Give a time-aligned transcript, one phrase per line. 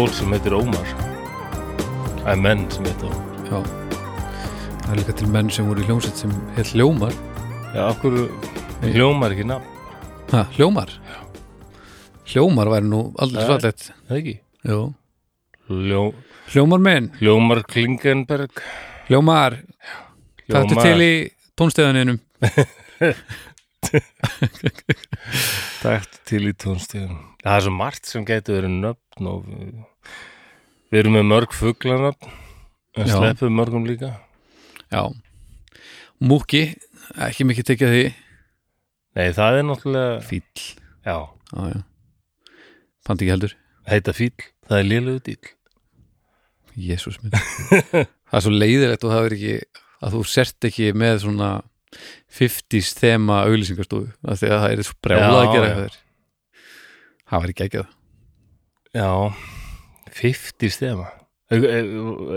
[0.00, 0.92] er fólk sem heitir Ómar.
[2.22, 3.40] Það er menn sem heitir Ómar.
[3.50, 3.58] Já.
[4.80, 7.12] Það er líka til menn sem voru í hljómsveit sem heit Hljómar.
[7.74, 8.16] Já, okkur
[8.94, 9.66] hljómar ekki nafn.
[10.30, 10.94] Ha, Hljómar?
[12.32, 14.34] Hljómar væri nú aldrei svallett Það ekki?
[14.70, 14.80] Jú.
[15.68, 16.02] Hljó,
[16.54, 18.64] Hljómar minn, Hljómar Klingenberg.
[19.10, 19.58] Hljómar.
[20.46, 20.86] Taktu Hljómar.
[20.86, 21.12] til í
[21.60, 22.22] tónstöðaninum
[25.82, 29.72] Takt til í tónstíðum Það er svo margt sem getur verið nöfn og við,
[30.92, 32.34] við erum með mörg fuglanöfn.
[33.00, 34.10] En sleppum mörgum líka?
[34.92, 35.06] Já.
[36.20, 36.66] Múki,
[37.16, 38.02] ekki mikið tekið því.
[39.16, 40.66] Nei, það er náttúrulega Fíll.
[41.06, 41.16] Já,
[41.50, 41.80] Já, já.
[43.06, 43.56] Fandi ekki heldur.
[43.90, 44.34] Heita fíl,
[44.68, 45.54] það er lélegu dýl
[46.80, 47.32] Jésús minn.
[48.30, 49.54] Það er svo leiðilegt og það er ekki
[50.00, 51.48] að þú sért ekki með svona
[52.40, 55.96] 50s þema auglýsingarstofu af því að það er svo brjálað að gera eitthvað
[57.30, 57.96] Það var ekki ekki það
[59.00, 59.10] Já,
[60.20, 61.08] 50 stema
[61.50, 61.64] Er,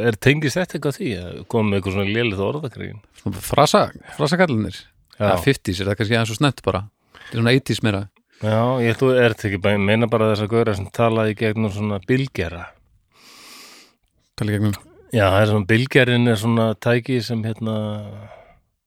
[0.10, 3.04] er, tengist þetta eitthvað því að koma með eitthvað svona lélið orðakrægin
[3.46, 3.84] Frasa,
[4.18, 4.80] frasakallinir
[5.20, 6.86] ja, 50s er það kannski aðeins svo snett bara?
[7.14, 8.02] Það er svona 80s meira.
[8.44, 12.00] Já ég ætlu er þetta ekki meina bara þess að gauðra sem talaði gegnum svona
[12.08, 12.66] bylgjara.
[14.40, 14.74] Tala í gegnum
[15.14, 17.76] Já, það er svona bylgjarin er svona tæki sem hérna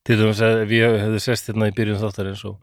[0.06, 2.56] til dæmis að ég hefði sest hérna í byrjun þáttarins og,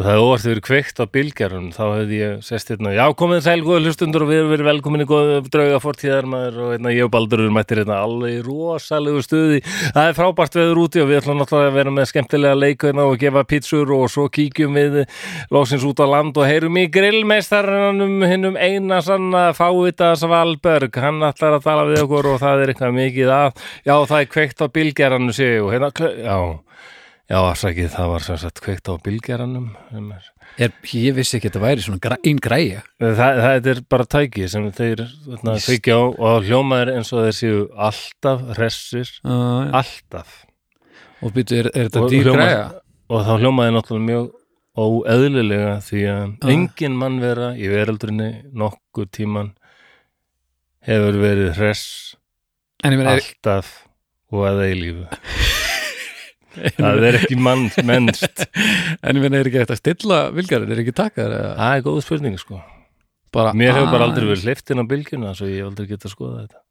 [0.00, 3.40] og það er óvart verið kveikt á bylgjarun þá hefði ég sest hérna, já komið
[3.44, 7.04] sæl góða hlustundur og við erum verið velkominni góða drauga fortíðar maður og hérna, ég
[7.04, 9.58] og Baldur erum mættir hérna alveg í rosalegu stuði.
[9.66, 13.20] Það er frábært veður úti og við ætlum náttúrulega að vera með skemmtilega leikuna og
[13.20, 14.96] gefa pítsur og svo kíkjum við
[15.52, 21.58] lóksins út á land og heyrum í grillmeistarannum hinnum eina sanna fávita Svalberg, hann ætlar
[21.58, 23.62] að tala við okkur og það er eitthvað mikið að.
[23.84, 25.92] Já það er kveikt á bylgjarannu sig og hérna,
[26.24, 26.40] já
[27.30, 29.68] já, afsakið, það var sem sagt kveikt á bylgjaranum
[30.58, 32.82] er, Ég vissi ekki að þetta væri svona græ, ein græja.
[33.00, 35.04] Það, það er bara tæki sem þeir
[35.38, 40.40] kveikja á og hljómaður eins og þeir séu alltaf hressir, uh, alltaf.
[41.20, 42.66] Og byrju, er, er þetta dýr græja?
[43.10, 44.28] og þá hljómaði náttúrulega mjög
[44.80, 46.50] óeðlilega því að Ah.
[46.54, 49.54] engin mannvera í veröldrinni nokkur tíman
[50.86, 51.74] hefur verið er,
[52.84, 53.72] alltaf
[54.30, 55.59] og að eilífu
[56.76, 58.44] það er ekki mann, mennst.
[59.06, 61.52] En ég meina, er ekki þetta að stilla vilgarinn, er ekki takkar eða?
[61.60, 62.58] Það er góð spurning sko.
[63.34, 66.08] Bara mér hefur bara aldrei verið hleyft inn á bylgjuna svo ég hef aldrei getað
[66.10, 66.62] að skoða þetta.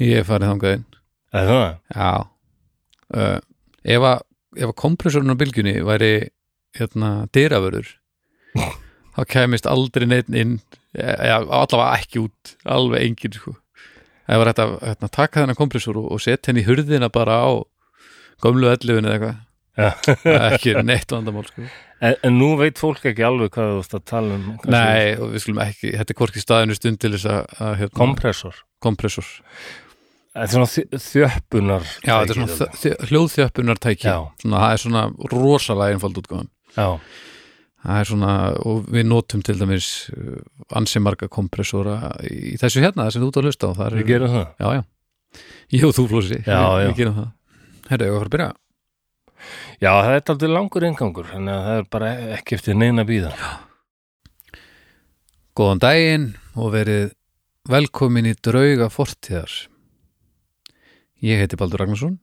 [0.00, 0.86] Ég hef farið þangað inn.
[1.36, 1.66] Er það?
[1.92, 2.10] Já.
[3.16, 3.36] Uh,
[3.86, 4.24] Ef að,
[4.58, 6.10] ef að kompressorinn á bylgjunni væri
[6.76, 7.92] hérna dyravörður
[9.14, 10.56] þá kemist aldrei neitt inn
[10.96, 13.54] eða allavega ekki út alveg engin sko.
[14.26, 17.36] Það var þetta að hérna, taka þennan kompressor og, og setja henni í hurðina bara
[17.46, 17.50] á
[18.44, 19.42] gömlu ellifinu eða eitthvað.
[20.50, 21.64] Ekki neitt vandamál sko.
[22.00, 25.30] En, en nú veit fólk ekki alveg hvað þú ert að tala um Nei, og
[25.34, 28.58] við skulum ekki, þetta er hvorki staðinu stund til þess að, að hérna, kompressor.
[28.84, 29.28] Kompressor.
[30.36, 34.16] Þetta er svona þj- þjöppunar Já, þetta er svona þ- þ- hljóðþjöppunartæki Já.
[34.42, 36.88] svona, það er svona rosalega einfald útgáðan Já,
[37.86, 38.34] það er svona,
[38.68, 40.34] og við notum til dæmis uh,
[40.76, 44.34] ansi marga kompressora í þessu hérna, það sem þú út að hlusta á við gerum
[44.36, 44.46] það.
[44.60, 44.84] Já, já,
[45.78, 46.88] ég og þú flósi Já, við, já.
[46.90, 47.32] við gerum það
[47.86, 48.48] Herðu, ég var að byrja?
[49.78, 53.32] Já, það er aldrei langur inngangur þannig að það er bara ekki eftir neina býða
[55.56, 56.26] Góðan daginn
[56.58, 57.12] og verið
[57.70, 59.52] velkomin í drauga fortíðar.
[61.24, 62.18] Ég heiti Baldur Ragnarsson.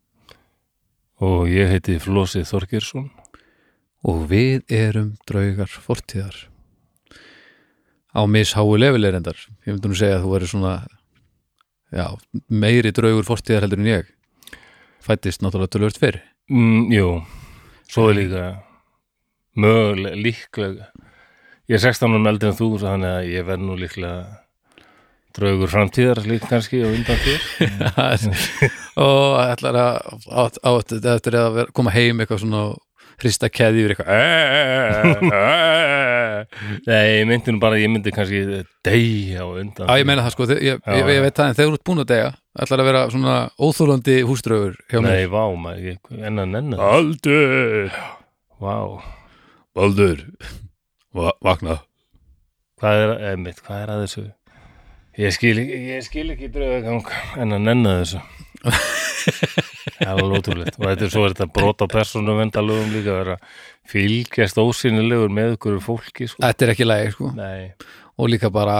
[1.18, 3.07] Og ég heiti Flósi Þorgeirsson.
[4.06, 6.36] Og við erum draugar fortíðar.
[8.13, 9.39] Á misháu lefileg reyndar.
[9.66, 10.75] Ég myndi nú segja að þú verður svona
[11.89, 12.06] já,
[12.54, 14.13] meiri draugur fortíðar heldur en ég
[15.03, 16.21] fættist náttúrulega tölvört fyrr.
[16.51, 17.09] Mm, Jú,
[17.91, 18.45] svo er líka
[19.59, 20.88] mögulega, líklega
[21.69, 24.39] ég er 16 árum eldri en þú þannig að ég verð nú líklega
[25.33, 27.45] draugur framtíðar líka kannski og undan þér.
[29.03, 29.95] Og ætlar að
[30.29, 32.81] á, á, eftir að koma heim eitthvað svona og
[33.23, 34.11] hrista keði yfir eitthvað
[36.87, 40.35] Nei, ég myndi nú bara ég myndi kannski deyja og undan Já, ég meina það
[40.35, 42.89] sko, ég, ég, ég veit það en þegar þú ert búin að deyja ætlar að
[42.91, 45.09] vera svona óþólandi húsdraugur hjá mér.
[45.09, 46.85] Nei, vá, maður, ég, enn að nenna það.
[46.93, 47.97] Baldur!
[48.61, 48.77] Vá,
[49.73, 50.23] Baldur!
[51.17, 51.79] Va Vakna.
[52.81, 54.25] Hvað er, emitt, hvað er að þessu?
[55.21, 57.09] Ég skil, ég skil ekki draugagang
[57.41, 58.21] en að nenna þessu.
[60.07, 60.80] Alveg ótrúlegt.
[60.80, 63.38] Og þetta er svo er þetta brot á persónu vendalögum líka að vera
[63.91, 66.41] fylgjast ósynilegur með ykkur fólki, sko.
[66.44, 67.71] Þetta er ekki lægi sko Nei,
[68.18, 68.77] og líka bara,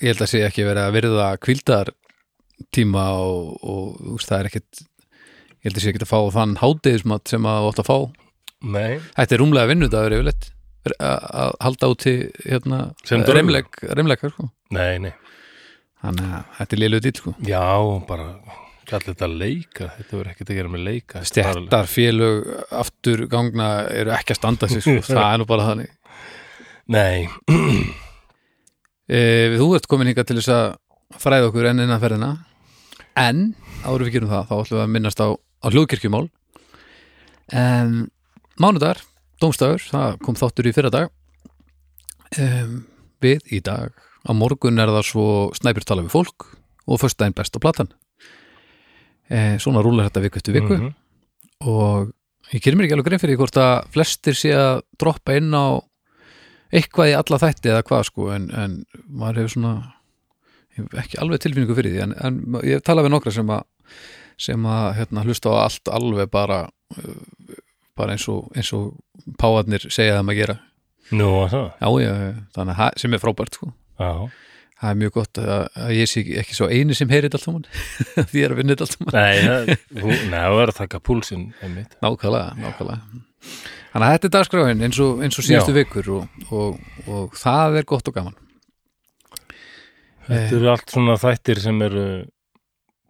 [0.00, 1.92] ég held að sé ekki verið að virða kvildar
[2.74, 6.58] tíma og, og veist, það er ekkit ég held að sé ekki að fá þann
[6.62, 7.98] hádegismat sem að átt að fá
[8.66, 10.52] nei, Þetta er rúmlega vinnudagur yfirleitt
[11.02, 12.14] að halda út til
[12.44, 12.78] hérna,
[13.10, 14.46] reimleikar sko.
[14.76, 15.12] nei, nei,
[16.04, 17.34] þannig að þetta er liðlega dýl sko.
[17.42, 17.64] já,
[18.06, 18.28] bara
[18.88, 21.22] kallir þetta leika, þetta verður ekkert að gera með leika.
[21.26, 22.48] Stjættar félög
[22.82, 24.96] aftur gangna eru ekki að standa sig sko.
[25.08, 25.92] það er nú bara þannig.
[26.94, 27.26] Nei,
[29.10, 29.20] e,
[29.60, 32.32] þú ert komin hingað til þess að fræða okkur enn innan ferðina.
[33.16, 33.46] En
[33.82, 36.24] áður við gerum það þá ætlum við að minnast á, á hljóðkirkjumál.
[37.56, 37.94] En
[38.60, 39.02] mánudagar,
[39.42, 41.10] dómstafur það kom þáttur í fyrra dag
[42.40, 42.82] um,
[43.22, 43.94] við í dag
[44.26, 46.48] á morgun er það svo snæpir tala við fólk
[46.86, 47.92] og föstudaginn best á platan
[49.30, 50.76] e, svona rúlar þetta viku eftir viku.
[50.78, 50.94] Mhm.
[51.66, 52.12] og
[52.52, 55.80] ég gerir mér ekki alveg grein fyrir hvort að flestir sé að droppa inn á
[56.72, 59.74] eitthvað í alla þætti eða hvað sko en, en maður hefur svona
[61.00, 63.64] ekki alveg tilfinningu fyrir því en, en ég tala við nokkra sem að
[64.36, 66.66] sem að hérna, hlusta á allt alveg bara
[67.96, 68.90] bara eins og, eins og
[69.40, 70.56] páarnir segja þeim að gera.
[71.16, 71.70] Nú og það?
[71.80, 72.12] Já, já,
[72.52, 73.70] þannig að það- sem er frábært sko.
[73.96, 74.10] Já,
[74.76, 75.52] það er mjög gott að,
[75.86, 77.64] að ég sé ekki svo eini sem heyrir allt saman.
[78.30, 81.46] Því ég er að vinna allt það- þú, nei, það verður að taka púlsinn
[82.04, 83.22] Nákvæmlega, nákvæmlega.
[83.92, 87.78] Þannig að þetta er dagskráin eins og, eins og síðustu vikur og, og, og það
[87.80, 88.36] er gott og gaman.
[90.26, 92.04] Þetta eru allt svona þættir sem eru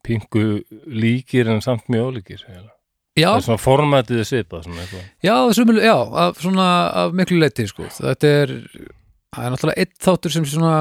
[0.07, 0.43] pingu
[0.87, 2.73] líkir en samt mjög ólíkir eiginlega.
[3.17, 5.05] Já, það er svona formatið svipað svona eitthvað.
[5.25, 6.67] Já, sumul, já af, svona
[7.03, 7.87] af miklu leiti sko.
[7.97, 8.53] þetta er,
[9.37, 10.77] það er náttúrulega einn þáttur sem svona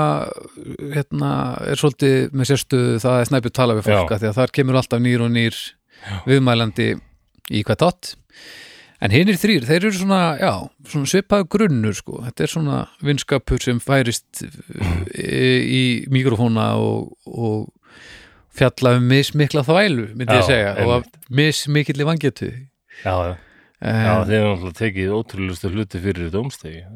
[0.96, 1.32] hérna,
[1.70, 4.16] er svolítið með sérstuðu það er snæpið tala við fólk Já.
[4.16, 5.60] af því að þar kemur alltaf nýr og nýr
[6.30, 6.88] viðmælandi
[7.56, 8.16] í hvað tott
[9.06, 10.52] en hinnir þrýr, þeir eru svona já,
[10.90, 12.22] svona svipaðu grunnur sko.
[12.26, 17.68] Þetta er svona vinskapur sem færist í, í mikrofóna og, og
[18.56, 21.18] fjalla um mismikla þvælu, myndi ég Já, segja og einmitt.
[21.20, 22.48] af mismikilli vangetu
[23.04, 26.32] já, já, já en, þeir eru náttúrulega tekið ótrúlustu hluti fyrir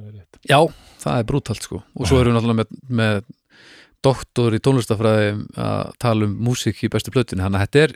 [0.07, 0.39] er rétt.
[0.47, 0.59] Já,
[0.99, 1.81] það er brútalt sko.
[1.95, 3.19] Og svo erum við náttúrulega með, með
[4.05, 7.95] doktor í tónlistafræði að tala um músík í bestu plötinu þannig að þetta er,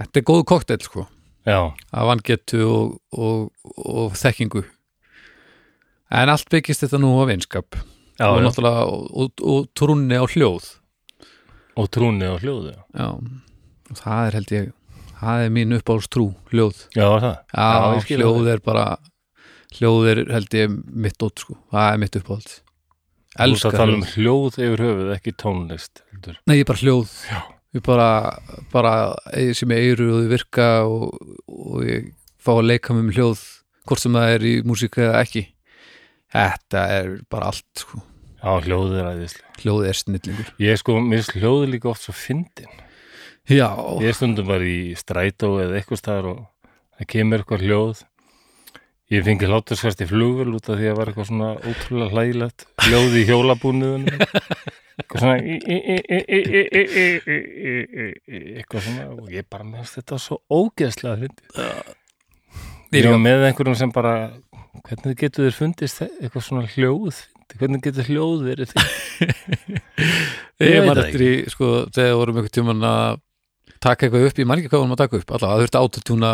[0.00, 1.06] þetta er góð koktel sko.
[1.48, 4.64] Já, af vangetu og, og, og þekkingu.
[6.12, 7.78] En allt byggist þetta nú á vinskap.
[8.18, 10.72] Já, og náttúrulega og, og, og trúnni á hljóð.
[11.78, 13.08] Og trúni á hljóðu já, Já,
[13.88, 14.72] og það er held ég
[15.18, 16.80] það er mín uppáhalds trú, hljóð.
[16.96, 17.36] Já það?
[17.54, 18.86] Já, hljóð er bara
[19.76, 22.56] hljóð er held ég mitt ótt sko það er mitt uppáhalds
[23.28, 24.54] Þú ert Elskar að tala um hljóð.
[24.58, 26.38] yfir höfuð, ekki tónlist heldur.
[26.48, 27.40] Nei, ég bara hljóð Já.
[27.76, 28.06] Ég bara,
[28.72, 28.92] bara
[29.54, 31.04] sem ég eyru og þau virka og,
[31.46, 32.08] og ég
[32.40, 33.42] fá að leika með hljóð
[33.86, 35.44] hvort sem það er í músík eða ekki
[36.32, 38.00] Þetta er bara allt sko.
[38.38, 39.52] Já, hljóð er æðislega.
[39.62, 42.68] Hljóð er snillingur Ég sko, mér finnst hljóð líka oft svo fyndin.
[43.48, 43.68] Já,
[44.04, 46.42] Ég stundum bara í strætó eða eitthvað staðar og
[46.98, 48.02] það kemur eitthvað hljóð.
[49.08, 52.64] Ég fengi hláturskvært í flugvel út af því að það var eitthvað svona ótrúlega hlægilegt
[52.84, 54.18] hljóði í hjólabúniðunum
[54.98, 55.36] eitthvað svona
[58.58, 61.42] eitthvað svona og ég bara meðast þetta svo ógeðslega fyndi
[62.98, 64.12] ég var með einhverjum sem bara
[64.84, 67.22] hvernig getur þér fundist eitthvað svona hljóð
[67.54, 68.76] hvernig getur hljóð verið
[70.68, 73.24] ég var eftir í sko þegar vorum einhver tíman að
[73.80, 76.30] taka eitthvað upp, ég man ekki hvað vorum að taka upp alltaf það þurfti átutúna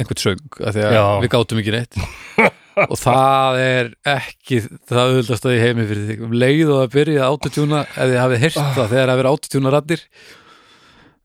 [0.00, 1.04] einhvern söng af því að Já.
[1.22, 1.98] við gátum ekki neitt.
[2.88, 6.22] Og það er ekki það auðvitaðst að ég heimi fyrir þig.
[6.24, 9.32] Um leið og að byrja að autotúna ef þið hafið heyrt það þegar það verið
[9.34, 10.04] autotúna raddir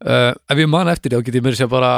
[0.04, 1.94] uh, ef ég man eftir því þá get ég mér sér bara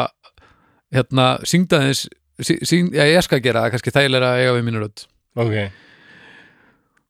[0.94, 2.08] hérna, syngda þess
[2.40, 5.06] syng, já, ég skal gera það, kannski þægilega að eiga við mínu rödd.
[5.40, 5.56] Ok,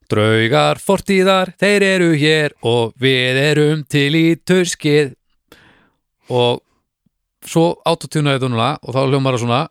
[0.09, 5.11] Draugar fortíðar, þeir eru hér og við erum til í turskið
[6.33, 6.63] og
[7.45, 9.61] svo autotunaði þetta núna og þá hljómar það svona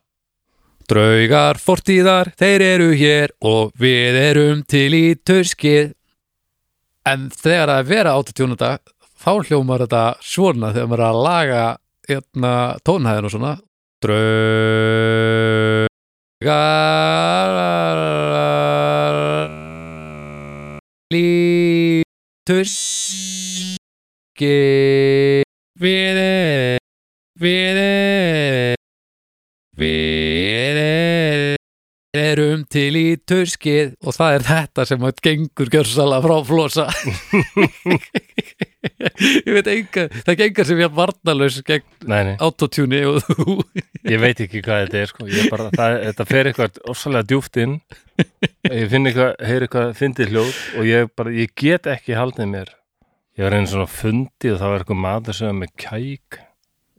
[0.88, 5.90] Draugar fortíðar, þeir eru hér og við erum til í turskið
[7.08, 8.70] en þegar það er vera autotunata
[9.20, 11.60] þá hljómar þetta svona þegar maður er að laga
[12.08, 12.52] hérna,
[12.88, 13.52] tónhæðin og svona.
[14.00, 15.88] Draugar
[23.58, 24.54] líturski
[25.76, 26.77] við er-
[27.38, 28.76] við er-
[29.78, 31.56] við er-
[32.18, 36.86] erum til í turskið og það er þetta sem að gengur gjörsala frá flosa.
[39.46, 43.56] Ég veit enga það gengur sem ég varnalaus gegn nei, nei, autotune og þú.
[44.08, 45.28] Ég veit ekki hvað þetta er sko.
[45.30, 47.78] ég bara, það, þetta fer eitthvað ofsalega djúft inn.
[48.66, 52.72] Ég finn eitthvað, heyr eitthvað fyndið hljóð og ég bara, ég get ekki haldið mér.
[53.38, 56.40] Ég var einu svona fundi og það var eitthvað maður sem var með kæk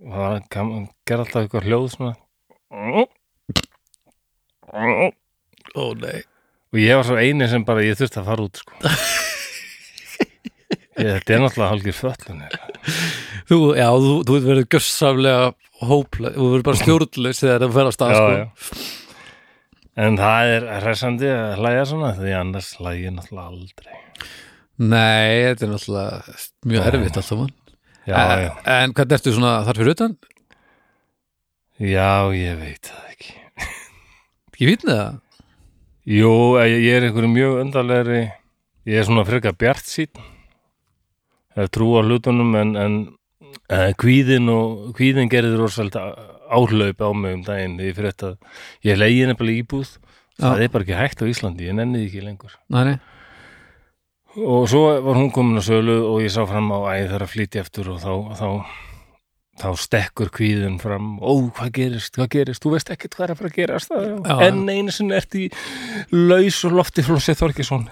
[0.06, 0.74] og það kam,
[1.08, 2.14] ger alltaf eitthvað hljóð svona?
[5.76, 6.20] Ó nei.
[6.70, 8.78] Og ég var svo eini sem bara, ég þurfti að fara út sko.
[11.00, 12.56] Ég, þetta er náttúrulega hálfgir föllunir
[13.48, 15.46] Þú, já, þú, þú verður gjössamlega
[15.88, 18.82] hóplega, þú verður bara stjórnlaus þegar það fer á stað, sko.
[20.04, 23.96] en það er hressandi að hlæja svona því annars hlæja náttúrulega aldrei.
[24.80, 26.38] Nei, þetta er náttúrulega
[26.74, 27.56] mjög erfitt alltaf mann.
[28.10, 30.18] Já, en, já, en hvernig ertu svona þar fyrir utan?
[31.80, 33.38] já, ég veit það ekki.
[34.60, 35.22] Ég veit það.
[36.10, 38.26] Jú, ég ég er einhverju mjög undarlegri.
[38.90, 40.12] Ég er svona frekar bjart sín
[41.60, 42.98] hef trú á hlutunum en, en
[43.72, 46.12] uh, kvíðin og kvíðin gerði rosalega
[46.50, 47.78] áhlaup á mig um daginn.
[47.80, 48.52] Því fyrir þetta,
[48.88, 49.96] ég leiði nefnilega íbúð.
[50.40, 52.54] Það er bara ekki hægt á Íslandi, ég nenni því ekki lengur.
[52.72, 52.98] Nei, nei.
[54.38, 57.34] Og svo var hún komin á sölu og ég sá fram á æð þar að
[57.34, 58.48] flytja eftir og þá, þá
[59.60, 61.18] þá stekkur kvíðin fram.
[61.20, 64.36] Ó, hvað gerist, hvað gerist, þú veist ekkert hvað er að fara að gerast Já.
[64.48, 65.50] en einu sinni ert í
[66.16, 67.90] laus og lofti flósið Þorkesson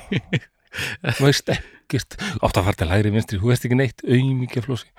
[1.16, 2.18] þú veist ekkert.
[2.44, 4.04] Átt að fara til hægri vinstri, þú veist ekki neitt.
[4.04, 4.90] Auðmikið flósi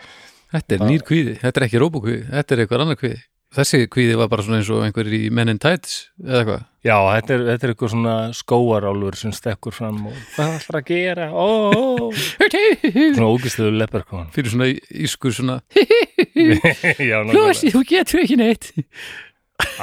[0.51, 3.19] Þetta er nýr kvíði, þetta er ekki róbokvíði, þetta er eitthvað annar kvíði.
[3.51, 6.61] Þessi kvíði var bara svona eins og einhver í Men in Tights eða eitthvað.
[6.87, 10.85] já, þetta er, þetta er eitthvað svona skóarálfur sem stekkur fram og hvað ætlar að
[10.87, 14.69] gera, ó, ó Fyrir svona ógistuðu leperkon svona
[15.03, 15.57] ískur svona.
[17.33, 18.71] Flósi, þú getur ekki neitt.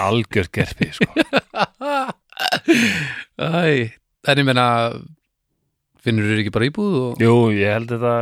[0.00, 1.12] algjör gerpi sko.
[3.38, 3.92] Æ,
[4.32, 4.64] en ég menna,
[6.04, 8.14] finnur þér ekki bara íbúð og, jú, ég held þetta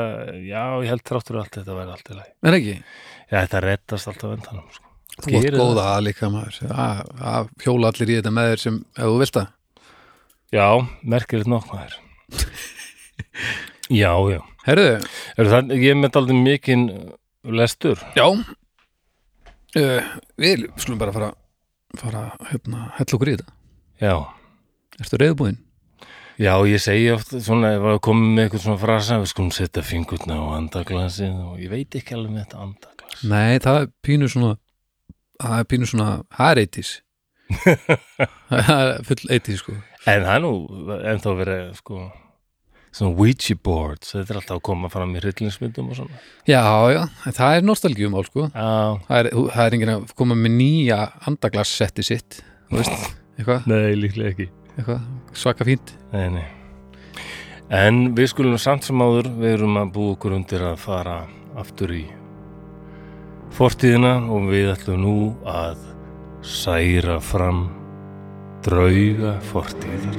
[0.43, 2.77] já, ég held þráttur allt þetta væri allt í lagi en ekki?
[3.31, 4.86] já, þetta reddast alltaf vendanum sko.
[5.17, 6.99] Þú Gerir góða að líka maður, að,
[7.33, 9.47] að hjóla allir í þetta með þér sem, ef þú vilt það.
[10.53, 10.67] já,
[11.15, 11.95] merkilegt nokk maður.
[13.91, 14.41] Já, já.
[14.67, 14.87] Herðu,
[15.39, 16.87] Er það, ég með aldrei mikinn
[17.57, 18.01] lestur.
[18.19, 20.09] Já, uh,
[20.41, 21.29] við skulum bara fara,
[22.01, 23.55] fara, hérna, hella okkur í þetta.
[24.03, 24.17] já,
[25.01, 25.59] Ertu reyðbúinn?
[26.41, 29.83] já, ég segi oft svona, ef að komið með eitthvað svona frasa við skulum setja
[29.87, 33.23] fingurna á andaglasið og ég veit ekki alveg með þetta andaglas.
[33.25, 34.57] Nei, það er pínu svona
[35.43, 36.93] það er pínu svona, það er 80s
[38.51, 39.75] það er full 80s sko.
[40.07, 40.55] En það er nú
[41.13, 42.01] ennþá verið sko
[42.97, 46.21] svona Ouija boards, þetta er alltaf að koma fram í hryllingsmyndum og svona.
[46.49, 46.63] Já,
[46.95, 48.49] já, það er nostalgíumál sko.
[48.49, 52.41] Já, það er, það er enginn að koma með nýja andaglassetti sitt
[52.73, 53.09] veist,
[53.69, 54.49] nei, líklega ekki.
[54.77, 55.93] Eitthvað svaka fínt.
[56.13, 56.47] Nei, nei.
[57.77, 61.25] En við skulum samt sem áður við erum að búa okkur undir að fara
[61.59, 62.05] aftur í
[63.55, 65.85] fortíðina og við ætlum nú að
[66.47, 67.67] særa fram
[68.67, 70.19] drauga fortíðar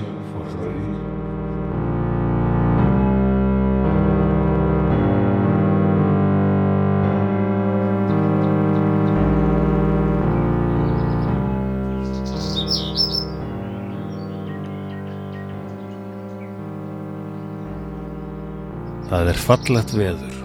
[19.07, 20.37] Það er fallegt veður.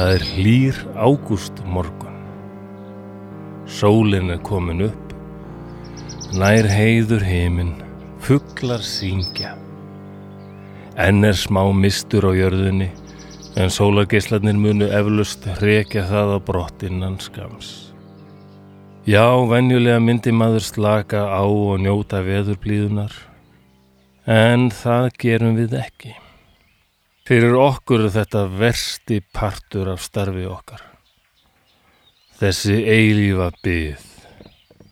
[0.00, 2.14] Það er hlýr ágúst morgun.
[3.68, 5.10] Sólin er komin upp.
[6.40, 7.74] Nær heiður heiminn.
[8.24, 9.50] Fuglar syngja.
[10.96, 12.88] Enn er smá mistur á jörðinni
[13.60, 17.92] en sólargeislarnir munu eflust hrekja það á brott innan skams.
[19.04, 23.12] Já, venjulega myndi maður slaka á og njóta veðurblíðunar
[24.24, 26.16] en það gerum við ekki.
[27.28, 30.80] Fyrir okkur er þetta versti partur af starfi okkar.
[32.40, 34.06] Þessi eilífa byð.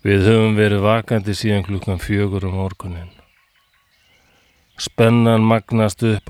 [0.05, 3.09] Við höfum verið vakandi síðan klukkan fjögur um morgunin.
[4.79, 6.29] Spennan magnast upp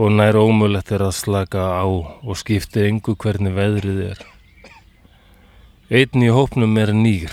[0.00, 4.24] og nær ómulett er að slaka á og skiptir engu hvernig veðrið er.
[5.90, 7.30] Einn í hópnum er nýr.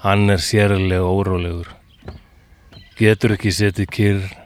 [0.00, 1.68] Hann er sérlega órólegur.
[2.96, 4.45] Getur ekki setið kyrr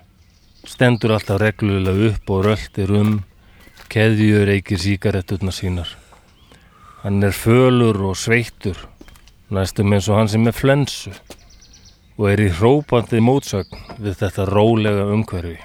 [0.81, 3.19] stendur alltaf reglulega upp og röltir um,
[3.93, 5.91] keðjur reykir síkaretturna sínar.
[7.03, 8.79] Hann er fölur og sveittur,
[9.53, 11.11] næstum eins og hann sem er flensu
[12.17, 15.59] og er í hrópandi mótsögn við þetta rólega umhverfi.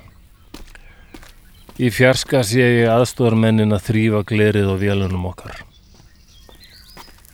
[1.80, 5.62] Í fjarska sé ég aðstóðarmennin að þrýfa glerið á vélunum okkar.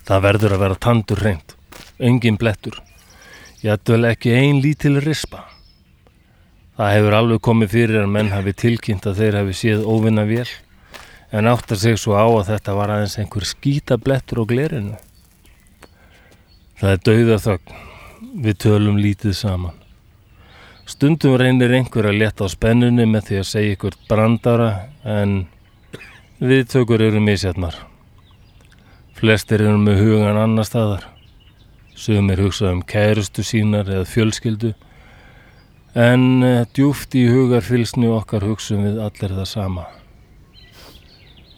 [0.06, 1.58] Það verður að vera tandur reynd,
[1.98, 2.78] engin blettur,
[3.66, 5.48] jættuvel ekki ein lítil rispa.
[6.80, 10.48] Það hefur alveg komið fyrir að menn hafi tilkynnt að þeir hafi séð óvinna vél
[11.32, 14.98] en áttar sig svo á að þetta var aðeins einhver skítablettur á glerinu.
[16.80, 17.80] Það er dauða þögn.
[18.42, 19.78] Við tölum lítið saman.
[20.88, 24.70] Stundum reynir einhver að leta á spennunni með því að segja ykkur brandara
[25.08, 25.36] en
[26.42, 27.76] viðtökur eru misjætnar.
[29.20, 31.06] Flestir eru með hugan annar staðar.
[31.96, 34.74] Sumir hugsa um kærustu sínar eða fjölskyldu
[35.94, 39.88] en eh, djúft í hugarfylsni okkar hugsum við allir það sama.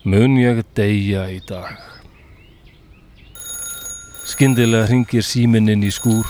[0.04, 1.78] Mun ég deyja í dag?
[4.28, 6.25] Skyndilega hringir síminn inn í skúr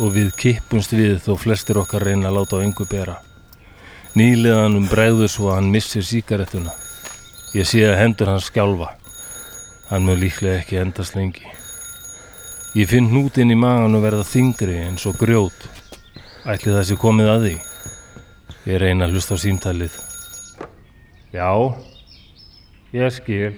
[0.00, 3.18] og við kippumst við þó flestir okkar reyna að láta á engu bera.
[4.16, 6.72] Nýliðanum bregður svo að hann missir síkarettuna.
[7.52, 8.94] Ég sé að hendur hans skjálfa.
[9.90, 11.44] Hann mun líklega ekki endast lengi.
[12.72, 15.68] Ég finn hnútinn í magan og verða þingri eins og grjót.
[16.42, 17.52] Ætli það sé komið að því.
[18.66, 19.98] Ég reyna að hlusta á símtalið.
[21.30, 21.50] Já,
[22.96, 23.52] ég skil.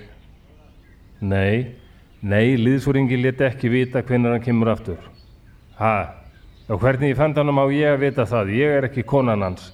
[1.24, 1.72] Nei,
[2.20, 4.98] nei, liðsfóringi let ekki vita hvenær hann kemur aftur.
[5.78, 5.94] Ha,
[6.68, 9.70] og hvernig ég fand hann á ég að vita það, ég er ekki konan hans.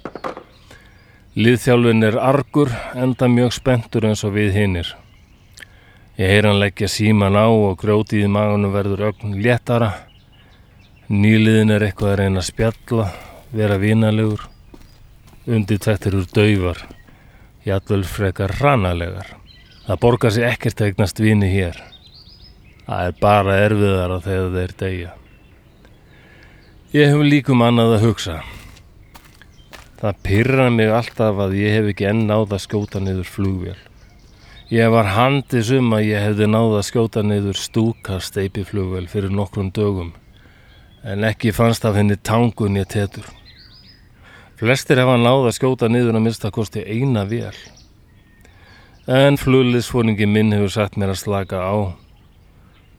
[1.34, 4.92] Liðþjálfin er argur, enda mjög spenntur eins og við hinnir.
[6.14, 9.90] Ég heyr hann leggja síman á og grjótið í magunum verður ögn léttara.
[11.10, 13.04] Nýliðin er eitthvað að reyna að spjalla,
[13.50, 14.44] vera vinalegur.
[15.50, 16.84] Unditættir úr daufar,
[17.66, 19.32] jætvel frekar rannalegar.
[19.88, 21.80] Það borgar sér ekkert að eignast vini hér.
[22.84, 25.10] Það er bara erfiðara þegar þeir deyja.
[26.94, 28.38] Ég hef líkum annað að hugsa.
[29.98, 33.78] Það pyrra mig alltaf að ég hef ekki enn náð að skjóta niður flugvél.
[34.70, 39.74] Ég var handis um að ég hefði náð að skjóta niður stúka steipiflugvél fyrir nokkrum
[39.74, 40.14] dögum,
[41.04, 43.26] en ekki fannst af henni tangun ég tetur.
[44.60, 47.56] Flestir hefa náð að skjóta niður að mista kosti eina vél.
[49.08, 51.96] En flugliðsfóringi minn hefur sagt mér að slaka á.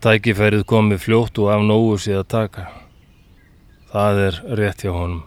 [0.01, 2.63] Tækifærið komið fljótt og af nógu séð að taka.
[3.91, 5.21] Það er rétt hjá honum.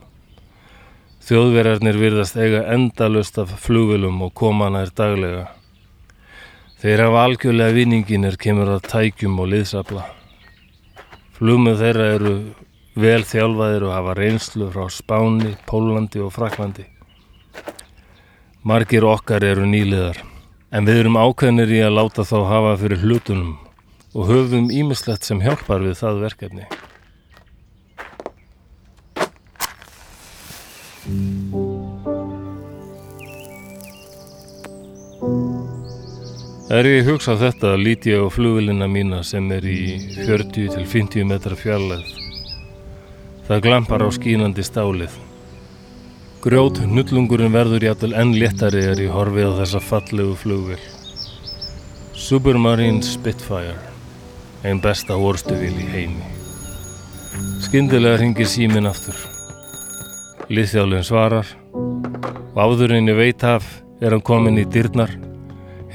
[1.25, 5.47] Þjóðverjarnir virðast eiga endalust af flugvilum og komana er daglega.
[6.83, 10.03] Þeir hafa algjörlega vinningin er kemur að tækjum og liðsafla.
[11.45, 12.31] Flugmið þeirra eru
[12.97, 16.87] vel þjálfaðir og hafa reynslu frá Spáni, Pólandi og Fraklandi.
[18.65, 20.23] Margir okkar eru nýliðar,
[20.73, 23.53] en við erum ákveðnir í að láta þá hafa fyrir hlutunum
[24.17, 26.65] og höfum ímislegt sem hjálpar við það verkefni.
[36.73, 40.87] Er ég hugsa á þetta lít ég á flugvilina mína sem er í 40 til
[40.89, 42.07] 50 metra fjarlæð.
[43.45, 45.13] Það glampar á skínandi stálið.
[46.41, 50.81] Grjót nullungurinn verður jættul enn léttari er ég horfið á þessa fallegu flugvil.
[52.17, 53.77] Supermarine Spitfire,
[54.65, 56.33] einn besta vorstuvíl í heimi.
[57.61, 59.21] Skyndilega ringir síminn aftur.
[60.49, 61.53] Liðþjálfinn svarar
[62.57, 63.69] áðurinn ég veit af
[64.01, 65.13] er hann komin í dyrnar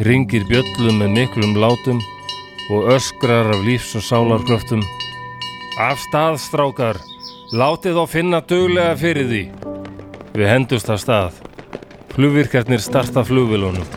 [0.06, 2.00] ringir bjöllum með miklum látum
[2.72, 4.84] og öskrar af lífs og sálarkröftum
[5.80, 6.98] Af stað, strákar,
[7.56, 9.44] látið þá finna duglega fyrir því.
[10.36, 11.38] Við hendust af stað.
[12.12, 13.88] Flugvirkarnir starta flugvilunum.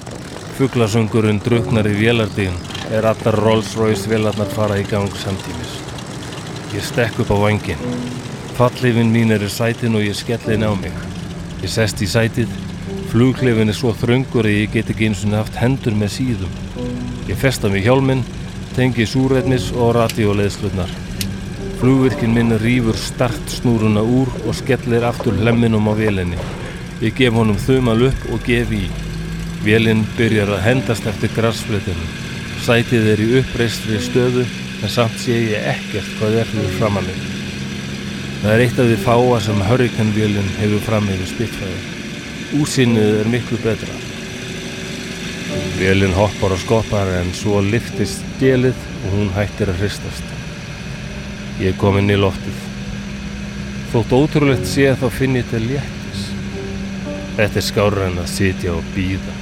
[0.59, 2.59] Fuglasungurinn druknar í vélardíðin
[2.95, 5.79] er allar Rolls-Royce vélarnar fara í gang samtímis.
[6.71, 7.83] Ég stekk upp á vangin.
[8.55, 10.95] Fallifin mín er í sætin og ég skelli henni á mig.
[11.67, 12.51] Ég sest í sætið
[13.12, 16.55] Flugklefin er svo þröngur að ég get ekki eins og haft hendur með síðum.
[17.29, 18.22] Ég festa mig hjálminn,
[18.72, 20.88] tengi súrætnis og radioleðslutnar.
[21.83, 26.40] Flugvirkin minn rýfur start snúruna úr og skellir aftur hlemminum á vélinni.
[27.05, 28.87] Ég gef honum þumal upp og gef í.
[29.61, 32.11] Vélinn byrjar að hendast eftir grassflötinu.
[32.64, 34.48] Sætið er í uppreistri stöðu
[34.81, 37.25] en samt sé ég ekkert hvað er fyrir fram að mig.
[38.40, 42.02] Það er eitt af því fáa sem Hurricane-vélinn hefur fram yfir spilfæði.
[42.53, 43.95] Úsinnið er miklu betra.
[45.79, 50.35] Vélinn hoppar og skoppar en svo liftist djelið og hún hættir að hristast.
[51.65, 52.59] Ég kom inn í loftið.
[53.95, 56.27] Þótt ótrúlegt sé þá finn ég til léttis.
[57.38, 59.38] Þetta er skárra en að sitja og býða.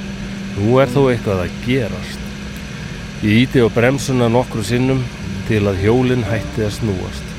[0.55, 2.25] Nú er þó eitthvað að gerast.
[3.27, 5.03] Ég íti á bremsuna nokkru sinnum
[5.51, 7.37] til að hjólinn hætti að snúast.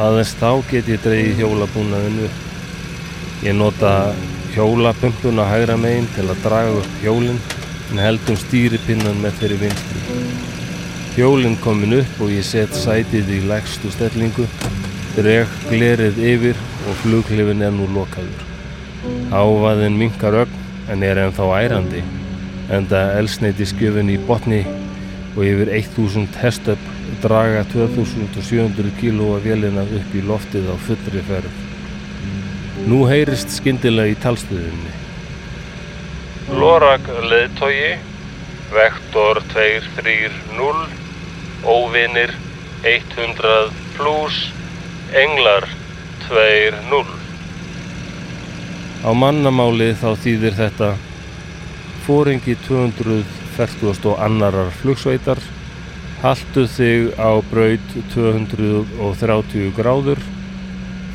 [0.00, 2.32] Aðeins þá get ég dreigið hjólabúnaðinu.
[3.44, 4.14] Ég nota
[4.54, 7.38] hjólapumpuna hægra megin til að draga upp hjólinn
[7.90, 10.00] en heldum stýripinnan með þeirri vinstri.
[11.14, 14.46] Hjólinn komin upp og ég set sætið í lægstu stellingu,
[15.16, 18.46] dreg glerið yfir og fluglifin er nú lokaður.
[19.30, 20.60] Ávaðin minkar ögn
[20.90, 22.02] en er ennþá ærandi,
[22.74, 24.64] enda elsneiti skjöfin í botni
[25.36, 26.90] og yfir 1000 hestöp
[27.22, 31.66] draga 2700 kílóa vélina upp í loftið á fullri ferð.
[32.88, 34.92] Nú heyrist skyndilega í talstöðinni.
[36.56, 37.98] Lorak leðtogi,
[38.72, 40.96] vektor 230,
[41.68, 42.32] óvinir
[42.88, 44.48] 100 pluss
[45.12, 45.68] englar
[46.30, 47.04] 2-0.
[49.04, 50.90] Á mannamáli þá þýðir þetta
[52.08, 55.40] fóringi 240 og annarar flugsveitar
[56.24, 60.20] haltu þig á braut 230 gráður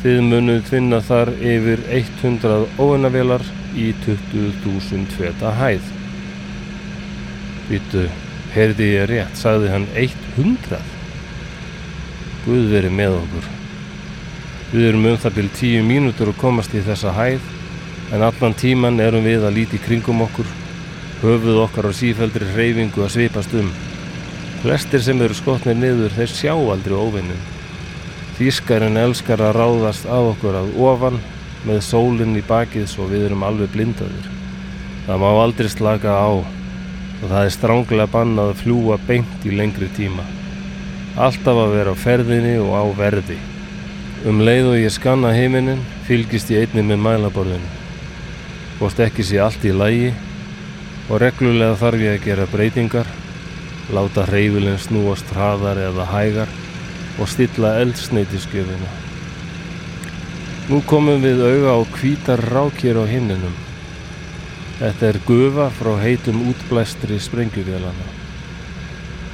[0.06, 3.42] þið munuð finna þar yfir 100 óunavélar
[3.74, 5.88] í 20.000 feta hæð.
[7.66, 8.04] Býtu,
[8.54, 10.78] heyrði ég rétt, sagði hann 100
[12.44, 13.50] Guð verið með okkur.
[14.76, 17.50] Við erum um það byrjum 10 mínútur að komast í þessa hæð
[18.14, 20.54] en allan tíman erum við að líti kringum okkur
[21.24, 23.74] höfuð okkar á sífældri hreyfingu að svipast um.
[24.62, 27.55] Flestir sem eru skotnir niður þeir sjá aldrei óvinnin
[28.36, 31.22] Þýskarinn elskar að ráðast á okkur að ofan
[31.64, 34.26] með sólinn í bakið svo við erum alveg blindaðir.
[35.06, 39.88] Það má aldrei slaka á og það er stránglega bannað að fljúa beint í lengri
[39.96, 40.26] tíma.
[41.16, 43.40] Alltaf að vera á ferðinni og á verði.
[44.28, 47.72] Um leið og ég skanna heiminin fylgist ég einni með mælaborðinu.
[48.82, 50.12] Hvort ekki sé allt í lægi
[51.08, 53.08] og reglulega þarf ég að gera breytingar,
[53.96, 56.55] láta hreyfilinn snúast hraðar eða hægar
[57.20, 58.90] og stilla eldsneitiskjöfina.
[60.66, 63.54] Nú komum við auga á hvítar rákir á himninum.
[64.80, 68.08] Þetta er gufa frá heitum útblæstri sprengjuvélana.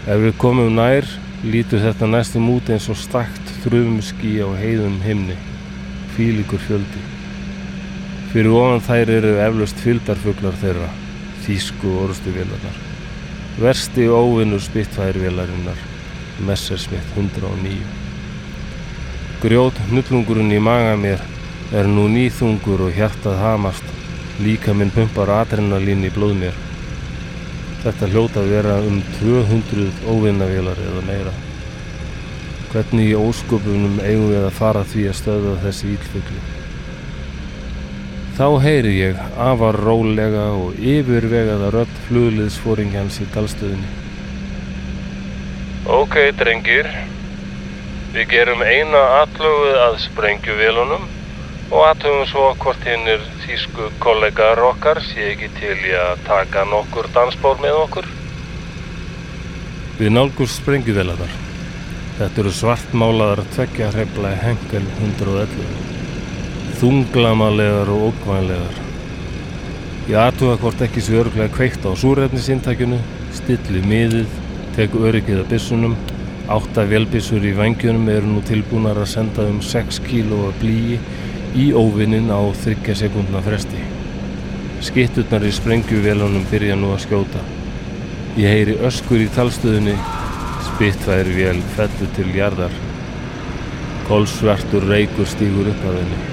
[0.05, 1.07] Ef við komum nær,
[1.41, 5.37] lítur þetta næstum út eins og stakt þrumski á heiðum himni,
[6.17, 7.01] fílikur fjöldi.
[8.31, 10.91] Fyrir ofan þær eru eflust fylgdarfuglar þeirra,
[11.47, 12.77] þýsku orðstuvélarnar.
[13.61, 15.79] Versti óvinnur spittfærvélarinnar,
[16.47, 17.77] Messerschmitt 109.
[19.41, 21.21] Grjót hnullungurinn í maga mér
[21.73, 23.85] er nú nýþungur og hjartað hamast,
[24.43, 26.57] líka minn pumpar adrenalín í blóð mér.
[27.81, 31.33] Þetta hljóta vera um 200 óvinnavélar eða meira.
[32.71, 36.43] Hvernig í ósköpunum eigum við að fara því að stöða þessi ílfugli?
[38.37, 44.00] Þá heyri ég afar rólega og yfirvegaða rödd flugliðsfóringjans í dalstöðinni.
[45.89, 46.85] Ok, drengir.
[48.13, 51.07] Við gerum eina atlöguð að sprengjuvélunum
[51.71, 57.09] og atlögum svo hvort hinnir þýsku kollegar okkar sé ekki til í að taka nokkur
[57.15, 58.09] dansbór með okkur.
[59.97, 61.33] Við nálgust sprengjuvélanar.
[62.19, 68.77] Þetta eru svartmálaðar tveggja hrefla hengel 111 þunglamalegar og ókvænlegar.
[70.11, 72.97] Ég aðtuga hvort ekki svo örglega kveikt á súrefnisintækjunu,
[73.37, 74.40] stilli miðið,
[74.75, 75.95] tek öryggið að bissunum,
[76.51, 80.99] átta velbissur í vangjunum eru nú tilbúnar að senda um 6 kíló að blíi
[81.59, 83.81] í óvinnin á 30 sekundna fresti.
[84.81, 87.43] Skitturnar í sprengjuvélunum byrja nú að skjóta.
[88.39, 89.97] Ég heyri öskur í talstöðunni,
[90.69, 92.79] spittværi vél fellu til jarðar.
[94.07, 96.23] Kólsvertur reykur stígur upp að henni.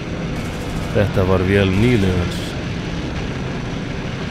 [0.95, 2.41] Þetta var vél nýliðans.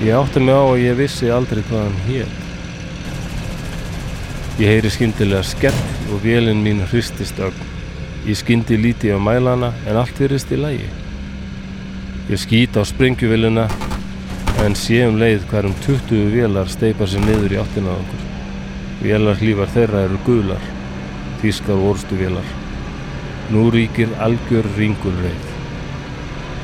[0.08, 2.47] Ég átti mig á að ég vissi aldrei hvað hann hétt.
[4.58, 7.68] Ég heyri skyndilega skell og vélinn mín hristist ögn.
[8.26, 10.88] Ég skyndi líti á mælana en allt virðist í lægi.
[12.32, 13.68] Ég skýt á springjuvélina
[14.66, 18.26] en sé um leið hverjum 20 vélar steipar sér niður í áttina á okkur.
[19.06, 20.68] Vélar hlífar þeirra eru guðlar,
[21.44, 22.54] þískar orstu vélar.
[23.54, 25.52] Nú ríkir algjör ringulreið.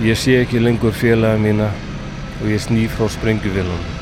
[0.01, 1.69] Ég sé ekki lengur félaga mína
[2.41, 3.92] og ég sný frá sprengjuvélunum.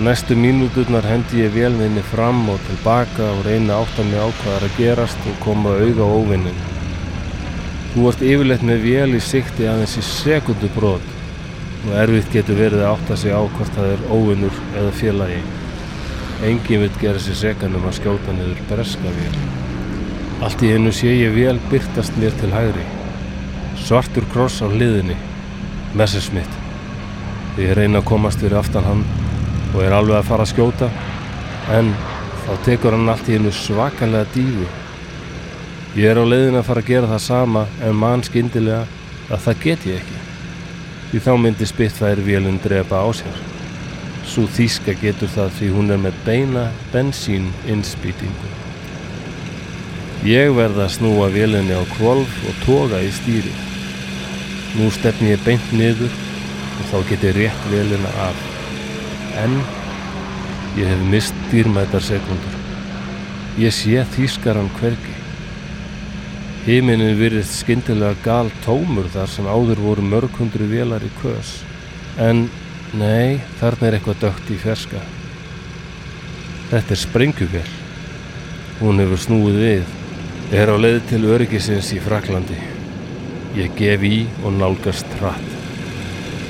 [0.00, 4.54] Næstu mínúturnar hendi ég vélminni fram og tilbaka og reyna átt að mig á hvað
[4.56, 6.62] er að gerast og koma auða á óvinnin.
[7.92, 11.12] Þú ert yfirleitt með vél í sikti aðeins í sekundu brot
[11.82, 15.44] og erfitt getur verið að átta sig á hvort það er óvinnur eða félagi.
[16.48, 19.38] Engin vill gera sér sekanum að skjóta niður breska vél.
[20.40, 22.88] Allt í einu sé ég vél byrtast mér til hægri.
[23.84, 25.20] Svartur kross á hliðinni,
[25.92, 26.60] Messerschmitt.
[27.60, 29.10] Ég reyna að komast fyrir aftan hann
[29.74, 30.88] og er alveg að fara að skjóta
[31.76, 31.92] en
[32.44, 34.66] þá tekur hann allt í hennu svakalega dífu.
[35.98, 38.84] Ég er á leiðin að fara að gera það sama en mann skindilega
[39.30, 40.18] að það get ég ekki.
[41.10, 43.38] Því þá myndi spittfæri vélun drepa á sér.
[44.30, 48.52] Svo þýska getur það því hún er með beina bensín innspýtingu.
[50.26, 53.54] Ég verða að snúa vélinni á kvolf og toga í stýri.
[54.78, 58.49] Nú stefni ég beint niður og þá get ég rétt vélina af.
[59.40, 59.56] En
[60.78, 62.56] ég hef mist dýrmætar sekundur.
[63.60, 65.16] Ég sé þýskaran hvergi.
[66.66, 71.60] Himinin virðist skyndilega gal tómur þar sem áður voru mörg hundru vélar í kös.
[72.20, 72.48] En
[72.92, 75.00] nei, þarna er eitthvað dögt í ferska.
[76.70, 77.70] Þetta er sprengjuvél.
[78.80, 79.96] Hún hefur snúið við
[80.50, 82.56] Er á leið til öryggisins í Fraklandi.
[83.54, 85.52] Ég gef í og nálgast hratt.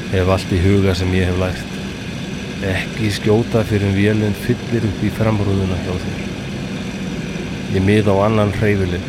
[0.08, 1.69] Hef allt í huga sem ég hef lært.
[2.60, 6.24] Ekki skjóta fyrir vélinn fyllir upp í framrúðuna hjá þér.
[7.72, 9.06] Ég mið á annan hreyfilinn.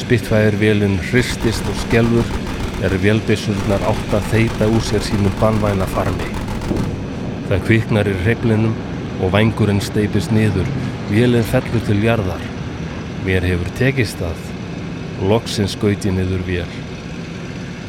[0.00, 2.30] Spittfæðir vélinn hristist og skelfur
[2.88, 6.30] er vélbissurnar átt að þeita úr sér sínum banvæna farmi.
[7.50, 8.72] Það kviknar í hreyflinum
[9.20, 10.70] og vængurinn steipist niður.
[11.10, 12.46] Vélinn fellur til jarðar.
[13.26, 14.40] Mér hefur tekist það.
[15.20, 16.72] Loksins skauti niður vél.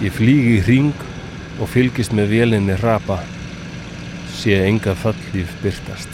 [0.04, 1.08] Ég flýgi í hring
[1.62, 3.22] og fylgist með vélinni rapa.
[4.36, 6.12] Sé enga fallíf byrtast.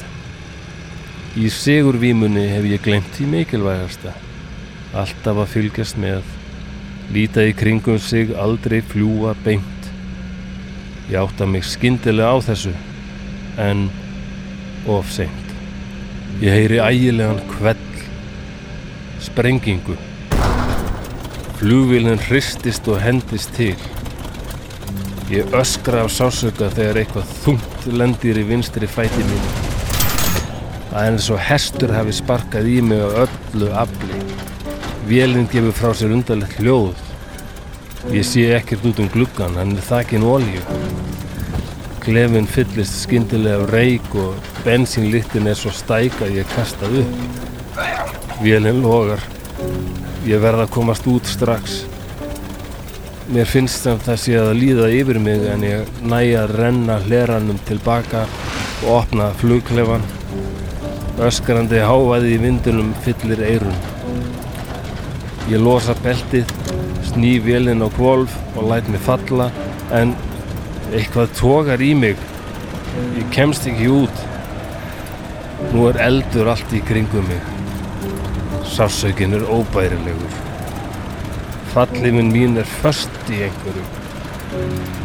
[1.40, 4.14] Í sigurvímunni hef ég glemt því mikilvægasta.
[4.94, 6.28] Alltaf að fylgjast með.
[7.16, 9.88] Líta í kringum sig, aldrei fljúa beint.
[11.10, 12.74] Ég átta mig skyndilega á þessu,
[13.60, 13.88] en
[14.88, 15.56] of seint.
[16.44, 18.06] Ég heyri ægilegan kvell,
[19.20, 19.98] sprengingu.
[21.60, 23.76] Flugvílinn hristist og hendist til.
[25.32, 29.46] Ég öskra af sásöka þegar eitthvað þungt lendir í vinstri fæti mín.
[30.90, 34.18] Það er eins og hestur hafi sparkað í mig á öllu afli.
[35.08, 37.00] Vélinn gefur frá sér undarlegt hljóð.
[38.12, 40.66] Ég sé ekkert út um gluggan, hann er þakin olju.
[42.04, 47.80] Klefinn fyllist skyndilega af reik og bensínlíktin er svo stæk að ég kastað upp.
[48.44, 49.24] Vélinn logar.
[50.28, 51.86] Ég verð að komast út strax.
[53.32, 57.62] Mér finnst sem það sé að líða yfir mig en ég næ að renna hleranum
[57.64, 58.26] tilbaka
[58.82, 60.04] og opna flugklefan.
[61.30, 63.80] Öskrandi hávaði í vindunum fyllir eirun.
[65.48, 66.52] Ég losa beltið,
[67.14, 69.48] sný vélinn á kvolf og læt mig falla
[69.96, 70.12] en
[70.92, 72.20] eitthvað tógar í mig.
[73.16, 74.24] Ég kemst ekki út.
[75.72, 77.52] Nú er eldur allt í kringum mig.
[78.76, 80.51] Sársökin er óbærilegur.
[81.72, 83.84] Fallifin mín er föst í einhverju.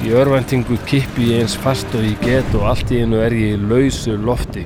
[0.03, 3.55] Í örvæntingu kippi ég eins fast og ég get og allt í einu er ég
[3.55, 4.65] í lausu lofti,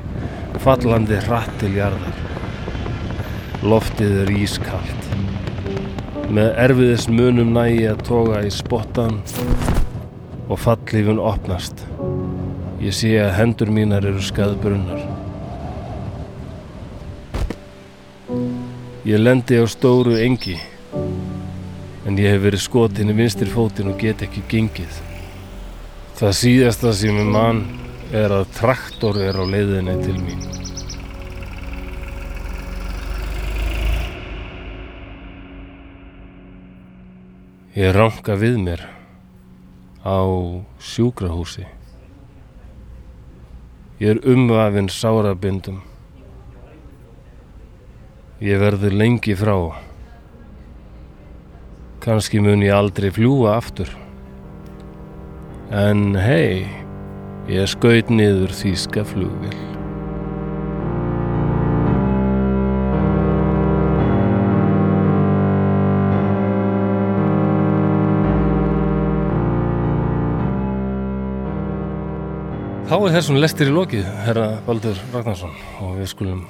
[0.64, 2.16] fallandi hratt til jarðar.
[3.60, 5.10] Loftið er ískalt.
[6.32, 9.20] Með erfiðis munum næ ég að toga í spottan
[10.48, 11.84] og fallifin opnast.
[12.80, 15.04] Ég sé að hendur mínar eru skaðbrunnar.
[19.04, 20.56] Ég lendi á stóru engi
[22.06, 25.00] en ég hef verið skotin í vinstri fótinn og get ekki gengið.
[26.20, 27.64] Það síðasta sem ég mann
[28.12, 30.40] er að traktor er á leiðinni til mín.
[37.76, 38.80] Ég ranka við mér
[40.04, 40.20] á
[40.82, 41.68] sjúkrahúsi.
[44.00, 45.82] Ég er umvafinn sárabindum.
[48.40, 49.56] Ég verður lengi frá.
[52.00, 53.90] Kanski mun ég aldrei fljúa aftur.
[55.68, 56.64] En hei,
[57.44, 59.58] ég skaut niður þýska flugvill.
[72.90, 75.52] Þá er þessum lestir í lokið, herra Baldur Ragnarsson,
[75.84, 76.46] og við skulum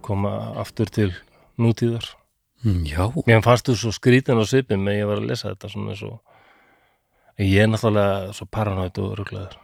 [0.00, 1.12] koma aftur til
[1.60, 2.16] nútíðar.
[2.64, 5.68] Mm, Já, Mér fannst þú svo skrítin á svipin með ég var að lesa þetta
[5.70, 6.16] svona eins og
[7.36, 9.56] en ég er náttúrulega svo paranoid og rugglaður.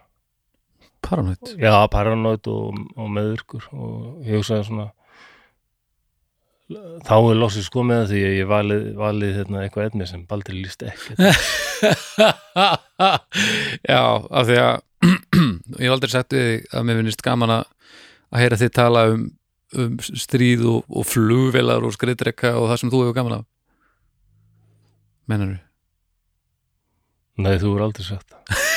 [1.03, 2.65] paranoid Já, paranoid og,
[2.97, 4.87] og meðurkur og ég hugsaði svona
[7.05, 10.55] þá er loksins komið að því að ég valið, valið hérna, eitthvað efni sem Baldur
[10.57, 11.13] líst ekki.
[13.91, 14.77] Já, af því að
[15.83, 17.65] ég hef aldrei sagt við þig að mér finnst gaman að
[18.33, 19.25] að heyra þið tala um,
[19.79, 23.45] um stríð og, og flugvelar og skriðdrekka og það sem þú hefur gaman af
[25.31, 25.53] Mennar
[27.43, 28.25] Nei, þú er aldrei það.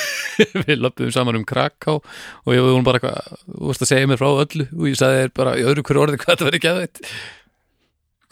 [0.67, 4.19] við löpum saman um Kraká og ég var bara eitthvað, þú veist að segja mér
[4.21, 7.01] frá öllu og ég sagði þér bara í öðru hverju orði hvað þetta verið aðveit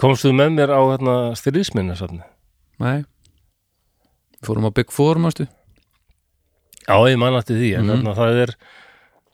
[0.03, 2.23] Komstu með mér á hérna, styrðisminna safni?
[2.83, 3.03] Nei
[4.43, 5.45] Fórum á Big Four, mástu
[6.83, 8.01] Já, ég man aftur því, en Mhm.
[8.03, 8.55] þarna það er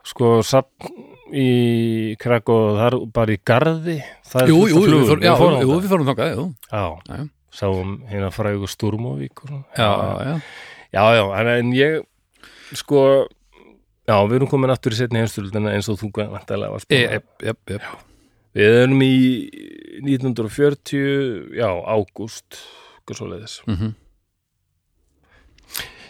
[0.06, 0.94] sko safn
[1.34, 3.98] í Krakó, það er bara í garði
[4.30, 4.84] það Jú, jú, af
[5.22, 6.46] við já, fórum jú, við fórum þangað, jú.
[6.72, 7.28] Já,
[7.60, 10.36] sáum hérna frægu Sturmovík og já, já,
[10.94, 11.24] Já, já,
[11.60, 12.00] en, ég
[12.74, 13.04] sko
[14.10, 16.10] já, við erum komin aftur í setni heimstöldina eins og þú
[17.06, 17.82] að- Jep, jep, jep.
[18.58, 19.16] Við erum í
[20.02, 22.58] 1940 já, ágúst
[23.06, 23.94] hvað svo leiðis Mhm.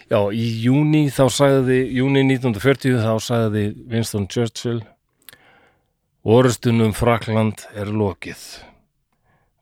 [0.10, 4.80] Já, í júni þá sagði júni 1940 þá sagði Winston Churchill
[6.28, 8.42] Orustunum Frakland er lokið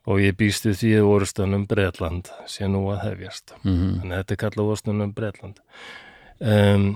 [0.08, 4.22] og ég býst við því að orustunum Bretland sé nú að hefjast mm þannig að
[4.22, 5.60] þetta er kallað orustunum Bretland
[6.40, 6.88] um,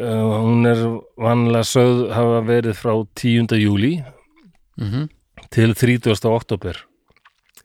[0.00, 0.84] uh, hún er
[1.20, 3.56] vanlega sögð hafa verið frá 10.
[3.60, 4.04] júli
[4.78, 5.08] -hmm.
[5.50, 6.24] til 30.
[6.24, 6.86] oktober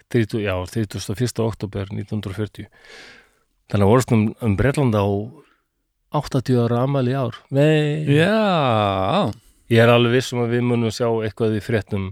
[0.10, 1.40] 30, já, 31.
[1.40, 2.68] oktober 1940
[3.70, 5.08] þannig að orustunum um Bretland á
[6.12, 8.04] 80 ára amali ár Vei.
[8.04, 9.32] Já,
[9.72, 12.10] Ég er alveg vissum að við munum sjá eitthvað í fréttum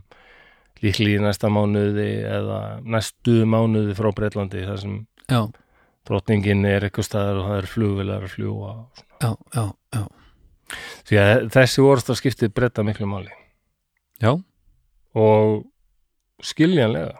[0.83, 4.93] líkli í næsta mánuði eða næstu mánuði frá Breitlandi þar sem
[5.27, 5.41] já,
[6.07, 8.71] drottningin er eitthvað staðar og það er flugvilar að fljúa
[9.19, 9.65] já, já,
[9.97, 10.05] já.
[11.09, 13.35] því að þessi orðstaf skiptið breyta miklu máli.
[14.23, 14.33] Já,
[15.19, 15.61] og
[16.43, 17.19] skiljanlega.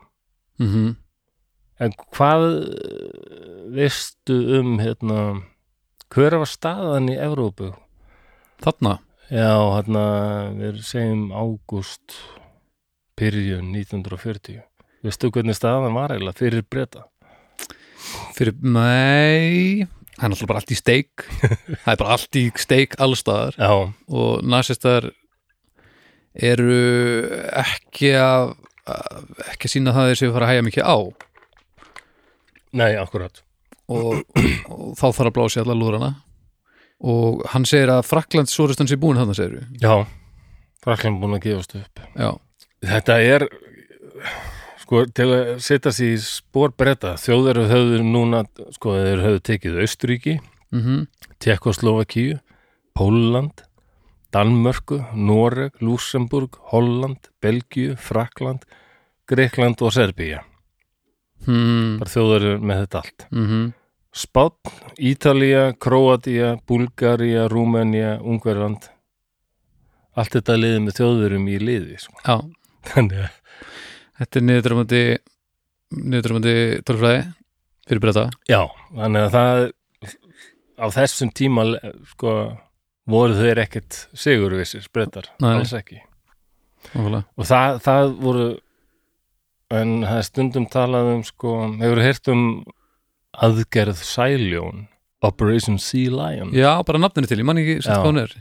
[0.63, 0.95] Mm
[1.79, 2.45] en hvað
[3.75, 5.19] veistu um hérna
[6.11, 7.71] hver var staðan í Evrópu?
[8.63, 8.97] þarna
[9.29, 10.03] Já, hérna
[10.57, 12.15] við segjum ágúst
[13.19, 14.63] byrjun 1940
[15.05, 17.03] veistu hvernig staðan var eiginlega fyrir breyta?
[18.33, 21.25] Fyrir mei Það er náttúrulega bara allt í steik.
[21.83, 23.73] Það er bara allt í steik allstaðar Já,
[24.09, 25.11] og nasistar
[26.33, 26.79] eru
[27.61, 28.55] ekki að
[29.53, 30.97] ekki að sína það þessi að fara að hæja mikið á.
[32.81, 33.43] Nei, akkurat.
[33.93, 34.25] Og,
[34.73, 36.11] og þá þarf að blási alla lúrana
[36.99, 40.05] og hann segir að Fraklands súrustan sé búin þannig segir Já,
[40.83, 42.01] Frakland búin að gefast upp.
[42.15, 42.31] Já,
[42.79, 43.45] Þetta er
[44.79, 48.43] sko, til að setja sér í spór breyta, þjóðar höfðu núna,
[48.75, 50.35] sko, þeir höfðu tekið Austuríki,
[50.75, 51.07] mhm,
[51.39, 52.39] Tjekkoslovakíu
[52.97, 53.65] Pólland
[54.33, 58.67] Danmörku, Noreg, Lúsemburg Holland, Belgíu, Frakland
[59.29, 60.43] Greikland og Serbía.
[61.45, 63.27] Hmm, þjóðar með þetta allt.
[63.31, 63.67] Mhm
[64.15, 64.55] Spánn,
[64.97, 68.89] Ítalía, Króatía Búlgaría, Rúmenía Ungverland
[70.19, 72.15] allt þetta liðið með þjóðurum í liði sko.
[72.25, 72.37] Já,
[72.89, 73.35] þannig að
[74.19, 75.03] þetta er niðurdrömmandi
[75.99, 76.55] niðurdrömmandi
[76.87, 77.21] tölfræði
[77.89, 78.61] fyrir breyta Já,
[78.97, 79.61] þannig að það
[80.79, 81.65] á þessum tíma
[82.13, 82.33] sko,
[83.09, 86.01] voru þeir ekkert sigurvissir breytar, alls ekki.
[86.93, 87.25] Nákvæmlega.
[87.35, 88.49] og það, það voru
[89.75, 92.43] en það er stundum talað um sko, hefur heyrt um
[93.37, 94.87] aðgerð Sæljón
[95.21, 96.53] Operation Sea Lion.
[96.55, 97.83] Já, bara nafninu til, ég man ekki Já.
[97.87, 98.35] satt hvað hún er.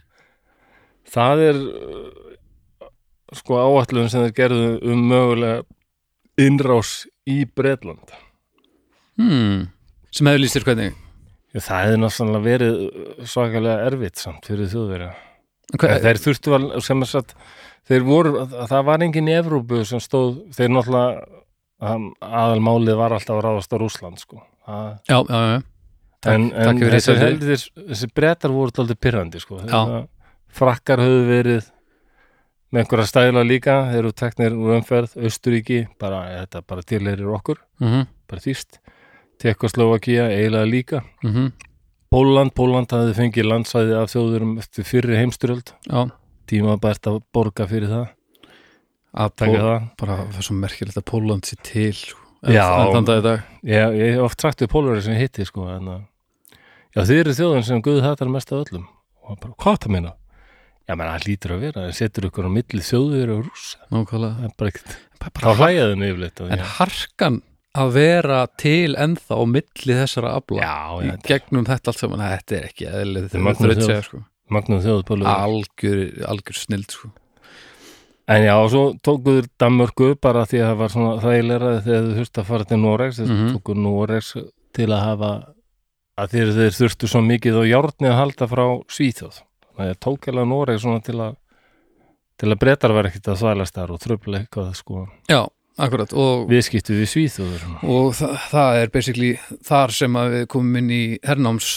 [1.09, 2.91] Það er uh,
[3.37, 5.65] sko áætlun sem þeir gerðu um mögulega
[6.39, 8.13] innrás í Bretland
[9.19, 9.65] hmm.
[10.15, 11.01] sem hefur lýst þér hvernig?
[11.49, 15.15] Já, það hefði náttúrulega verið uh, svakalega erfitt samt fyrir þjóðverja.
[15.79, 17.35] Þeir þurftu að, sem er satt
[17.89, 21.27] þeir voru, það var enginn í Evrópu sem stóð, þeir náttúrulega
[21.91, 25.59] um, aðalmálið var alltaf að ráðast á Rússland sko Já, já, já.
[26.19, 27.61] Takk- en, takk en fyrir þessi, heldur,
[27.93, 29.61] þessi brettar voru alltaf pyrrandi sko.
[29.63, 30.09] Þeir-
[30.59, 31.69] frakkar höfðu verið
[32.73, 37.61] með einhverja stæla líka þeir eru teknir úr umferð, Austuríki bara, þetta bara tilheyrir okkur
[37.81, 38.81] mhm, bara þýst,
[39.39, 41.53] Tekoslovakia eiginlega líka, mhm,
[42.13, 45.73] Póland Póland hafði fengið landsæði af þjóðurum eftir fyrri heimsturöld
[46.49, 48.07] tíma bært að borga fyrir það.
[49.19, 49.89] Að taka það.
[50.01, 52.19] bara það er svo merkilegt að Póland sé til sko.
[52.47, 52.67] Já.
[52.95, 55.67] þann dag í dag ég, ég hef oft sagt við pólverið sem ég hitti sko,
[55.75, 56.01] en að
[56.95, 59.95] já þið eru þjóðin sem Guð hattar mest af öllum og hann bara, hvað það
[59.97, 60.15] minna?
[60.89, 63.51] Já, menn, það lítur að vera, það setur ykkur á milli þjóðir og
[63.91, 65.51] það er bara ekkert þá
[66.09, 67.43] yfirleitt og En harkan
[67.79, 72.25] að vera til ennþá á milli þessara afla Já, í já, gegnum þetta allt saman,
[72.25, 73.91] þetta er ekki eðlið Þetta er þetta er þjóð.
[73.91, 76.03] segja sko magnum þjóð pólverið algjör,
[76.33, 77.11] algjör snild sko
[78.29, 82.17] En já, og svo tókuður Danmörku bara því að það var svona þægilega þegar þau
[82.19, 83.53] þurftu að fara til Noregs þeir Mhm.
[83.57, 84.33] tóku Noregs
[84.77, 85.31] til að hafa
[86.19, 89.39] að þeir, þeir þurftu svo mikið á járni að halda frá Svíþjóð.
[89.79, 91.37] Það er tókjala Noregs svona til að
[92.39, 95.09] til að breytar var ekkert að þvælast þar og tröfla eitthvað sko.
[95.29, 95.41] Já,
[95.79, 99.33] akkurat og, viðskiptu við Svíþjóður og það, það er basically
[99.67, 101.71] þar sem að við komum inn í hernáms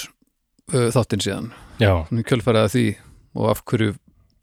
[0.74, 2.86] uh, þáttinn síðan Já, að því
[3.36, 3.96] og af hverju,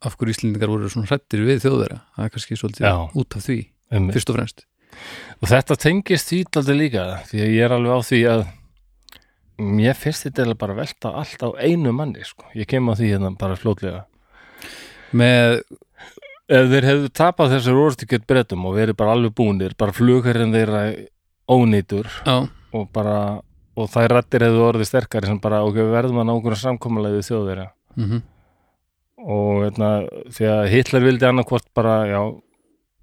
[0.05, 2.95] af hverju Íslendingar voru svona hrættir við þjóðverða það er kannski svolítið Já.
[3.19, 3.59] út af því
[3.97, 4.65] um, fyrst og fremst.
[5.43, 8.45] Og þetta tengist því aldrei líka því að ég er alveg á því að
[9.59, 12.47] mér finnst þetta eiginlega bara að velta allt á einu manni sko.
[12.55, 14.05] ég kem á því hérna bara fljótlega.
[15.19, 15.59] Með,
[16.47, 20.83] ef þeir hefðu tapað þessar orðstíkjött brettum og verið bara alveg búnir bara flugherrin þeirra
[21.49, 22.45] ónýtur já,
[22.77, 23.41] og bara
[23.79, 27.31] og þær rættir hefðu orðið sterkari sem bara ok, við verðum að nákvæmlega samkomulega við
[27.33, 27.71] þjóðverja.
[27.99, 28.27] Mhm
[29.19, 29.93] og hérna,
[30.35, 32.21] því að Hitler vildi annarkvort bara, já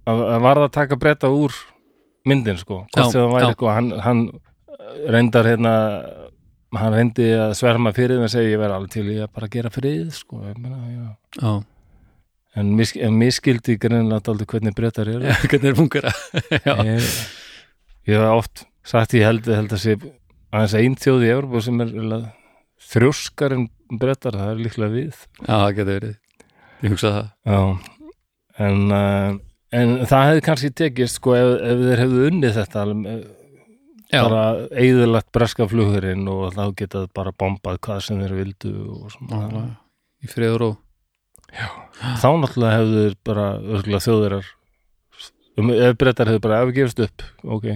[0.06, 1.56] að, að varða að taka bretta úr
[2.26, 4.24] myndin sko, hvort sem það væri eitthvað hann, hann
[5.14, 5.76] reyndar hérna
[6.76, 9.52] hann reyndi að sverma fyrir þeim og segja ég verði alveg til í að bara
[9.52, 11.08] gera frið sko, ég meina, já.
[11.40, 11.52] Já,
[12.60, 15.36] en, mis, en miskildi greinlega aldrei hvernig breytar eru.
[15.52, 16.14] Hvernig er fungara
[16.68, 17.12] já, ég,
[18.12, 19.96] hef oft sagt ég held, held að sé
[20.56, 21.96] aðeins einn þjóð í Európa sem er
[22.92, 25.24] þrjóskar en breytar, það er líklega við.
[25.42, 26.16] Já, það getur verið.
[26.82, 27.28] Ég hugsa það.
[27.52, 27.60] Já,
[28.66, 29.40] en, uh,
[29.80, 33.26] en það hefði kannski tekist sko ef, ef þeir hefðu unnið þetta alveg,
[34.12, 38.74] já, bara eigðurlagt breska flugurinn og þá getað bara bombað hvað sem þeir vildu
[39.30, 39.72] alveg,
[40.24, 40.82] í friður og
[41.56, 44.48] Þá náttúrulega hefðu þeir bara örgulega þjóðurar
[45.62, 47.24] um, ef brettar hefðu bara afgefst upp
[47.56, 47.70] ok,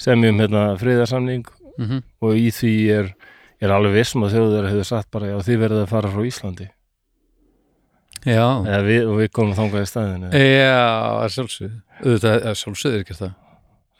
[0.00, 1.44] semjum hérna friðarsamning
[1.76, 3.06] mm og í því er,
[3.62, 6.68] er alveg vissum að þjóðurar hefðu sagt bara já þið verðið að fara frá Íslandi.
[8.22, 8.46] Já,
[8.86, 10.82] við, og við komum þangað í staðinu já,
[11.24, 11.78] að sjálfsögðu.
[12.02, 13.32] Auðvitað, að sjálfsögðu er ekki það.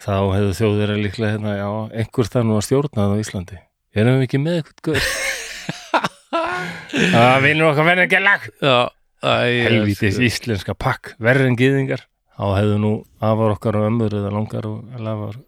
[0.02, 1.68] Þá hefðu þjóðir líklega hérna, já,
[2.02, 3.58] einhver það nú að stjórna það á Íslandi.
[3.92, 5.10] Erum við ekki með eitthvað guð
[7.12, 8.46] það vinnur okkar verður ekki lag.
[8.62, 8.76] Já,
[9.22, 9.34] æ,
[9.66, 12.06] helvítis íslenska pakk, verður en gyðingar.
[12.32, 12.92] Þá hefðu nú
[13.22, 15.38] afar okkar og ömmur eða langar og lafar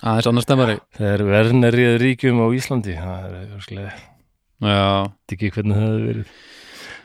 [0.00, 3.92] aðeins annars stemmari verðin er í ríkjum á Íslandi það er
[4.62, 6.34] já, ekki hvernig það hefur verið.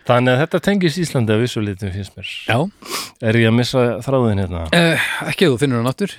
[0.08, 2.30] Þannig að þetta tengis Íslandi að vissu litum finnst mér.
[2.48, 2.60] Já.
[3.28, 4.62] er ég að missa þráðin hérna?
[4.78, 6.14] Eh, ekki þú finnur hann aftur.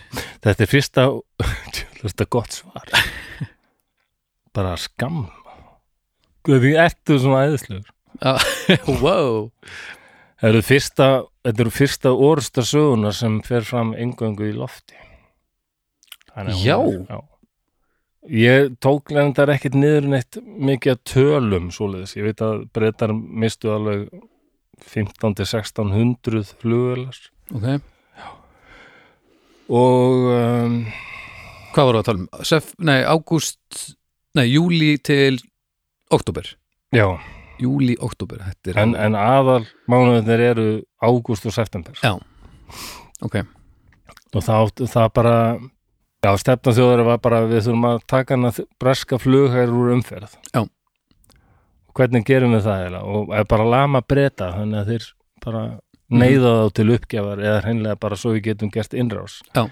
[0.45, 1.07] Þetta er fyrsta
[2.03, 2.93] Þetta er gott svar.
[4.55, 5.27] Bara skam
[6.49, 7.89] Því ertu svona æðislegur?
[9.03, 9.51] Wow.
[10.39, 11.09] Það eru fyrsta
[11.47, 15.08] Þetta eru fyrsta orsta söguna sem fer fram engöngu í lofti
[16.47, 16.79] Já.
[17.09, 17.19] já.
[18.29, 22.17] Ég tók lendar ekkit niður neitt mikið að tölum svoleiðis.
[22.19, 24.09] Ég veit að breytar mistu alveg
[24.85, 27.19] 15-1600 flugvelar
[27.55, 27.81] ok,
[29.69, 30.77] og um,
[31.75, 32.29] hvað voru að tala um?
[32.47, 33.83] Sef, nei, ágúst
[34.39, 35.41] nei, júli til
[36.15, 36.49] oktober
[36.95, 37.07] já,
[37.61, 40.69] júli, oktober, þetta er en, en aðal mánuðinir eru
[41.03, 42.15] ágúst og september Já.
[43.25, 43.43] ok,
[44.35, 45.37] og það, það bara
[46.25, 48.51] já, stefna þjóðar var bara við þurfum að taka hana
[48.81, 50.35] breska flughæður úr umferð.
[50.53, 50.65] Já.
[51.99, 53.05] hvernig gerum við það eiginlega?
[53.19, 55.07] og er bara lama breyta þannig að þeir
[55.45, 55.63] bara
[56.09, 59.41] neyða þá til uppgjafar eða hreinlega bara svo við getum gert innrás.
[59.55, 59.69] Já.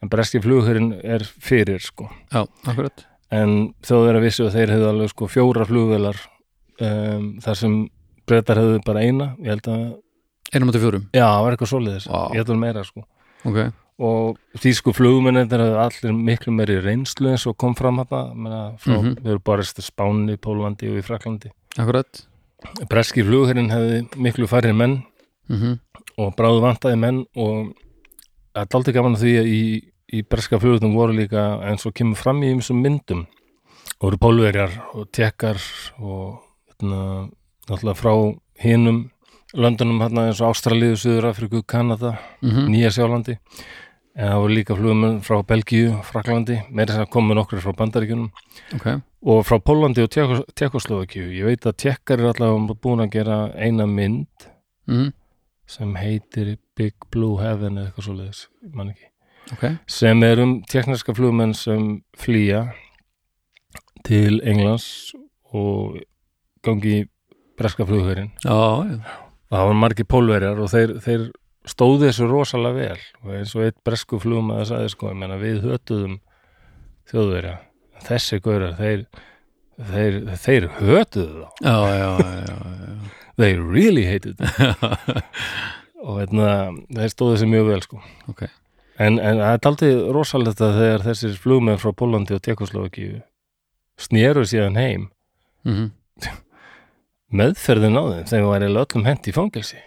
[0.00, 2.08] en breski flughærin er fyrir sko.
[2.32, 3.06] Já, akkurat.
[3.30, 6.16] En þjóðar að vissu að þeir hefðu alveg sko fjóra flugvelar
[6.80, 7.74] um, þar sem
[8.26, 9.84] breytar hefðu bara eina ég held að,
[10.54, 12.08] einum átti fjórum, já, það var eitthvað svoleiðis.
[12.08, 12.20] Vá.
[12.32, 13.04] ég held að meira sko.
[13.44, 13.60] Ok
[14.00, 18.20] og þýsku flugmennir hefðu allir miklu meiri reynslu eins og kom fram þetta
[18.80, 19.14] frá, Mhm.
[19.20, 22.26] við erum bara til Spáni, Pólandi og í Fraklandi akkurat
[22.88, 25.02] breski flugherinn hefði miklu færri menn
[25.48, 25.78] mm
[26.18, 27.72] og bráðu vantaði menn og
[28.54, 29.60] það er aldrei gaman að því að í,
[30.12, 33.26] í breska flugherinn voru líka eins og kemur fram í þessum myndum
[34.00, 35.56] voru pólverjar og tekkar
[36.00, 37.30] og hérna,
[37.68, 38.12] náttúrulega frá
[38.60, 39.10] hinum
[39.54, 42.68] löndunum hérna eins og Ástralíu, Suður Afriku, Kanada -hmm.
[42.68, 43.38] Nýja Sjálandi
[44.16, 48.32] en það voru líka flugmenn frá Belgíu, Fraklandi meira sem komu nokkur frá Bandaríkjunum.
[48.78, 48.90] Ok,
[49.30, 53.86] og frá Pólandi og Tjekkoslovakíu ég veit að Tjekkar er allavega búin að gera eina
[53.88, 54.50] mynd
[54.90, 55.10] mm
[55.70, 59.06] sem heitir Big Blue Heaven eða eitthvað svoleiðis, ég man ekki.
[59.54, 59.64] Ok.
[59.90, 62.64] Sem er um tekniska flugmenn sem flýja
[64.06, 65.14] til Englands
[65.54, 66.00] og
[66.66, 67.04] gangi
[67.58, 68.86] breska já, og
[69.50, 71.30] það var margir pólverjar og þeir, þeir
[71.68, 73.02] stóðu þessu rosalega vel.
[73.24, 76.16] Og eins og eitt bresku flugum að það sagði sko, ég meina, við hötuðum
[77.10, 77.56] þjóðverja.
[78.06, 79.04] Þessi gaurar, þeir
[79.90, 81.50] þeir, þeir hötuðu þá.
[81.64, 82.08] Já, já,
[82.48, 82.56] já,
[83.40, 84.40] they really hated
[86.04, 86.48] og veitna,
[86.96, 88.02] þeir stóðu þessu mjög vel sko.
[88.32, 88.44] Ok.
[89.00, 93.22] En, en það er aldrei rosalegt að þegar þessir flugmenn frá Pólandi og Tjekkoslovakíu
[94.00, 95.08] snéru síðan heim
[95.64, 95.90] mm
[97.30, 99.80] meðferðin á þeim þegar væri öllum hent í fangelsi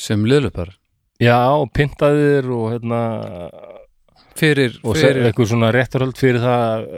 [0.00, 0.72] sem liðlöpar?
[1.18, 3.02] Já, og pyntaðir og hérna
[4.38, 6.88] fyrir, og fyrir eitthvað svona réttarhöld fyrir það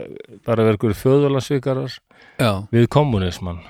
[0.45, 1.95] bara verið eitthvað föðalansvikarar
[2.37, 3.63] já, við kommunismann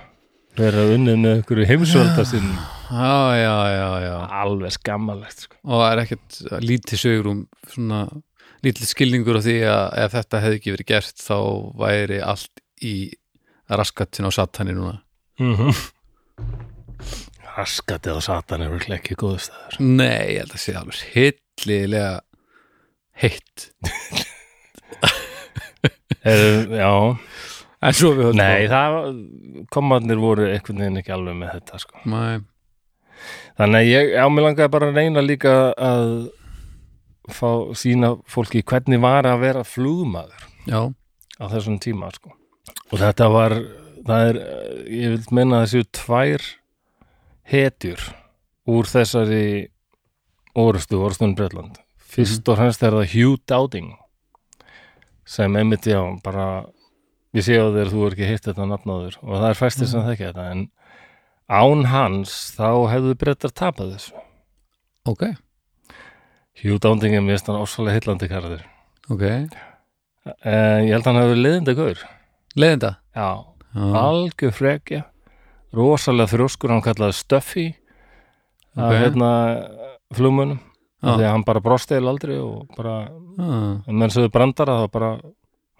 [0.59, 4.17] verið unnið með eitthvað heimsvölda sinn já, já, já, já.
[4.41, 5.55] Alveg skammalegt sko.
[5.63, 8.01] og það er ekkert lítið sögurum svona
[8.65, 11.37] lítið skilningur á því að ef þetta hefði ekki verið gert þá
[11.81, 12.95] væri allt í
[13.71, 14.99] raskatin á satani núna.
[15.39, 15.75] Mm -hmm.
[17.57, 19.79] Raskatið á satan er verið ekki góðu staður.
[19.83, 22.13] Nei, ég held að sé alveg hillilega
[23.21, 23.69] heitt.
[26.21, 26.91] Er, já,
[27.81, 28.95] en svo við höfum nei það
[29.73, 32.01] komandir voru einhvern veginn ekki alveg með þetta sko.
[32.13, 32.43] nei,
[33.57, 36.11] þannig að ég á mig langaði bara að reyna líka að
[37.33, 40.81] fá sína fólki hvernig var að vera flugmaður já,
[41.41, 42.35] á þessum tíma sko.
[42.91, 43.57] og þetta var
[44.05, 44.41] það er,
[44.93, 46.45] ég vil menna þessu tvær
[47.51, 48.01] hetjur
[48.71, 49.69] úr þessari
[50.55, 51.79] orustu, orustun Bretland.
[52.11, 53.91] Fyrst og fremst er það Hugh Dowding
[55.27, 56.65] sem einmitt já, bara
[57.35, 60.03] ég sé á þér þú er ekki hitt þetta nafnáður og það er fæstir sem
[60.03, 60.65] þekki þetta en
[61.51, 64.15] án hans þá hefðu brettar tapað þessu.
[65.07, 65.23] Ok,
[66.63, 68.65] Hugh Dowding er mest hann ásvalega hillandi karður
[69.11, 69.23] ok.
[70.45, 72.03] En ég held að hann hefur liðindi gaur
[72.59, 72.91] leiðinda?
[73.15, 73.29] Já,
[73.71, 73.85] Já.
[74.03, 75.01] algjör frekja
[75.75, 77.67] rosalega þrjóskur, hann kallaði Stuffy
[78.71, 78.81] Ok.
[78.87, 79.29] að hérna
[80.15, 80.59] flugmunum
[81.01, 81.15] Já.
[81.17, 82.93] því að hann bara brosti eða aldrei og bara,
[83.41, 85.09] ah, en menn sögðu brandara þá bara,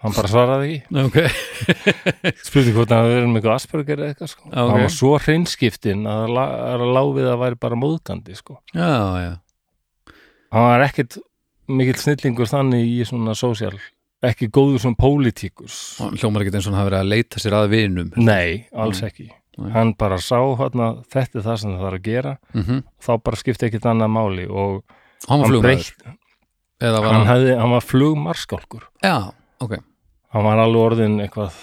[0.01, 4.43] hann bara svaraði ekki ok spurði hvort hann hafi verið eitthvað Asperger eða eitthvað sko.
[4.49, 4.71] Já, ok.
[4.73, 8.57] hann var svo hreinskiptin að það er að láfið að væri bara móðgandi sko.
[8.75, 8.91] já,
[9.23, 9.31] já,
[10.55, 11.19] hann var ekkit
[11.71, 13.77] mikill snillingur þannig í svona sósjál
[14.27, 17.55] ekki góður sem pólitíkus Og hljómar ekki eins og hann hafi verið að leita sér
[17.61, 19.29] að vinum nei, alls ekki
[19.62, 19.72] Nei.
[19.76, 22.34] hann bara sá hérna, þetta er það sem það þarf að gera.
[22.55, 24.82] Mm þá bara skipti ekkit annað máli og
[25.30, 25.78] hann hann var
[26.82, 29.16] hann, hann, hefði, hann var flugmarskálkur já,
[29.62, 29.78] ok.
[30.34, 31.57] Hann var alveg orðin eitthvað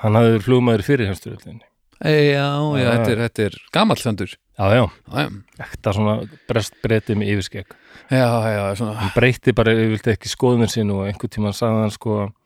[0.00, 1.66] hann hafði flugmaður fyrir heimsturöldinni
[2.00, 2.90] e, já, já, Já.
[2.94, 5.24] þetta er, þetta er gamall þandur já, já,
[5.66, 6.16] ekta svona
[6.48, 7.74] brest breyti með yfirskegg
[8.10, 11.84] já, já, svona hann breytti bara, ég vildi ekki skoðunir sín og einhvern tímann sagði
[11.84, 12.36] hann sko að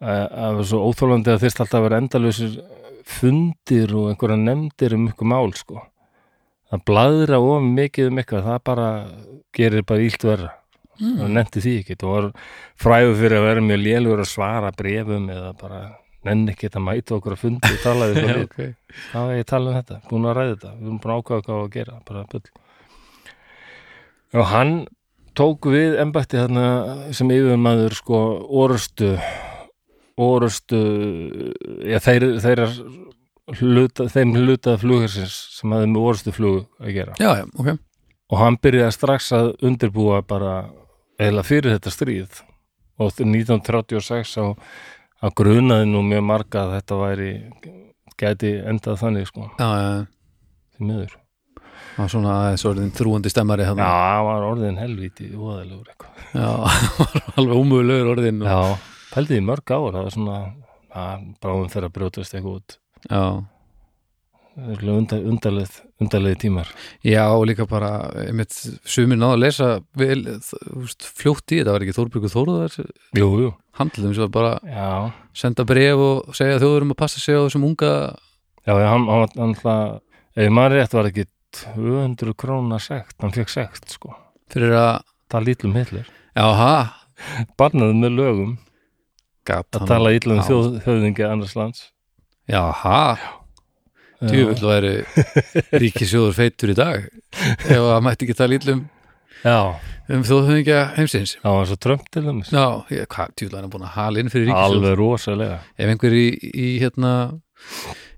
[0.00, 2.52] að það var svo óþólandi að þyrst alltaf að vera endalausir
[3.08, 5.84] fundir og einhverja nefndir um ykkur mál sko.
[6.70, 8.88] Það bladra of mikið um eitthvað það bara
[9.56, 10.56] gerir bara ílt verra.
[11.00, 11.30] Mm.
[11.32, 12.26] nefndi því ekki og var
[12.76, 15.78] fræður fyrir að vera mjög lélugur að svara brefum eða bara
[16.28, 18.58] nenni ekki að mæta okkur að fundi og tala við já, svo ok.
[19.06, 20.72] Hvað er ég að tala um þetta, búin að ræða þetta.
[20.76, 22.42] Við erum búin að ákvaða hvað að gera bara bull.
[24.30, 24.74] Og hann
[25.40, 26.66] tók við embætti þarna
[27.16, 28.20] sem yfirmaður sko
[28.60, 29.14] orustu
[30.20, 30.80] orustu
[31.86, 32.64] já, þeir, þeir
[33.60, 37.16] hluta, þeim hlutað flugarsins sem hafði með orustu flug að gera.
[37.20, 37.72] Já, já, ok.
[38.30, 40.54] Og hann byrjaði strax að undirbúa bara
[41.20, 42.42] eða fyrir þetta stríð.
[43.00, 44.44] Og 1936 á
[45.24, 47.30] að grunaði nú mjög marga að þetta væri
[48.20, 49.48] gæti endað þannig sko.
[49.56, 51.16] Því miður.
[51.90, 56.20] Það var svona aðeins orðin þrúandi stemmari Já, hann var orðin helvíti óðalegur eitthvað.
[56.36, 56.50] já,
[57.40, 60.36] alveg ómögulegur orðin og, Já, pældi í mörg ár, það var svona
[60.90, 62.78] að bráðum þeirra brjótast eitthvað út.
[63.10, 63.22] já,
[64.60, 66.68] Undar, undarleið, undarleið tímar.
[67.06, 68.50] já, og líka bara einmitt,
[68.84, 70.24] sumir náðu að lesa vel,
[71.00, 72.74] fljótt í þetta var ekki Þórbjörgu Þóruðar
[73.16, 73.52] Jú, jú.
[73.78, 74.88] handlum sem var bara Já,
[75.32, 77.92] senda bref og segja þjóðurum að passa sig á þessum unga
[78.66, 80.00] já, já hann, hann, hann
[80.34, 81.24] ef maður rétt var ekki
[81.62, 84.12] 200 króna sekt, hann fekk sekt, sko.
[84.50, 86.10] fyrir að, Það lítlum hitlir.
[86.34, 86.72] jáha
[87.56, 88.52] Barnaði með lögum
[89.48, 90.46] gat að tala ítlum Já.
[90.50, 91.84] þjóð, höfðingi annars lands.
[92.50, 93.16] jáha,
[94.20, 94.94] djúvill væri
[95.82, 97.06] ríkisjóður feitur í dag
[97.70, 98.82] ef að mætti ekki tala íllum
[99.40, 99.56] Já,
[100.12, 102.50] um þjóðhöfingja heimsins það var svo trömmt til dæmis.
[102.52, 102.64] já,
[103.08, 105.60] hvað, djúvill er hann búin að hala inn fyrir ríkisjóð Alveg rosalega.
[105.80, 107.12] ef einhver í, í hérna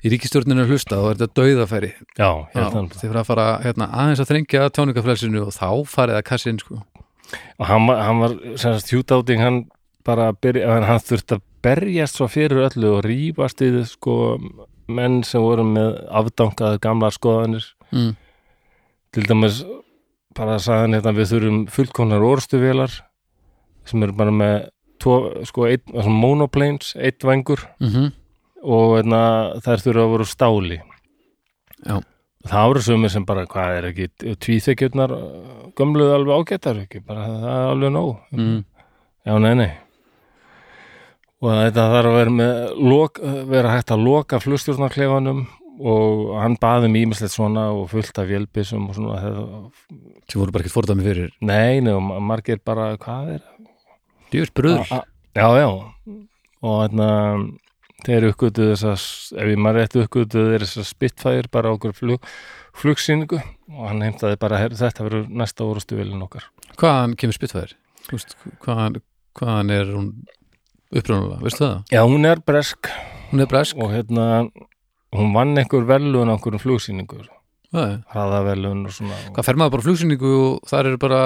[0.03, 2.89] í ríkistjórninu er hlusta þá er þetta dauðafæri Já, Já, hann.
[2.91, 6.81] þið fyrir að fara hérna, aðeins að þrengja tjáningafrelsinu og þá farið að kassin sko.
[7.61, 9.63] og hann, var- hann var semast hjútáting hann
[10.07, 14.17] bara byrja, hann, þurfti að berjast svo fyrir öllu og rífast í sko
[14.93, 18.13] menn sem voru með afdankaða gamlar skoðanir mm.
[19.15, 19.63] til dæmis
[20.37, 22.97] bara að sagði hann hérna við þurfum fullkonar orstuvélar
[23.89, 24.57] sem eru bara með
[25.03, 28.11] tvo, sko, svona monoplanes, eitt vangur Mm
[28.63, 29.21] og hérna,
[29.63, 30.77] þær þurfa að voru stáli
[31.83, 31.97] Já.
[32.47, 35.15] það voru sumir sem bara, hvað er ekki tvíþekjurnar
[35.79, 38.61] gömluð alveg ágættar ekki, bara það er alveg nóg Mm.
[39.27, 39.71] Já, nei, nei
[41.43, 43.21] og þetta þarf að vera með lok,
[43.51, 45.43] vera hægt að loka flugstjórnarklefanum
[45.83, 49.17] og hann baði um ímislegt svona og fullt af vélbissum og svona
[50.31, 53.43] sem voru bara ekkert fordæmi fyrir nei, nei, og margir bara hvað er
[54.33, 54.93] djúvill bröður.
[55.33, 55.69] Já, já.
[56.63, 57.09] Og hérna
[58.07, 59.05] þeir uppgötuðu þessas
[59.37, 62.29] ef ég maður rétt uppgötuðu þeir þessas Spitfire bara okkur flug,
[62.79, 66.49] flugsýningu og hann heimtaði bara "Heyrðu, þetta verður næsta orustu vilin okkar.
[66.77, 67.37] Hvaðan kemur
[68.11, 69.03] veist, hvaðan,
[69.39, 70.09] hvaðan er hún
[70.93, 71.79] upprunalega, veistu það?
[71.95, 72.91] Já, hún er bresk.
[73.33, 73.79] Hún er bresk?
[73.81, 74.27] Og hérna
[75.13, 77.29] hún vann einhver velun á einhverjum flugsýningur
[77.73, 79.17] hraðavelun og svona.
[79.33, 81.21] Hvað fer maður bara flugsýningu og þar eru bara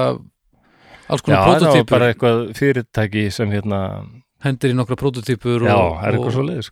[1.10, 3.80] alls Já, konar það var prototýpur bara eitthvað fyrirtæki sem hérna
[4.46, 6.70] hendir í nokkra prototýpur Já, og, það er eitthvað og, svo leiðis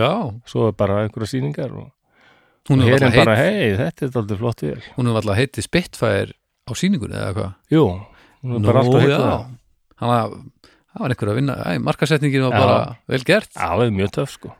[0.00, 0.12] já,
[0.52, 1.88] Svo er bara einhverja sýningar og,
[2.70, 6.36] hún er alltaf heit, hei, þetta er aldrei flott vel hún hefur alltaf heitið Spitfire
[6.36, 7.52] á sýningunni eða hvað?
[7.74, 7.84] Jú,
[8.44, 9.48] hún er bara alltaf það.
[10.00, 10.36] Hann að
[10.90, 12.62] það var einhver að vinna, markasetningin var Já.
[12.64, 12.80] bara
[13.10, 13.52] vel gert.
[13.54, 14.54] Já, það er mjög töff sko.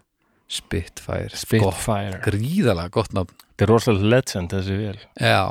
[0.51, 2.21] Spitfire, Spitfire.
[2.25, 3.35] Gríðalega gott nafn.
[3.61, 5.43] Þetta er rosalega legend þessi vel já,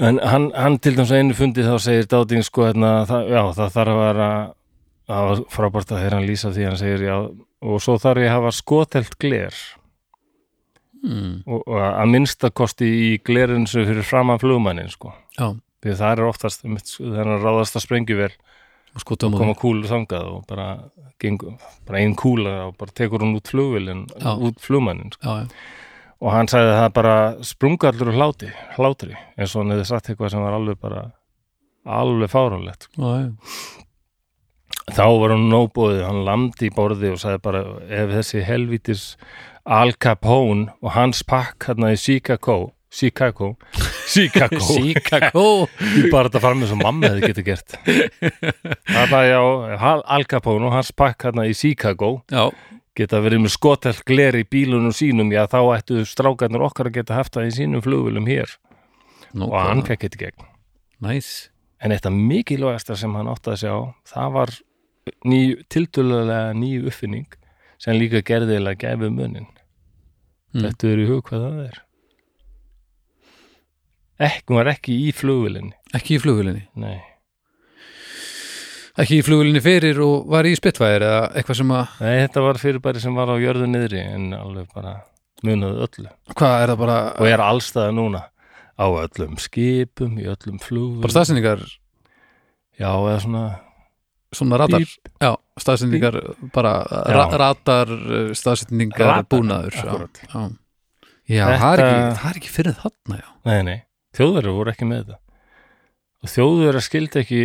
[0.00, 3.42] en hann, hann til dæmis á einu fundi þá segir Dádín sko hérna, það, já,
[3.58, 4.28] það þarf að vera
[5.06, 7.16] það var frábært að þeirra lýsa því hann segir já,
[7.70, 9.60] og svo þarf ég að hafa skotelt gler.
[11.06, 11.44] Mm.
[11.44, 15.12] og, og að minnsta kosti í glerin sem fyrir framan flugmannin sko.
[15.36, 15.52] Já,
[15.84, 18.45] því það er oftast einmitt, þegar hann ráðast að skota á
[19.40, 20.68] koma kúlu þangað og bara
[21.22, 21.56] gengur,
[21.88, 25.40] bara ein kúla og bara tekur hún út flugvilin út flugmannin sko.
[26.24, 29.88] Og hann sagði að það bara sprunga allur úr hláti, hlátri eins og hann hefði
[29.90, 31.02] sagt eitthvað sem var alveg bara
[31.86, 33.34] alveg fáránlegt já.
[34.96, 39.04] þá var hann nóbóðið, hann lamdi í borði og sagði bara ef þessi helvítis
[39.66, 43.50] Al Capone og hans pakk hérna í Chicago Chicago.
[44.08, 44.60] Chicago.
[44.78, 45.44] Chicago.
[45.98, 47.76] Ég bara þetta fram með svo mamma hefði getið gert.
[48.88, 49.40] Þarna já,
[50.16, 52.46] Al Capone og hans pakk hérna í Chicago Já,
[52.96, 55.32] geta verið með skotelt gler í bílunum sínum.
[55.34, 58.54] Já þá ættu strákarnir okkar að geta haft það í sínum flugvölum hér.
[59.36, 60.48] Nú, og hann fekk þetta gegn.
[61.04, 61.28] Næs
[61.84, 63.74] en eitt af mikilvægasta sem hann átti að sjá
[64.08, 64.52] það var
[65.28, 67.26] ný, tiltölulega nýju uppfinning
[67.76, 69.44] sem líka gerðilega gæfi munin
[70.56, 70.62] Mm.
[70.62, 71.78] þetta er í hug hvað það er
[74.20, 77.00] ekki, hún var ekki í flugvölinni Ekki í flugvölinni nei,
[78.96, 82.60] Ekki í flugvölinni fyrir og var í Spitfire eða eitthvað sem að nei, þetta var
[82.62, 84.94] fyrirbæri sem var á jörðu niðri en alveg bara
[85.44, 86.08] munaði öllu.
[86.32, 88.22] Hvað er það bara og er allstaða núna.
[88.76, 91.62] Á öllum skipum, í öllum flugvölum Bara staðsendingar
[92.76, 93.44] já, eða svona
[94.36, 94.82] Svona radar?
[94.84, 95.10] Bíp.
[95.22, 95.30] Já,
[95.62, 96.18] staðsendingar
[96.52, 96.72] bara
[97.16, 99.94] ra radar uh, staðsendingar Radar, búnaður já.
[100.28, 100.42] Já,
[101.30, 103.28] já það, er ekki, það er ekki fyrir þarna já.
[103.48, 103.78] nei, nei,
[104.16, 105.18] þjóðverður voru ekki með þetta
[106.22, 107.40] og þjóðverður skildi ekki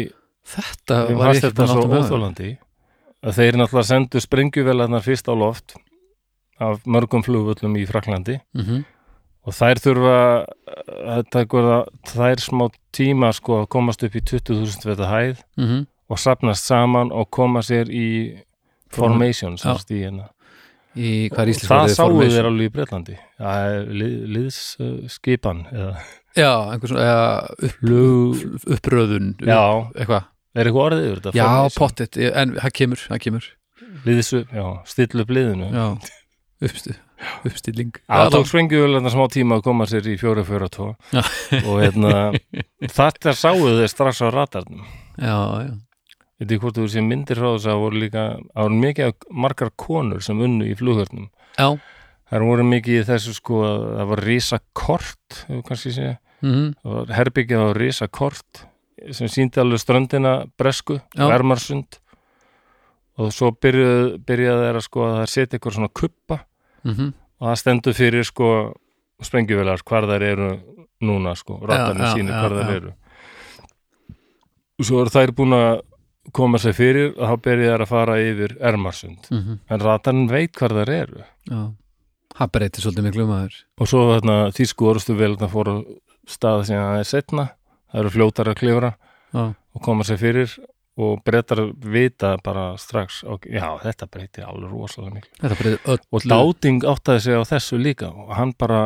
[0.51, 2.47] Þetta Þeim var fannst ég ekki þetta búin að svo óþólandi
[3.22, 5.76] að þeir náttúrulega sendu sprengjuvelarnar fyrst á loft
[6.61, 8.80] af mörgum flugvöllum í Fraklandi Mhm.
[9.45, 10.15] og þær þurfa
[11.13, 11.61] að taka
[12.09, 15.86] þær smá tíma sko að komast upp í 20.000 veta hæð Mhm.
[16.09, 18.41] og sapnast saman og koma sér í
[18.89, 19.57] formation Já.
[19.61, 20.30] sem sagt í hérna
[20.97, 22.32] Í hvað Og það formation?
[22.32, 25.95] þeir alveg í Bretlandi það er lið, liðsskipan eða
[26.38, 27.15] Já, einhver svona
[28.71, 29.34] uppröðun
[29.95, 30.27] Eitthvað.
[30.51, 31.36] Er eitthvað orðið yfir þetta?
[31.38, 33.45] Já, pottet, en það kemur, það kemur.
[34.07, 35.69] Liðsu, já, still upp liðinu.
[35.71, 35.86] Já,
[36.67, 36.95] uppstu,
[37.47, 38.01] uppstilling.
[38.07, 41.21] Það tók sprengjuvelarnar smá tíma að koma sér í 442 Já.
[41.61, 42.11] og hérna
[42.99, 44.84] þetta sáu þeir strax á radarnum.
[45.15, 45.71] Já, já,
[46.41, 49.73] veit ég hvort þú sé myndir frá þess að voru líka það voru mikið margar
[49.79, 51.32] konur sem unnu í flughörnum.
[51.59, 51.75] Já
[52.32, 56.09] það voru mikið í þessu sko að það var risa kort hefur kannski sé
[56.41, 58.65] mm það var herbyggið á risa kort
[59.09, 61.97] sem síndi alveg ströndina bresku, vermarsund.
[63.21, 66.38] Og svo byrjuðu byrjaði þeir að sko að það setja eitthvað svona kuppa.
[66.84, 67.13] -hmm.
[67.39, 68.47] og það stendur fyrir sko
[69.21, 70.49] sprengjuvelar hvar þær eru
[71.01, 72.75] núna sko, rattarnir já, sínir já, hvar þær já.
[72.75, 72.93] eru.
[74.79, 75.82] Og svo eru þær búin að
[76.32, 79.29] koma sér fyrir og þá byrja þær að fara yfir Ermarsund.
[79.29, 81.23] Mm en rattarinn veit hvar þær eru.
[81.49, 81.73] Já,
[82.41, 85.77] það breytir svolítið miklu um aður og svo þarna þýsku orðstu vel að fóra
[86.29, 87.47] stað sem það er setna
[87.91, 88.93] það eru fljótar að klifra
[89.31, 90.57] Já, og koma sér fyrir
[91.01, 91.61] og breytar
[91.93, 95.31] vita bara strax og, já, þetta breytir alveg rosalega miklu.
[95.39, 98.81] Þetta breytir öll og Dáding áttaði sig á þessu líka og hann bara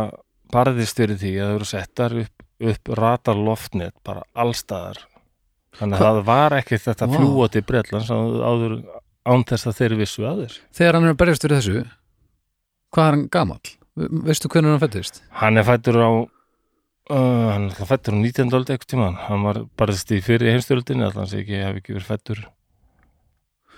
[0.54, 5.02] barðist fyrir því að það eru settar upp, upp ratar loftnet bara allstaðar
[5.80, 7.18] þannig að það var ekki þetta wow.
[7.18, 8.78] fljúoti breytlands áður
[9.26, 10.58] án þess að þeir vissu að þér.
[10.78, 11.86] Þegar hann er að berjast fyrir þessu
[12.96, 13.74] Hvað er hann gamall?
[14.00, 15.22] Ve- Veistu hvernig hann fættist?
[15.42, 18.52] hann er fættur á uh, hann er fættur á 19.
[18.56, 22.10] öld eitthvað tímann hann var barðist í fyrir heimstyröldinni allan sem ekki hef ekki verið
[22.12, 22.42] fættur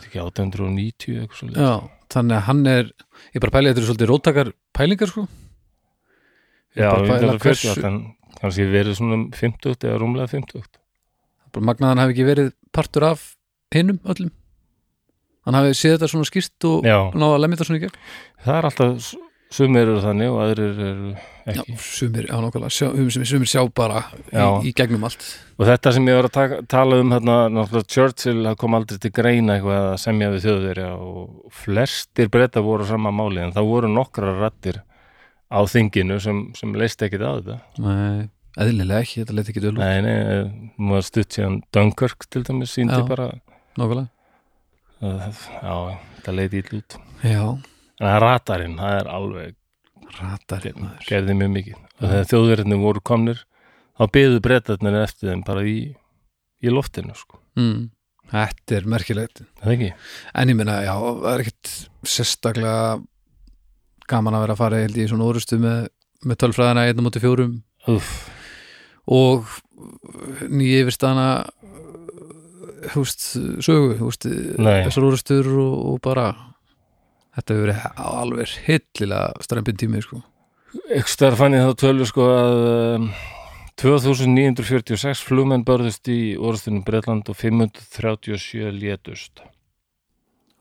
[0.05, 1.73] ekki 890 eitthvað Já,
[2.13, 2.91] þannig að hann er
[3.33, 5.25] Ég bara pæli þetta er svolítið róttakar pælingar sko
[6.77, 7.99] Ég já, bara pæla 1940 hversu- en
[8.37, 10.67] kannski verið svona um 50 eða rúmlega 50
[11.55, 13.23] bara magnaðan hafi ekki verið partur af
[13.73, 14.29] hinnum öllum
[15.47, 17.97] hann hafi séð þetta svona skýrt og já, náða að lemja þetta svona í gegn?
[18.45, 19.09] Það er alltaf
[19.57, 21.09] sumir eru þannig og aðrir eru
[21.47, 21.75] Já, ekki.
[21.79, 24.43] sumir, já, nákvæmlega, sjá, um, sumir, sumir sjá bara Já.
[24.59, 25.23] í, í gegnum allt.
[25.55, 29.11] Og þetta sem ég var að taka, tala um hérna, náttúrulega Churchill kom aldrei til
[29.15, 33.93] greina eitthvað að semja við þjóðverja og flestir breyta voru sama máli en það voru
[33.93, 34.81] nokkra rættir
[35.47, 37.57] á þinginu sem, sem leist ekkit á þetta.
[37.87, 38.27] Nei,
[38.59, 42.99] eðlilega ekki, þetta leit ekki dölu Nei, nei, maður stutt síðan Dunkirk til dæmis síndi
[42.99, 43.07] Já.
[43.07, 43.31] bara
[43.79, 44.09] Nákvæmlega
[45.01, 45.75] já,
[46.25, 46.97] það leiti ítl út.
[47.23, 49.55] Já, en það er ratarinn, það er alveg
[50.17, 51.83] ratarinn gerði mjög mikið.
[51.97, 53.43] Og þegar þjóðverðinni voru komnir
[53.97, 55.77] þá byðu breytarnir eftir þeim bara í,
[56.61, 57.85] í loftinu sko, mm.
[58.27, 59.39] Þetta er merkilegt.
[59.63, 61.69] En ég meina, já, það er ekkit
[62.11, 62.97] sérstaklega
[64.11, 65.87] gaman að vera að fara held í svona orustu með,
[66.27, 67.47] með tölfræðina 1.4
[67.87, 68.09] Úff,
[69.07, 69.47] og
[70.51, 70.81] nýja
[72.87, 73.23] yfirstana húst,
[73.65, 74.25] sögu húst,
[74.57, 74.83] Nei.
[74.87, 76.27] þessar úrstur og, og bara
[77.37, 80.21] þetta hefur verið alveg hillilega strempin tími sko.
[80.93, 82.61] Ekstar fann ég þá tölvu sko að
[82.97, 83.09] um,
[83.77, 89.43] 2946 flugmenn börðust í orðstunum Bretland og 537 létust.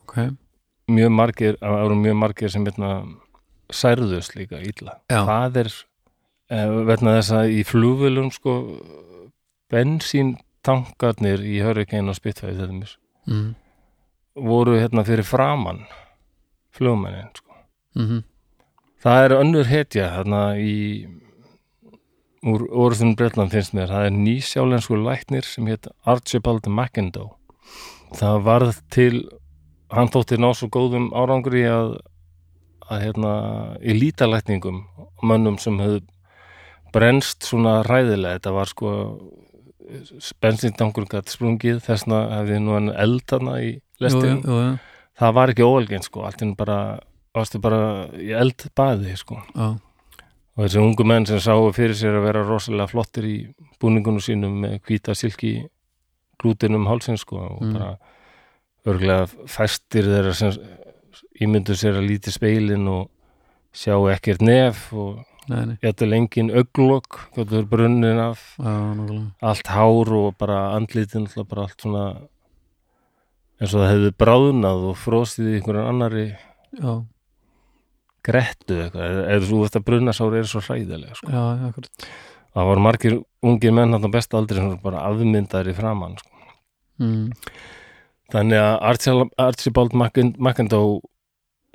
[0.04, 0.34] ok,
[0.86, 2.90] Mjög margir, það voru mjög margir sem hérna
[3.74, 5.00] særðust líka illa.
[5.10, 5.70] já, Það er
[6.54, 8.52] eh, vegna þess að í flugvölum sko
[10.66, 12.96] bensíntankarnir í Hurricane og Spitfire þetta mis,
[13.26, 13.54] mm,
[14.36, 15.86] voru hérna fyrir framann
[16.72, 17.54] flugmennin sko.
[17.94, 18.24] mm
[18.96, 21.06] Það er önnur hetja hérna í
[22.42, 23.86] úr orðunum Bretland finnst mér.
[23.86, 27.30] Það er nýsjálensku læknir sem heit Archibald McIndoe.
[28.16, 29.28] Það varð til
[29.90, 32.00] hann þótti ná svo góðum árangri að,
[32.88, 33.32] að hérna
[33.84, 34.82] í lítalækningum
[35.22, 36.02] mönnum sem höfðu
[36.92, 38.90] brennst svona ræðilega þetta var sko
[40.42, 43.72] bensintangur gætt sprungið þessna hefði nú hann eldana í
[44.02, 44.76] lestin jú, jú, jú,
[45.20, 46.78] það var ekki óalginn sko allt inn bara,
[47.36, 47.80] varstu bara
[48.20, 49.38] í eldbaði sko.
[49.54, 49.68] Já,
[50.56, 53.36] og þessi ungu menn sem sáu fyrir sér að vera rosalega flottir í
[53.82, 55.54] búningunum sínum með hvíta silki
[56.40, 57.72] glútinum hálsinn sko og Mm.
[57.76, 57.96] bara
[58.86, 60.52] örgulega fæstir þeirra sem
[61.42, 63.08] ímyndu sér að líti speilin og
[63.74, 68.56] sjá ekkert nef og jættu lengin auglokk, hvað brunnin af.
[68.58, 72.06] Já, allt hár og bara andlitin alltaf bara allt svona
[73.56, 76.24] eins og það hefði bráðnað og frosið í einhverjan annari
[76.76, 76.90] já,
[78.26, 81.30] grettu eitthvað, eða þú veist að brunnasári er svo hræðilega sko.
[81.32, 81.72] já,
[82.52, 86.18] það voru margir ungir menn hann á besta aldri sem voru bara afmyndaðir í framann
[86.20, 86.52] sko.
[87.00, 87.24] mm,
[88.34, 91.00] þannig að Archibald, McIndoe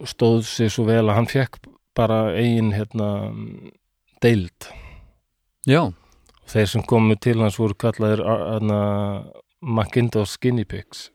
[0.10, 1.62] stóð sig svo vel að hann fekk
[1.98, 3.08] bara eigin hérna
[4.24, 4.68] deild.
[5.68, 8.80] Já, og þeir sem komu til hans voru kallaðir hérna,
[9.62, 11.10] McIndoe Skinny Pigs.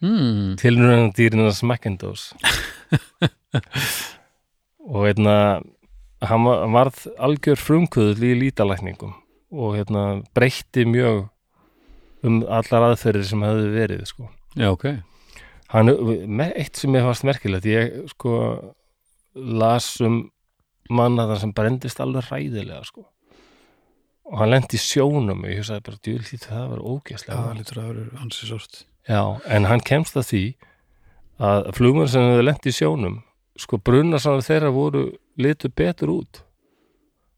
[0.00, 2.30] Mm, tilröðan dýrinans McIndoes
[4.80, 5.34] og hérna
[6.24, 9.12] hann var- varð algjör frumkvöðul í lítalækningum
[9.52, 11.28] og hérna breytti mjög
[12.24, 14.28] um allar aðferðir sem hefði verið sko.
[14.56, 14.84] já, ok.
[15.70, 15.88] Hann,
[16.56, 18.32] eitt sem ég fannst merkilegt ég sko
[19.34, 20.24] las um
[20.90, 23.06] manna þar sem brendist alveg ræðilega sko.
[24.30, 26.82] Og hann lendi sjónum og ég hugsaði bara djúlít það var
[27.34, 28.84] já, vont." lítur að vera hansi sárt.
[29.08, 30.44] Já, en hann kemst að því
[31.40, 33.22] að flugmenn sem hefur lent í sjónum
[33.58, 36.42] sko brunarsannar þeirra voru litu betur út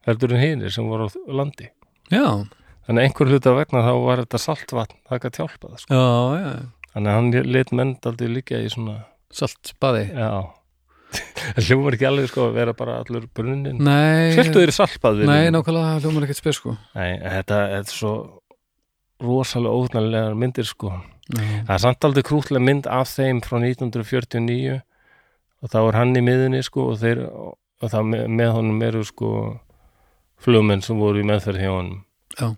[0.07, 1.71] heldur en hinir sem voru á landi.
[2.11, 2.45] Já,
[2.87, 5.95] þannig að einhver hluta vegna þá var þetta saltvatn það gæti hjálpað sko.
[5.95, 6.53] já, já,
[6.93, 10.53] þannig að hann lit menn aldrei líka í svona salt baði já
[11.57, 13.81] það hljómar ekki alveg sko að vera bara allur brunnin.
[13.83, 16.77] Nei, Sveltu þeir í saltbað nei, nákvæmlega, það hljómar ekkert spes sko.
[16.99, 18.13] Nei, þetta, er svo
[19.23, 20.95] rosalega óþnarlegar myndir sko.
[21.33, 24.81] Já, Það er samt aldrei krútlega mynd af þeim frá 1949
[25.63, 29.05] og þá er hann í miðunni sko og, þeir, og það með, með honum eru
[29.07, 29.31] sko
[30.43, 32.03] flugmenn sem voru í meðferð hjá honum.
[32.35, 32.49] Já.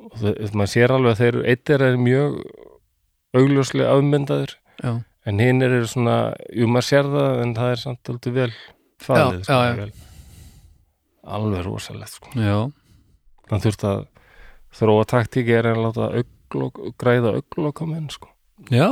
[0.00, 2.40] og það, maður sér alveg að þeir eitt er mjög
[3.38, 4.56] augljóslega afmyndaður.
[4.80, 4.92] Já,
[5.30, 6.16] en hinn eru svona,
[6.54, 8.52] jú maður sér það en það er samt aldrei vel
[9.00, 9.74] falið Já, sko, já, já.
[9.80, 9.92] vel.
[11.36, 12.26] alveg rosalegt sko.
[13.50, 14.00] Það þurft að
[14.80, 18.28] þróa taktíki er að láta auglok, græða auglok á menn sko
[18.70, 18.88] já,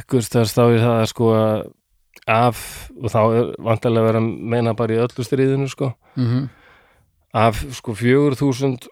[0.00, 0.22] ykkur
[0.74, 1.58] í það að sko að
[2.28, 2.58] af,
[3.02, 5.88] og þá er vantarlega verið að meina bara í öllu stríðinu sko.
[6.14, 6.42] Mhm.
[7.34, 8.86] Af sko 4500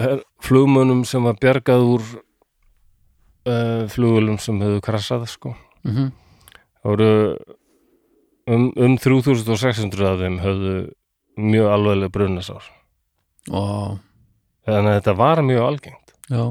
[0.00, 2.02] her- flugmönnum sem var bjargað úr
[3.46, 5.54] uh, flugulum sem hefðu krassað sko.
[5.86, 6.10] Mhm.
[6.82, 7.10] Það voru
[8.50, 10.72] um, um 3600 af þeim höfðu
[11.42, 12.64] mjög alveglega brunasár.
[13.50, 13.98] Og
[14.66, 16.14] þannig að þetta var mjög algengt.
[16.30, 16.42] Já.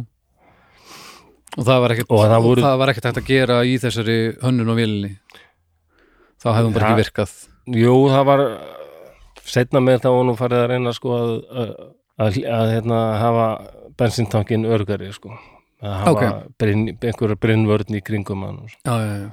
[1.57, 4.17] Og það var ekkert Og það voru- það var ekkert hægt að gera í þessari
[4.41, 5.13] hönnun og vélinni?
[6.41, 7.33] Þá hefðum bara ekki virkað.
[7.75, 8.43] Jú, það var
[9.45, 11.73] setna með það var nú farið að reyna sko að, að,
[12.23, 13.47] að, að hérna, hafa
[13.99, 15.35] bensintankin örgari sko
[15.81, 16.49] að hafa Ok.
[16.61, 18.79] brinn, einhverja brinnvörn í kringum hann og svo.
[18.85, 19.31] Já, já, já,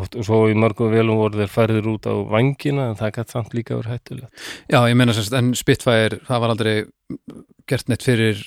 [0.00, 3.30] oft og svo í mörgum velum voru þeir færðir út á vangina en það gætt
[3.34, 4.44] samt líka verið hættulegt.
[4.70, 6.74] Já ég meina sérst en Spitfire, það var aldrei
[7.66, 8.42] gert neitt fyrir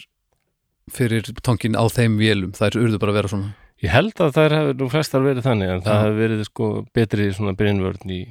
[0.91, 2.51] fyrir tonkin á þeim vélum.
[2.51, 3.53] Það er urðu bara að vera svona.
[3.83, 7.27] Ég held að þær hefur nú flestar verið þannig en það hefur verið sko betri
[7.35, 8.21] svona brinnvörn í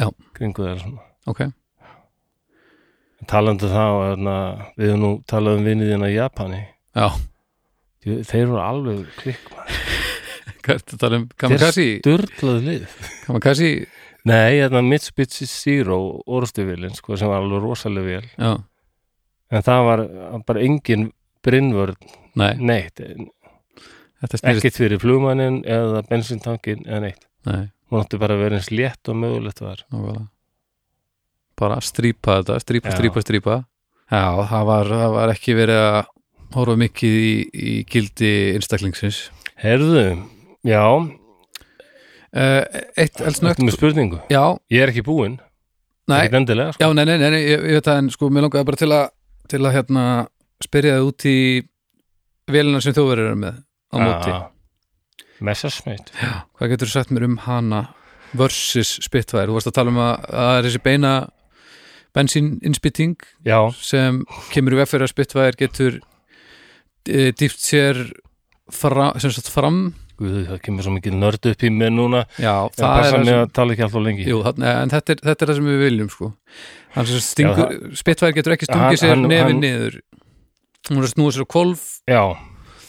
[0.00, 0.08] Já.
[0.36, 1.00] kringu þeir svona.
[1.28, 1.40] Ok,
[3.28, 4.34] talandi um það hérna,
[4.76, 6.60] við höfum nú talað um vinniðina í Japani.
[6.96, 7.08] Já,
[8.00, 9.50] Þeir þeir eru alveg klikk
[10.64, 11.26] hvað er þetta um?
[11.40, 11.86] Kamikaze?
[12.00, 12.94] Sturlað lið.
[13.26, 13.72] Kamikaze,
[14.28, 15.96] Nei, hérna Mitsubishi Zero
[16.28, 18.26] orðstuvilin, sko, sem var alveg rosalega vel.
[18.36, 18.50] Já,
[19.50, 20.02] en það var
[20.48, 21.06] bara engin
[21.44, 21.96] brinnvörn
[22.36, 23.00] nei, neitt,
[24.20, 27.24] ekkert fyrir flugmannin eða bensintankin eða neitt.
[27.48, 29.80] Nei, hún átti bara að vera eins létt og mögulegt var.
[29.88, 30.26] Nákvæmlega.
[31.60, 32.96] Bara strípa þetta, strípa, Já.
[32.98, 33.56] strípa, strípa.
[34.10, 35.98] Já, það var, það var ekki verið að
[36.54, 39.20] horfa mikið í, í gildi einstaklingsins.
[39.60, 40.04] Herðu,
[40.66, 42.62] já, uh,
[42.96, 44.20] eitt eldsnögt eftir með spurningu?
[44.32, 44.42] Já,
[44.72, 45.38] Ég er ekki búinn,
[46.10, 46.82] nei, ekki endilega sko.
[46.84, 48.90] já, nei, nei, nei, nei ég, ég veit það en sko, mér langaði bara til
[48.96, 49.08] að
[49.50, 50.04] til að hérna
[50.62, 51.36] spyrja það út í
[52.50, 54.48] vélina sem þú verður með á móti, Ah,
[55.40, 57.80] Messerschmitt hvað getur þú sagt mér um hana
[58.36, 61.12] versus Spitfire, þú varst að tala um að að það er þessi beina
[62.14, 64.22] bensíninnspýting Já, sem
[64.54, 65.98] kemur í veg fyrir að Spitfire getur
[67.04, 68.12] dýft sér
[68.70, 69.94] fra, sem sagt fram.
[70.20, 72.26] Guð, það kemur svo mikið nörd upp í mig núna.
[72.36, 74.26] Já, Það það er það sem, tala ekki alltaf lengi.
[74.28, 76.28] Jú, þarna, en þetta er, þetta er það sem við viljum sko.
[77.96, 79.96] Spitfire getur ekki stungið sér nefið hann- niður.
[80.90, 82.22] Hún er að snúa sér á kolf Já,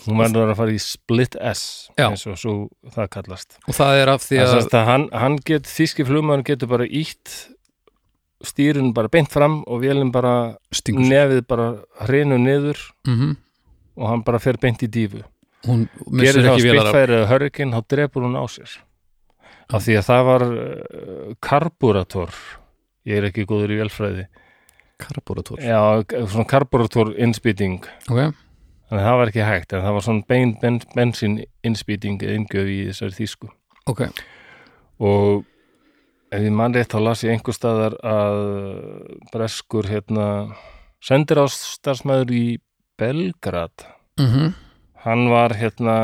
[0.08, 2.08] hún verður að fara í split S Já.
[2.10, 2.54] eins og svo
[2.96, 3.58] það kallast.
[3.68, 6.86] Og það er af því Það að að hann, hann get, þíski flugmaður getur bara
[6.88, 7.48] ítt
[8.44, 11.68] stýrun bara beint fram og vélinn bara stingur nefið bara
[12.08, 12.80] hrinu niður.
[13.08, 13.36] Mm
[14.02, 15.22] og hann bara fer beint í dífu
[15.68, 18.78] hún það ekki vélar af spilfæri eða hörgin, þá drepur hún á sér.
[19.72, 22.40] Af því að það var uh, karburator.
[23.08, 24.26] Ég er ekki góður í velfræði
[25.02, 25.62] karburator.
[25.64, 27.80] Já, svona karburator innspýting.
[28.08, 28.34] Ok,
[28.90, 32.38] þannig að það var ekki hægt en það var svona bein, ben, bensín innspýting eða
[32.42, 33.54] inngjöf í þessari þýsku.
[33.90, 34.04] Ok,
[35.02, 35.48] og
[36.32, 38.42] ef ég mann rétt þá las ég einhver staðar að
[39.34, 40.28] breskur hérna
[41.02, 42.46] sendir á starfsmæður í
[43.02, 43.86] Belgrad.
[44.22, 44.54] Mhm.
[45.02, 45.96] Hann var hérna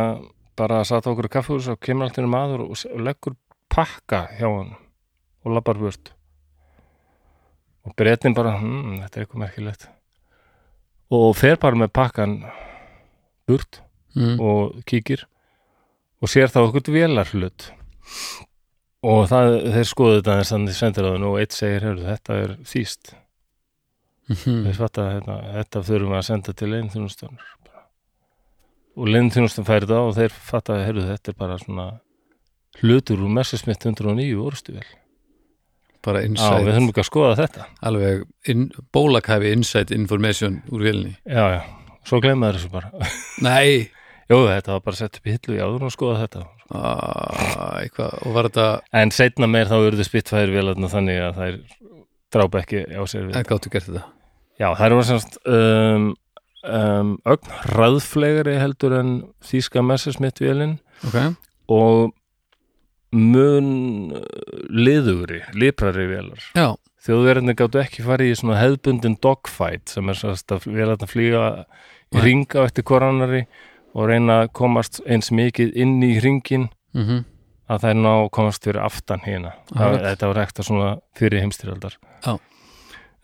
[0.57, 3.35] bara að sata okkur kaffehús og kemur alltaf maður og s- og leggur
[3.69, 4.71] pakka hjá hann
[5.45, 6.11] og labbar burt.
[7.85, 9.87] Og breytin bara hm, þetta er eitthvað merkilegt.
[11.13, 12.33] Og fer bara með pakkan
[13.47, 13.81] burt
[14.15, 14.39] mm.
[14.43, 15.23] og kíkir
[16.21, 17.69] og sér þá okkur vélarhlut.
[19.07, 22.37] Og það, þeir skoðu þetta þess að þið sendir á þennu og eitt segir, þetta
[22.43, 23.13] er þýst
[24.27, 24.65] Mhm.
[24.67, 27.37] þeir fatta að þetta, þurfum við að senda til leinþjónustan
[28.97, 31.85] og leinþjónustan færi það og þeir fatta að heyrðu, þetta er bara svona
[32.81, 34.87] hlutur úr Messersmith 109 orðstu vel?
[36.05, 37.67] Bara Já, við insight, þurfum ekki að skoða þetta.
[37.89, 38.65] Alveg in,
[38.95, 41.61] bólakæfi insight information úr vélni Já, já,
[42.07, 42.91] svo glemmaður þessu bara.
[43.47, 43.89] Nei,
[44.27, 46.41] Jú, þetta var bara sett upp í hillu, þú erum að skoða þetta.
[46.75, 48.65] Ah, eitthvað og var þetta,
[48.99, 51.59] En seinna meir þá urðu spittfæri vélarna þannig að þær
[52.35, 53.37] drápa ekki á sér við.
[53.39, 54.03] En gáttu gert þetta
[54.57, 56.07] Já, þær var semst um,
[56.65, 59.11] um, ögn hraðflegari heldur en
[59.45, 61.19] þýska Messersmith vélin ok,
[61.73, 62.15] og
[63.17, 63.69] mun
[64.17, 64.25] uh,
[64.73, 66.49] liðugri, liprari vélar.
[66.57, 66.73] já,
[67.07, 71.43] Þjóðverðinni gáttu ekki farið í svona hefðbundin dogfight sem er sérst að vélarna flýga
[72.11, 73.45] í ringa eftir korannari
[73.95, 77.23] og reyna að komast eins mikið inn í ringin mhm
[77.67, 79.53] að þær ná að komast fyrir aftan hérna.
[79.73, 81.97] Þetta var ekta svona fyrir heimstyrjaldar.
[82.23, 82.37] Já.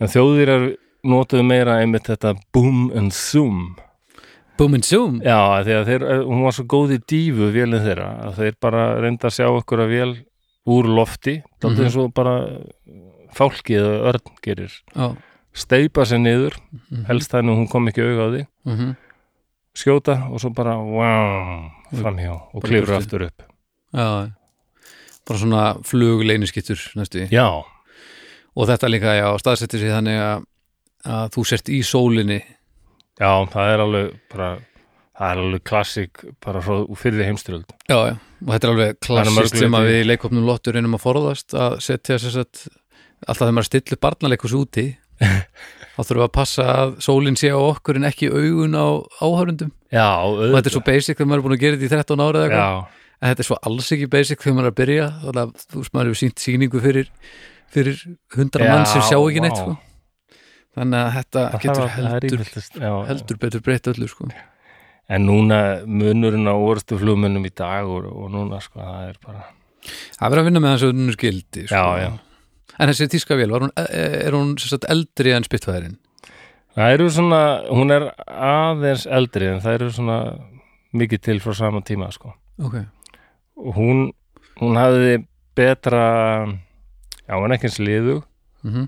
[0.01, 0.65] En þjóðverjar
[1.03, 3.75] notuðu meira einmitt þetta boom and zoom.
[4.57, 5.19] boom and zoom?
[5.25, 8.83] Já, því að þeir, hún var svo góð í dífu vélinn þeirra að þeir bara
[9.01, 10.11] reynda að sjá okkur að vél
[10.69, 11.85] úr lofti, þáttið Mhm.
[11.85, 12.35] eins og bara
[13.33, 14.71] fálkið eða örn gerir.
[14.95, 15.15] já,
[15.53, 16.55] Steipa sér niður,
[16.91, 18.95] mhm, helst þannig að hún kom ekki auga á því, mhm,
[19.75, 23.43] skjóta og svo bara wow, framhjá og klifur aftur upp.
[23.93, 24.31] já.
[25.25, 27.29] Bara svona flugleyniskittur næstu því.
[27.31, 27.47] Já,
[28.55, 30.43] og þetta líka, já, staðsettir sig þannig að,
[31.07, 32.39] að þú sért í sólinni.
[33.21, 34.47] Já, það er alveg bara,
[35.19, 37.75] það er alveg klassik bara frá fyrir heimstyrjöld.
[37.89, 41.05] já, já, og þetta er alveg klassist sem að við í leikopnum lottur reynum að
[41.05, 42.65] forðast að setja sér sett
[43.27, 44.87] alltaf þegar maður stillir barnaleikus úti
[45.93, 48.87] þá þurfum við að passa að sólinn sé á okkur en ekki augun á
[49.21, 51.93] áhörundum Já, og þetta er svo basic þegar maður er búin að gera þetta í
[51.93, 52.99] 13 ára eða eitthvað.
[53.23, 55.03] En þetta er svo alls ekki basic þegar maður er að byrja.
[55.21, 57.11] Þannig að þú veist maður hefur sínt sýningu fyrir
[57.73, 58.01] fyrir
[58.35, 59.75] hundra mann sem sjá ekki neitt sko.
[60.77, 62.91] Þannig að þetta það getur var- heldur, ímyndist, já.
[63.09, 64.29] heldur betur breytt öllu sko.
[65.13, 69.43] En núna munurinn á orðstu flugmönnum í dag og, og núna sko, það er bara
[69.83, 71.75] það verður að vinna með þessu unnur skildi sko.
[71.75, 72.11] Já, já.
[72.79, 75.99] en þessi tíska vél, hún, er hún sagt, eldri en spyttfæðurinn
[76.73, 80.15] Það eru svona, hún er aðeins eldri en það eru svona
[80.97, 82.31] mikið til frá sama tíma sko.
[82.63, 82.79] ok,
[83.61, 83.99] og hún,
[84.61, 85.19] hún hafði
[85.53, 86.07] betra
[86.47, 88.23] já, hún er ekki eins liðug
[88.65, 88.87] mm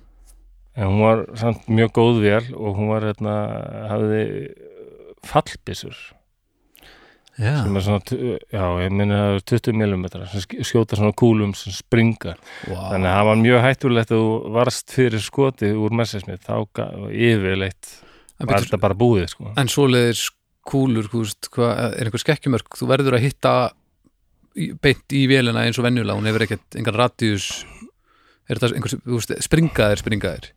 [0.76, 3.36] en hún var samt mjög góð vél og hún var hérna,
[3.92, 4.24] hafði
[5.26, 5.96] fallbissur
[7.40, 8.18] já, sem er svona,
[8.54, 12.36] já, ég minni að það er 20 mm sem sk- skjóta svona kúlum sem springa.
[12.70, 12.90] Wow.
[12.94, 16.56] þannig að það var mjög hættulegt að þú varst fyrir skoti úr messismið þá
[17.12, 17.94] yfirleitt
[18.40, 19.52] var þetta bara búið sko.
[19.60, 20.26] En svoleiðis
[20.66, 23.52] kúlur, þú veist, hvað, er einhver skekkjumörk, þú verður að hitta
[24.82, 27.50] beint í vélina eins og venjulega, hún hefur ekkert engan radius.
[28.50, 30.48] Er þetta einhver, þú veist, springaðir, springaðir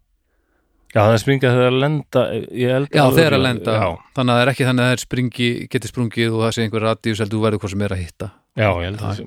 [0.89, 2.21] Já, það springa þegar að lenda
[2.57, 5.91] Já, þeir að lenda, Já, þannig að það er ekki þannig að þeir springi, geti
[5.91, 8.29] sprungið og það sé einhver radius heldur verður hvað sem er að hitta.
[8.59, 9.27] Já, ég held að það sé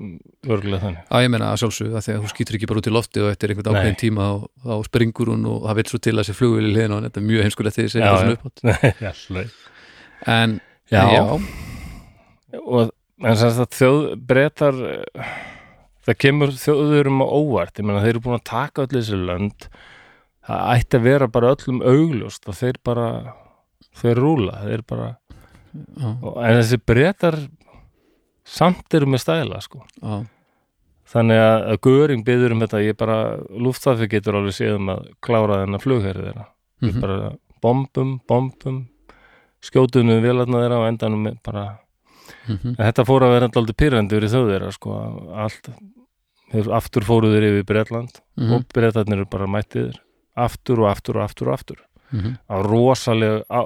[0.52, 1.04] örgulega þannig.
[1.06, 3.22] Já, ég meina að sjálfsögðu að því að þú skýtur ekki bara út í lofti
[3.22, 6.26] og eftir einhvern ákveðin tíma og þá springur hún og það vil svo til að
[6.28, 8.18] sé flugvél í liðin og þetta er mjög heimskulegt að Já, það já.
[8.18, 9.58] svona uppátt.
[10.22, 10.52] En,
[10.86, 11.22] já, já,
[12.62, 12.92] og
[13.26, 14.76] en sem sagt þjóð breytar
[16.06, 17.80] það kemur þjóðurum á óvart.
[17.80, 19.66] Ég meina þeir eru búin að taka öll þessi lönd
[20.46, 23.08] það ætti að vera bara öllum augljóst og þeir bara
[24.00, 25.08] þeir rúla, þeir bara
[25.72, 27.38] já, en þessi breytar
[28.48, 29.82] samt eru með stæla sko.
[30.00, 30.24] Já,
[31.12, 33.18] þannig að, að Göring byður um þetta ég bara,
[33.52, 36.48] lufthafi getur alveg séð um að klára þennan flugherri þeirra.
[36.82, 37.32] Mhm, bara
[37.62, 38.82] bombum, bombum
[39.62, 41.66] skjótuðum vélarna þeirra og endanum bara
[42.48, 44.96] mhm, En þetta fór að vera alltaf pyrrandur í þau þeirra sko,
[45.44, 45.70] allt
[46.52, 50.00] aftur fóruð þeir yfir Bretland mhm, og Bretlandir eru bara mættiðir
[50.36, 51.82] aftur og aftur og aftur og aftur.
[52.12, 53.60] Mhm, á rosalega á,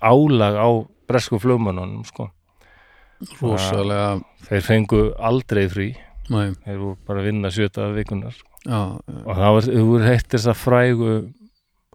[0.00, 0.68] álag á
[1.08, 2.30] bresku flugmannunum sko.
[3.40, 4.20] rosalega.
[4.48, 5.88] Þeir fengu aldrei frí.
[6.30, 8.34] Nei, þeir voru bara að vinna sjöta vikunar
[8.64, 11.14] já, já, og það var, þú voru heitt þessa frægu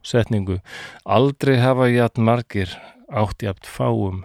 [0.03, 0.57] setningu.
[1.05, 2.73] Aldrei hafa jafn margir
[3.07, 4.23] átt jafn fáum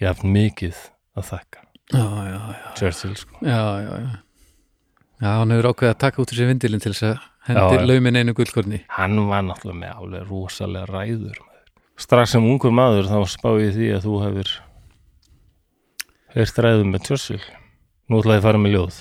[0.00, 0.78] jafn mikið
[1.18, 1.64] að þakka.
[1.94, 2.04] Já,
[2.78, 3.38] Churchill sko.
[3.42, 4.12] Já, já, já.
[5.24, 8.34] Já, hann hefur ákveðið að taka út þessi vindilin til þess að hendir laumin einu
[8.36, 8.82] gullkorni.
[8.92, 11.38] hann var náttúrulega með alveg rosalega ræður
[12.04, 14.52] strax sem ungur maður þá spá ég því að þú hefur
[16.34, 17.42] heyrt ræður með Churchill.
[18.10, 18.96] Nú ætla ég að fara með ljóð.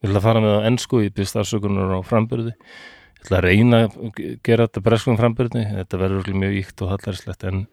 [0.00, 3.48] Ég ætla að fara með á ennsku í byrst afsökunar á frambyrði ég ætla að
[3.48, 7.66] reyna að gera þetta breskum frambyrði þetta verður mjög íkt og hallarslegt en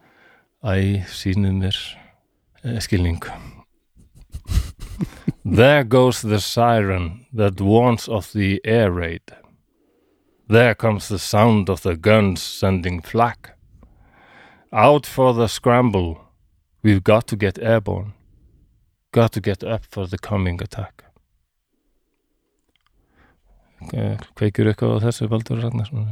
[0.65, 1.77] æ, sínum mér
[2.63, 3.21] eh, skilning
[5.49, 9.21] There goes the siren that warns of the air raid
[10.49, 13.57] There comes the sound of the guns sending flak.
[14.71, 16.21] Out for the scramble.
[16.83, 18.13] We've got to get airborne.
[19.11, 21.03] Got to get up for the coming attack.
[23.93, 26.07] Eh, Kveikir eitthvað á þessu Baldur Ragnarsson?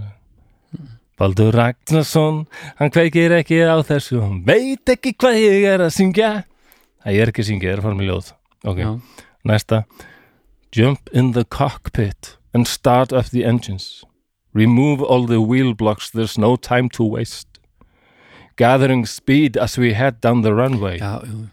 [1.18, 2.44] Baldur Ragnarsson,
[2.78, 6.30] hann kveikir ekki á þessu, hann veit ekki hvað ég er að syngja.
[7.04, 8.30] Það er ekki að syngja, ég er að fara með ljóð.
[8.66, 8.92] Ok, Já,
[9.46, 9.84] næsta.
[10.72, 14.04] Jump in the cockpit and start up the engines.
[14.54, 17.48] Remove all the wheel blocks, there's no time to waste.
[18.58, 20.98] Gathering speed as we head down the runway.
[21.00, 21.50] já, já,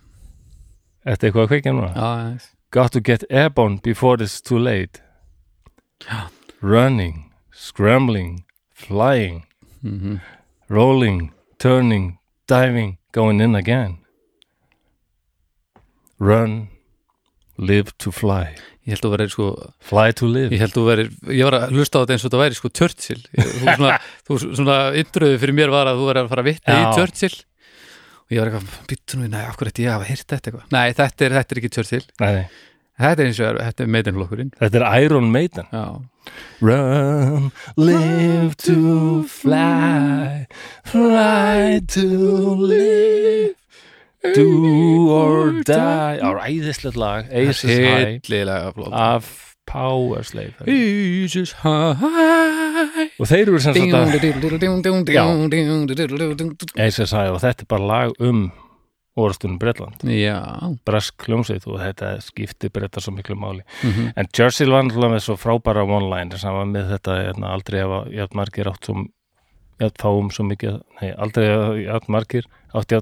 [1.05, 1.95] Þetta er eitthvað að núna?
[1.95, 5.01] já, já, Got to get airborne before it's too late.
[6.01, 6.29] Já.
[6.63, 9.45] Running, scrambling, flying,
[9.85, 10.21] mhm,
[10.69, 13.99] rolling, turning, diving, going in again.
[16.19, 16.69] Run,
[17.63, 18.51] live to fly.
[18.83, 19.47] Ég held að vera sko,
[19.87, 20.51] Fly to live.
[20.51, 22.71] ég held að vera, ég var að hlusta á þetta eins og þetta væri sko
[22.81, 23.23] Churchill.
[23.39, 23.93] Þú svona,
[24.27, 26.91] þú svona indröðu fyrir mér var að þú verið að fara að vitna í.
[26.99, 27.37] Churchill.
[28.27, 30.51] Og ég var eitthvað, býttu nú, nei, af hverju ætti ég að hafa heyrt þetta
[30.51, 30.67] eitthvað?
[30.75, 32.07] Nei, þetta er, þetta er ekki Churchill.
[32.23, 32.35] Nei.
[33.03, 34.51] Þetta er eins og, er- þetta er meitinflokkurinn.
[34.61, 35.71] Þetta er Iron Maiden.
[35.73, 35.87] Já,
[36.63, 40.47] Run, live to fly,
[40.87, 42.05] fly to
[42.63, 43.55] live,
[44.35, 44.49] do
[45.13, 46.19] or die.
[46.23, 48.93] Á ræðislegt lag, Aces High hillilega flott.
[48.93, 50.55] af Power Slave.
[50.67, 52.03] Jesus high
[53.21, 53.95] Og þeir eru sem sagt
[56.79, 58.51] Aces High og þetta er bara lag um
[59.19, 60.03] orðstunum Bretland.
[60.09, 60.39] Já
[60.89, 63.63] Bresk hljómsveit og þetta skipti brettar svo miklu máli.
[63.83, 64.13] Mhm.
[64.17, 68.35] En Churchill var náttúrulega með svo frábæra one-liner sem var með þetta hérna, aldrei hafa
[68.35, 69.07] margir átt svo
[69.99, 72.45] fáum svo mikið, nei, aldrei hafa margir
[72.75, 72.93] átt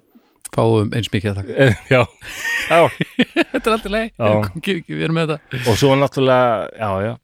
[0.50, 2.00] Fáum eins mikið að taka Eh, já,
[2.70, 2.80] já,
[3.52, 4.10] Þetta er alltaf leið.
[4.88, 5.60] Við erum með þetta.
[5.70, 7.14] Og svo náttúrulega já, já.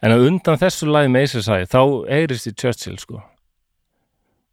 [0.00, 3.20] En að undan þessu lagi með High þá heyrist í Churchill sko.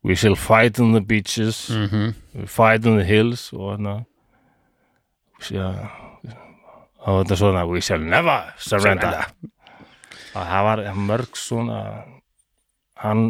[0.04, 1.70] We shall fight on the beaches.
[1.72, 2.14] Mhm.
[2.36, 4.06] we fight on the hills og hérna
[7.08, 9.26] og þetta svona We shall never surrender.
[10.36, 11.80] Og það var mörg svona
[13.04, 13.24] hann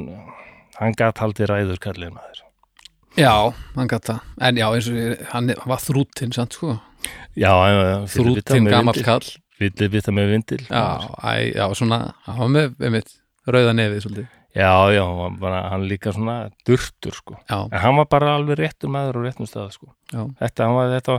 [0.78, 2.44] hann gat haldið ræður kallið maður
[3.18, 3.34] Já,
[3.76, 6.76] hann gata En já, eins og hann var þrútinn samt sko.
[7.38, 7.52] Já,
[8.14, 9.26] Þrútinn gamall kall
[9.58, 10.64] Villið vita með vindil.
[10.70, 10.84] Já,
[11.26, 11.98] æ, já, svona
[12.28, 13.08] Hann var með, með
[13.50, 14.28] rauða nefið svolítið.
[14.58, 17.36] Já, já, hann, bara, hann líka svona durtur sko.
[17.50, 19.90] Já, En hann var bara alveg réttur maður og réttum stað sko.
[20.14, 21.18] já, Þetta, hann var þetta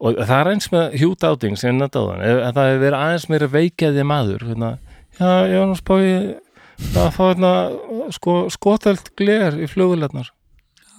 [0.00, 4.06] og það er eins með Hugh Dowding sem þann, það hefur verið aðeins meira veikjaði
[4.08, 4.70] maður hérna,
[5.18, 6.14] já, ég var nú spáði
[6.94, 7.52] það fá hérna
[8.14, 10.30] sko, skotelt gler í flugulefnar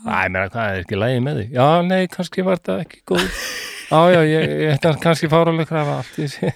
[0.06, 3.02] Æ, mér að hvað er ekki lægi með því Já, nei, kannski var þetta ekki
[3.10, 3.26] góð.
[3.90, 6.52] Já, já, ég, þetta er kannski fáraleg krafa allt í sig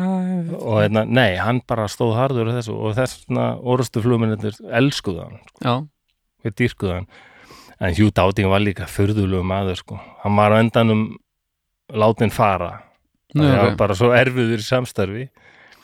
[0.00, 5.40] og hérna, nei, hann bara stóð harður á þessu og þessna orustu flugmennir elskuðu hann,
[5.60, 5.74] já,
[6.46, 7.08] við dýrkuðu hann.
[7.80, 11.04] En Hugh Dowding var líka furðulegu maður sko, hann var á endanum
[11.90, 12.70] látin fara.
[13.34, 13.78] Nú, það var ok.
[13.82, 15.28] bara svo erfiður í samstarfi.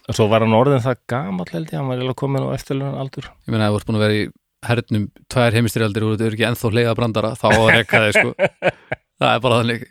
[0.06, 3.26] Og svo var hann orðin það gamall held ég, hann var komin á eftirlega aldur
[3.26, 4.26] ég meina að þú ert búin að vera í
[4.64, 8.32] hernum tvær heimistyrjaldir og þú ert ekki ennþá hleyða brandara þá að rekka þig sko.
[9.20, 9.84] Það er bara þannig.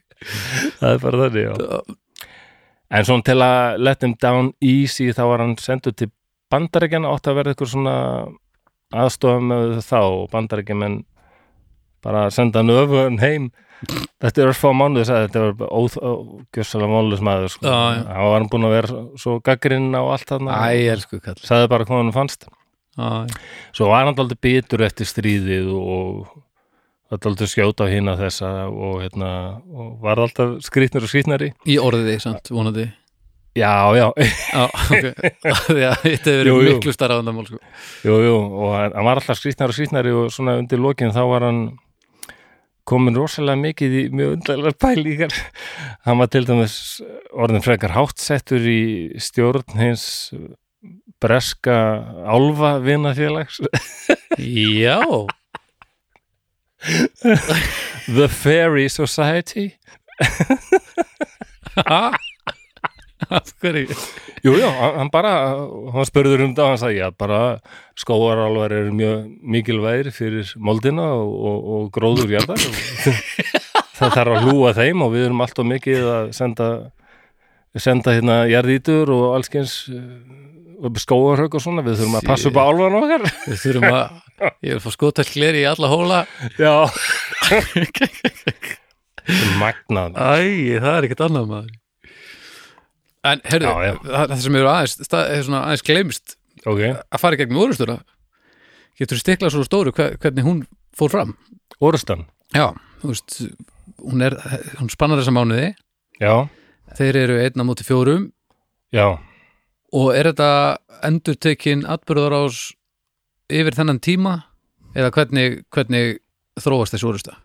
[0.79, 1.95] Það er bara þannig, já.
[2.95, 6.11] En svona til að let him down easy þá var hann sendur til
[6.53, 7.95] bandarækjana átt að verða eitthvað svona
[8.95, 9.99] aðstofa með þá.
[10.05, 10.99] Og bandarækjumenn
[12.05, 13.49] bara senda hann öfum heim.
[14.23, 17.65] Þetta er fá mánuðis að þetta var ógjössalega mánuðis maður sko.
[17.65, 18.05] Já, já.
[18.13, 20.61] hann var búin að vera svo gaggrinn á allt þarna.
[20.69, 22.47] Æ, elsku kall sagði bara hvað hann fannst
[22.95, 26.27] svo var hann aldrei bitur eftir stríðið og
[27.11, 29.31] þetta aldrei skjóta á hina þessa og, hérna,
[29.71, 31.51] og var alltaf skrýtnir og skrýtnari.
[31.67, 32.89] Í orðiði, samt, vonandi?
[33.55, 35.05] Já, já, Já, ok.
[35.83, 37.59] Já, þetta hefur verið miklu starra vandamál sko.
[38.03, 41.45] Jú, jú, og hann var alltaf skrýtnari og skrýtnari og svona undir lokin þá var
[41.47, 41.61] hann
[42.85, 45.37] komin rosalega mikið í mjög undlega pælíkar.
[46.05, 46.75] Hann var til dæmis
[47.33, 48.81] orðin frekar hátsettur í
[49.23, 50.05] stjórn hins
[51.25, 51.77] breska
[52.29, 53.59] álfa vinafélags.
[54.37, 55.01] Já.
[58.05, 59.71] The Fairy Society.
[63.29, 63.95] Af hverju?
[64.45, 65.31] Jú, jú, hann bara
[65.95, 67.39] hann spurður um það, hann sagði, já, bara
[67.97, 72.75] skóarálvar eru mjög mikilvægir fyrir moldina og, og, og gróður jarðar og
[73.97, 76.69] það þarf að hlúa þeim og við erum alltaf mikið að senda
[77.81, 79.79] senda hérna jarðítur og allskyns
[81.01, 83.23] skóarhaug og svona, við þurfum að passa upp á álvan okkar.
[83.49, 84.03] Við þurfum að
[84.67, 86.19] Ég vil fá skotall gleri í alla hóla.
[86.59, 86.73] Já.
[89.61, 90.17] Magnað.
[90.19, 91.71] Æ, það er ekkert annað maður.
[93.25, 93.93] En, herðu, Já, já.
[94.05, 96.35] það, það sem hefur aðeins stað, er svona aðeins gleymst.
[96.69, 97.95] Ok, að fara í gegnum orðustuna
[98.97, 100.61] Getur stiklað svo stóru hve- hvernig hún
[100.97, 101.33] fór fram?
[101.83, 102.23] Orustan
[102.55, 102.69] Já,
[103.01, 103.35] þú veist
[104.05, 104.33] hún, er,
[104.79, 105.71] hún spannar þessa mánuði.
[106.21, 106.45] Já,
[106.95, 108.29] Þeir eru einn á móti fjórum.
[108.93, 109.07] Já
[109.93, 110.51] og er þetta
[111.05, 112.71] endur tekin atbyrðarás
[113.51, 114.35] yfir þennan tíma?
[114.95, 116.21] Eða hvernig, hvernig
[116.61, 117.35] þróast þessi orusta?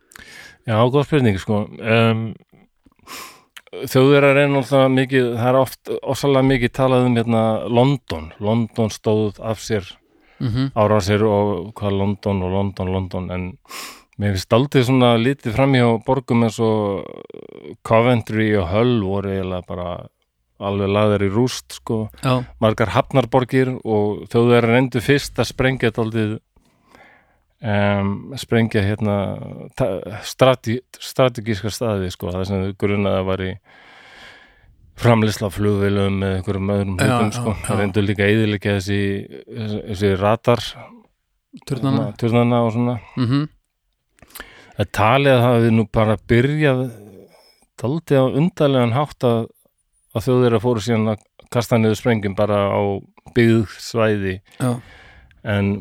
[0.68, 1.64] Já, góð spurning sko.
[1.82, 2.30] Um,
[3.70, 9.38] Þjóðverðar er náttúrulega mikið það er oft ósalega mikið talað um hérna London, London stóð
[9.46, 9.86] af sér
[10.40, 13.30] Mm árásir og hvað London og London, London.
[13.30, 13.42] En
[14.16, 17.04] mér finnst aldrei svona lítið fram hjá borgum eins og
[17.84, 19.88] Coventry og Hull voru eiginlega bara
[20.60, 22.04] alveg laðir í rúst sko.
[22.24, 26.38] Já, margar hafnarborgir og þjóðverðar reyndu fyrst að sprengja daldið
[27.60, 29.16] um, sprengja hérna
[30.26, 33.52] strati, strategíska staði sko, það sem grunnaða var í
[35.00, 39.00] framlisla flugvélum með einhverjum öðrum hlutum sko, það reyndu líka eðilega þessi,
[39.46, 40.60] þessi radar
[41.66, 42.10] turnana.
[42.20, 43.00] turnana og svona.
[43.16, 43.48] Mm
[44.88, 46.82] talið að það hefði nú bara byrjað
[47.80, 49.40] daldið á undarlegan hátt að,
[50.14, 52.80] að þjóðverðar fóru síðan að kasta niður sprengjum bara á
[53.36, 54.70] byggð svæði Já,
[55.46, 55.72] en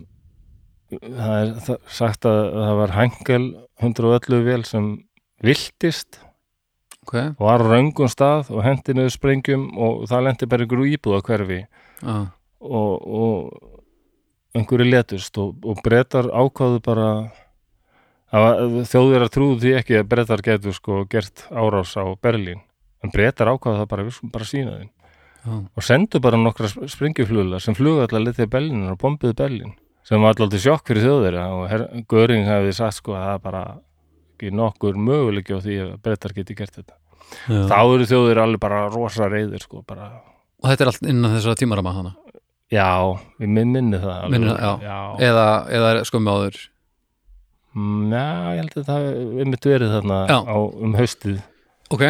[0.90, 3.44] það er það, sagt að það var Hengel
[3.80, 4.90] 111 vél sem
[5.46, 6.20] viltist
[7.06, 7.16] ok.
[7.38, 11.26] og var á röngum stað og hendi niður sprengjum og það lendi bara ykkur íbúða
[11.26, 11.60] hverfi
[12.00, 12.16] Já,
[12.60, 17.10] og, og einhverju letust og, og brettar ákváðu bara
[18.30, 22.62] þjóðverðar trúðu því ekki að brettar getur sko gert árás á Berlín
[23.04, 24.90] en brettar ákváðu það bara, við skulum bara sína þeim.
[25.40, 29.76] Já, og sendu bara nokkra sprengjuflugla sem flugu allar litið Berlín og bombiðu Berlín
[30.08, 31.46] sem var alltaf sjokk fyrir þjóðverja.
[31.56, 33.62] Og Göring hefði sagt sko að það bara
[34.34, 36.98] ekki nokkur möguleiki á því að brettar geti gert þetta.
[37.46, 37.62] Já.
[37.70, 40.08] þá eru þjóðverja alveg bara rosa reyðir sko bara
[40.60, 42.12] Og þetta er allt innan þessara tímarama hana?
[42.70, 42.90] Já,
[43.40, 44.34] við minn minni það alveg.
[44.34, 44.98] Minnir það, já.
[45.30, 45.46] eða,
[45.78, 46.58] eða skömmu áður?
[47.78, 48.26] Mm, já,
[48.58, 50.38] ég held að það er mitt verið þarna Já.
[50.42, 51.40] á, um haustið.
[51.94, 52.04] Ok,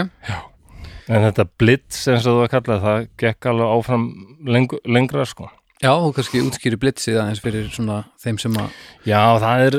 [1.10, 4.08] en þetta blitz eins og þú að kalla það gekk alveg áfram
[4.46, 5.50] leng lengra sko.
[5.80, 8.74] Já, og kannski útskýri blitzið aðeins fyrir svona þeim sem að
[9.08, 9.78] Já, það er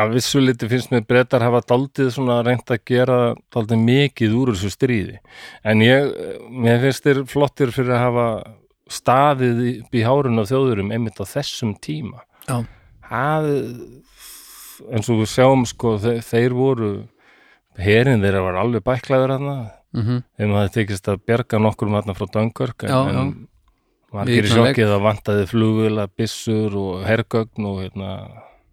[0.00, 3.18] að vissu liti finnst mér brettar hafa daldið svona reynt að gera
[3.52, 5.18] daldið mikið úr þessu stríði.
[5.68, 6.12] En ég,
[6.48, 8.26] mér finnst þér flottir fyrir að hafa
[8.92, 12.24] staðið í hárun á þjóðurum einmitt á þessum tíma.
[12.48, 12.64] Já.
[13.08, 13.50] það
[14.90, 16.92] eins og við sjáum sko þeir, þeir voru
[17.78, 19.56] herin þeirra var alveg bæklaður hana
[19.92, 23.32] mm þeim hafði tekist að bjarga nokkur um þarna frá Dunkirk en,
[24.12, 28.08] margir í sjokkið það vantaði flugvila, byssur og hergögn og hérna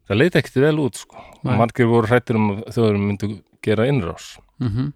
[0.10, 1.20] það leit ekkert vel út sko.
[1.44, 3.30] Margir voru hrættir um að þjóðurum myndu
[3.64, 4.38] gera innrás.
[4.60, 4.94] Mm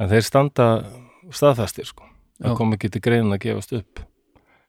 [0.00, 0.66] en þeir standa
[1.30, 2.06] staðfastir sko.
[2.40, 4.00] Það kom ekki til greinin að gefast upp.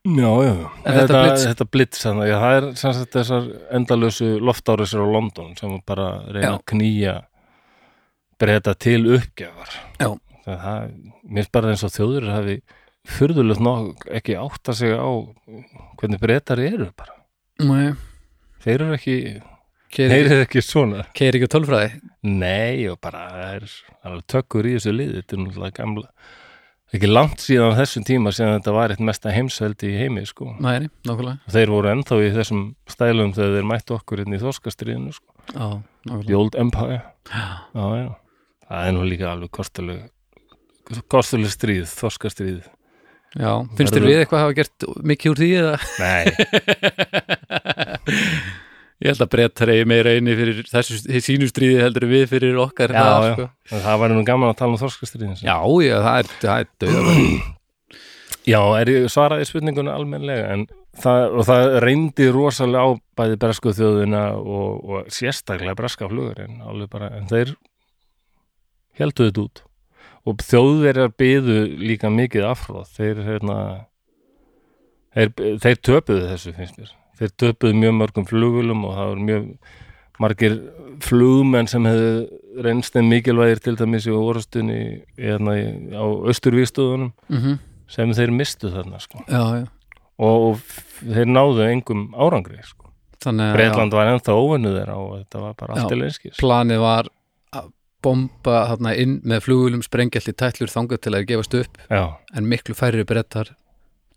[0.04, 0.52] Já, já,
[0.84, 2.12] En þetta blitz- þetta blitz já,
[2.42, 6.58] það er sem sagt þessar endalösu loftárisir á London sem bara reyna Já.
[6.58, 7.14] að knýja
[8.42, 9.76] breyta til uppgjafar.
[10.00, 10.08] Já.
[10.44, 10.92] það, það,
[11.22, 12.58] mér er bara eins og þjóður hafi
[13.12, 15.10] furðulegt nokk ekki átta sig á
[16.00, 17.16] hvernig breytar eru bara.
[17.62, 17.94] Nei,
[18.62, 19.16] þeir eru ekki,
[19.94, 21.06] keiri, þeir eru ekki svona.
[21.18, 21.98] Keiri ekki tölfræði?
[22.26, 23.74] Nei og bara það er
[24.06, 26.08] alveg tökkur í þessu lið þetta er náttúrulega gamla
[26.92, 30.50] ekki langt síðan á þessum tíma síðan þetta var eitt mesta heimsveldi í heimi sko.
[30.60, 31.22] Nei, og
[31.54, 35.32] þeir voru ennþá í þessum stælum þegar þeir mættu okkur inn í þorskastriðinu sko.
[35.54, 35.68] Já,
[36.12, 37.00] The Old Empire.
[37.32, 38.10] Já, já.
[38.72, 40.00] Það er nú líka alveg kostuleg
[41.12, 42.62] kostuleg stríð, þorskastríð
[43.32, 45.76] Já, finnst þér við eitthvað hafa gert mikið úr því eða?
[46.02, 46.24] nei,
[49.02, 52.24] Ég held að brettar eigi meira inni fyrir þessu þessu sínu stríði heldur en við
[52.30, 53.32] fyrir okkar já, það, já.
[53.32, 53.44] sko.
[53.86, 57.12] það var nú gaman að tala um þorskastriðin já, já, það er, það er döða
[58.52, 60.62] já, er ég svaraði spurningunni almennlega en
[61.02, 62.88] það, og það reyndi rosalega á
[63.18, 67.48] bæði bresku þjóðina og, og sérstaklega breska alveg bara, en þeir
[68.98, 69.62] heldu þetta út
[70.28, 73.56] og þjóðverjar byðu líka mikið afhróð þeir hérna
[75.14, 75.32] þeir,
[75.62, 79.50] þeir töpuðu þessu finnst mér þeir töpuðu mjög mörgum flugulum og það var mjög
[80.22, 80.56] margir
[81.02, 84.80] flugmenn sem hefðu reynst þeim mikilvægir til dæmis í orðstunni
[85.18, 85.56] hérna,
[85.96, 87.60] á austurvíkstöðunum mm
[87.92, 89.18] sem þeir mistu þarna sko.
[89.28, 89.66] Já, já
[90.22, 90.60] og, og
[91.02, 92.90] þeir náðu engum árangri sko.
[93.22, 95.82] Breitland var ennþá óvennu þeirra og þetta var bara Já.
[95.82, 97.10] allt til einskis planið var
[98.04, 101.78] bomba þarna inn með flugulum sprengjalt í tætlur þangað til að gefast upp.
[101.88, 102.04] Já,
[102.34, 103.54] en miklu færri brettar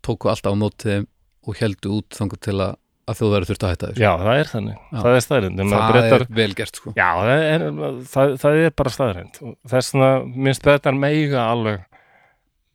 [0.06, 1.06] tóku alltaf á móti þeim
[1.46, 2.76] og heldu út þangað til að,
[3.06, 4.04] að þjóðverður þurfti að hætta þessu.
[4.04, 4.78] Já, það er þannig.
[4.78, 5.00] Já.
[5.00, 6.94] það er staðrind það brettar, er vel gert sko.
[6.96, 7.66] Já, það er,
[8.14, 9.44] það, það er bara staðrind
[9.74, 10.10] þess vegna
[10.46, 11.84] minnst brettar meiga alveg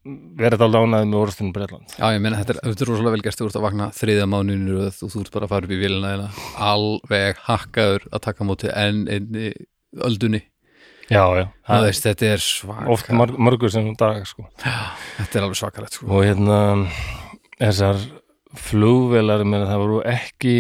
[0.01, 3.38] verið að lánaði með orðstunum Breitland Já, ég meina, þetta er, er rosalega vel gert.
[3.38, 6.29] Þú ert að vakna þriðja mánuðinu og þú ert bara að fara upp í þeirna
[6.71, 9.51] alveg hakkaður að taka móti enn einni
[10.07, 10.41] öldunni
[11.11, 14.47] já, já, það er veist, þetta er svaka oft marg, margur sem dag sko.
[14.61, 16.07] þetta er alveg svakalegt sko.
[16.09, 16.59] Og hérna
[17.59, 17.99] þessar
[18.57, 20.55] flugvelar menn það voru ekki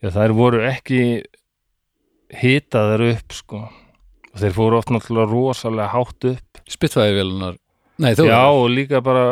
[0.00, 1.00] já, þær voru ekki
[2.40, 3.64] hitaðar upp sko.
[4.30, 6.60] Og þeir fóru oft náttúrulega rosalega hátt upp.
[6.70, 7.56] Spitfæði vélunar,
[7.98, 9.24] nei þú já og líka bara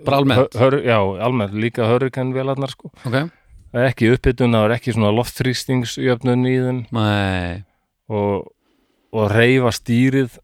[0.00, 0.54] Bara almennt?
[0.86, 2.88] já, almennt, líka hörrikanvélarnar sko.
[3.04, 3.28] Ok,
[3.70, 6.78] Það er ekki uppbytun, það var ekki svona loftþrýstingsjöfnun í þeim.
[6.96, 7.60] Nei.
[8.10, 8.48] Og,
[9.12, 10.38] og reyfa stýrið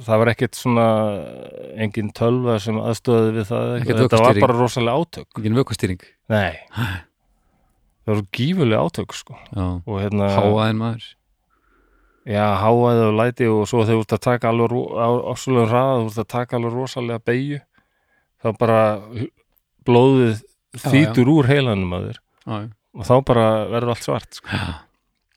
[0.00, 0.84] það var ekkert svona
[1.76, 5.26] engin tölva sem aðstöði við það þetta var bara rosalega átök.
[5.36, 6.56] Ekki vökkustýring nei.
[8.00, 9.36] Það voru gífulega átök sko.
[9.52, 11.08] Já, og hérna, háaðin maður?
[12.30, 15.98] Já, háaði og læti og svo þú ert að taka alveg ro- á ásvöldum hraða,
[16.00, 17.60] þú ert að taka alveg rosalega beigju
[18.40, 18.80] þá bara
[19.88, 20.40] blóðið
[20.76, 22.18] Já, þýtur úr heilanum að þér.
[22.46, 22.68] Já, já.
[22.96, 24.48] og þá bara verður allt svart sko.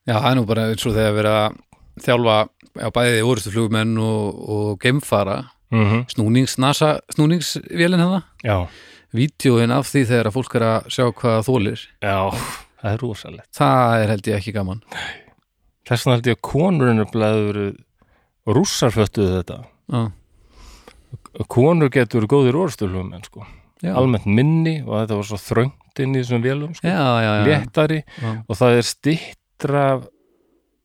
[0.07, 1.61] já, það er nú bara eins og þegar verið að
[2.02, 2.38] þjálfa
[2.80, 5.44] já, bæði orustu flugmenn og, og geimfara.
[5.74, 8.68] Mm snúnings, NASA, snúningsvélin hefða já,
[9.14, 12.18] vídjóin af því þegar að fólk er að sjá hvað þólir já,
[12.82, 13.49] það er rosalegt.
[13.57, 14.84] Það er held ég ekki gaman.
[15.90, 17.60] Þess vegna held ég að konurinn er blæður
[18.45, 19.57] rússar föttuðu þetta.
[19.94, 20.03] Já,
[21.49, 23.45] konur getur góðir orðstölum en sko,
[23.82, 27.32] já, almennt minni og þetta var svo þröngt inn í þessum vélum sko, já, já,
[27.48, 28.02] léttari
[28.48, 29.86] og það er stittra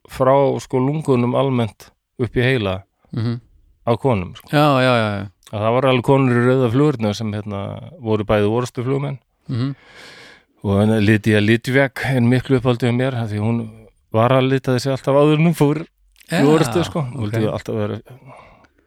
[0.09, 2.83] frá sko lungunum almennt upp í heila
[3.13, 3.41] Mhm.
[3.89, 4.49] á konum sko.
[4.53, 7.61] já, já, já, að það var alveg konur í rauða flugurna sem hérna,
[8.01, 9.19] voru bæði orðstuflugmenn
[9.49, 9.75] Mhm.
[10.65, 13.63] og henni Lydia Litvek er miklu uppáldið mér því hún
[14.13, 15.87] var að lita þessi alltaf áður en hún fór
[16.29, 17.25] Já, flugurstu sko ok.
[17.25, 17.75] okay.
[17.75, 18.01] vera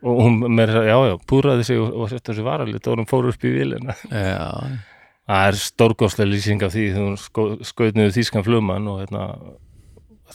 [0.03, 3.07] og hún þess að já já púraði sig og, og sett þessi varalit og hún
[3.10, 4.80] fór upp í vilina já,
[5.26, 9.26] það er stórgóðslega lýsing af því þegar hún sko, skaut niður þýskan flugmann og hérna,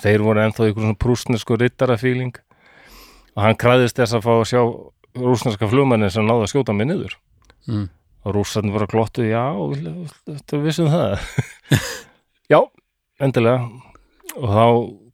[0.01, 2.35] þeir voru ennþá ykkur svona prúsnesku rittarafíling
[3.37, 4.63] og hann kræðist þess að fá að sjá
[5.17, 7.17] rúsneska flugmannin sem náði að skjóta mig niður
[7.69, 7.87] mm.
[8.27, 9.45] og rússarnir voru að glottu já,
[10.27, 11.27] þetta vissum það
[12.53, 12.61] já,
[13.23, 13.69] endilega
[14.37, 14.67] og þá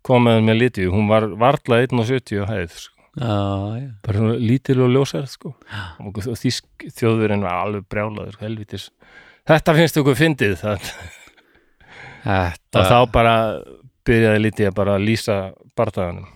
[0.07, 2.99] komaði með litið hún var varla 1.70 hæð sko.
[3.15, 3.37] já,
[3.79, 3.89] já.
[4.03, 5.55] bara svona lítil og ljósærð sko.
[6.03, 8.91] og þýsk þjóðurinn var alveg brjálaður helvitis
[9.49, 10.91] þetta finnst ykkur fyndið það
[12.23, 13.37] þetta og þá bara
[14.07, 15.37] byrjaði lítið að bara lýsa
[15.79, 16.27] bardaganum.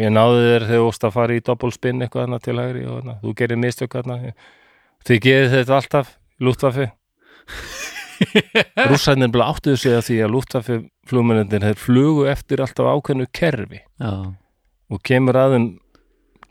[0.00, 3.16] Ég náði þér þegar óst að fara í doppelspinn eitthvað þarna til hægri og þarna,
[3.20, 4.16] þú gerir mistök þarna.
[5.04, 6.86] Þið gerir þetta alltaf lúttvafi
[8.92, 10.78] rússarnir bara áttuðu sig að því að lúftaffi
[11.10, 13.82] flugmennir þeir flugu eftir alltaf ákveðnu kerfi.
[14.00, 14.12] Já,
[14.92, 15.68] og kemur aðein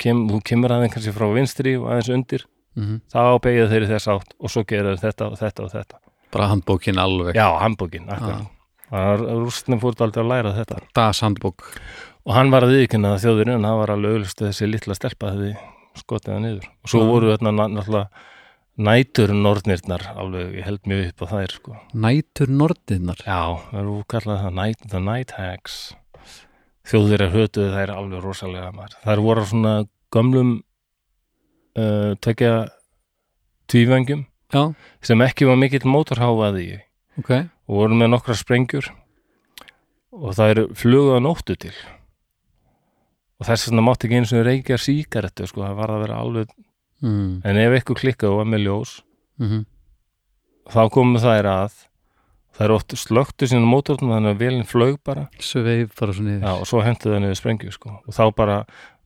[0.02, 2.48] kem, þú kemur aðein kannski frá vinstri og aðeins undir.
[2.78, 5.98] Mm þá beigja þeir þess átt og svo gera þeir þetta og þetta og þetta.
[6.32, 7.36] Bara handbókin alveg.
[7.36, 8.46] Já, handbókin, akkur
[8.92, 10.82] rússarnir fór aldrei að læra þetta.
[10.98, 11.64] Das handbók.
[12.28, 15.56] Og hann var að viðkynna þjóðurinn en hann var alveg auðvist þessi litla stelpa hefði
[16.02, 16.68] skotið hann niður.
[16.84, 17.08] Og svo Já.
[17.12, 18.10] voru þarna na- náttúrulega
[18.82, 21.76] nætur nornirnar alveg, ég held mjög upp á þær sko.
[21.94, 25.94] nætur norðinnar já, það eru kallað það night, the night hags
[26.88, 28.96] þjóðir er hötuð þær alveg rosalega maður.
[29.04, 29.74] þær voru á svona
[30.12, 30.54] gömlum
[31.78, 32.54] uh, tekja
[33.72, 34.26] tvívengjum
[35.02, 36.80] sem ekki var mikill mótorháfaði í.
[37.20, 37.30] Ok,
[37.72, 38.92] og voru með nokkra sprengjur
[40.12, 41.76] og það eru flugu að nóttu til.
[43.40, 46.52] Og þess vegna mátti ekki eins og reykja síkarettu sko, það var að vera alveg
[47.02, 47.30] mm.
[47.48, 48.98] en ef eitthvað klikkaði og var með ljós
[49.42, 49.64] Mm
[50.70, 51.80] þá komu þær að.
[52.52, 55.30] Það eru oft slöktu sína mótornum þannig að velin flög bara.
[55.32, 57.94] Bara já, og svo hentu það niður sprengju sko.
[58.04, 58.58] og þá bara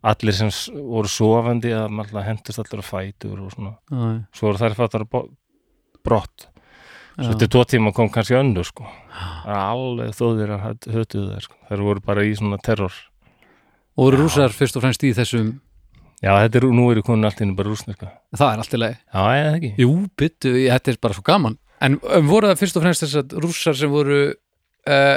[0.06, 4.78] allir sem voru sofandi að hendust allir að fætur og svona, já, svo voru þær
[4.78, 5.06] fattar
[6.06, 6.48] brott,
[7.16, 8.88] svo eftir tvo tíma kom kannski önnur sko,
[9.46, 10.66] það alveg þóðir að
[10.96, 11.60] hötuðu þær sko.
[11.70, 12.96] þær voru bara í svona terror.
[13.96, 15.54] Og voru rússar fyrst og fremst í þessum
[16.20, 18.98] já, þetta er, nú eru konin allt inni bara rúsneska það er allt í lagi.
[19.14, 19.72] Já, eða ekki?
[19.84, 21.56] Jú, byttu, þetta er bara svo gaman.
[21.86, 25.16] En um, voru það fyrst og fremst þess að rússar sem voru uh,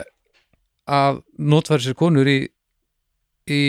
[0.88, 2.38] að notfæri sér konur í
[3.48, 3.62] í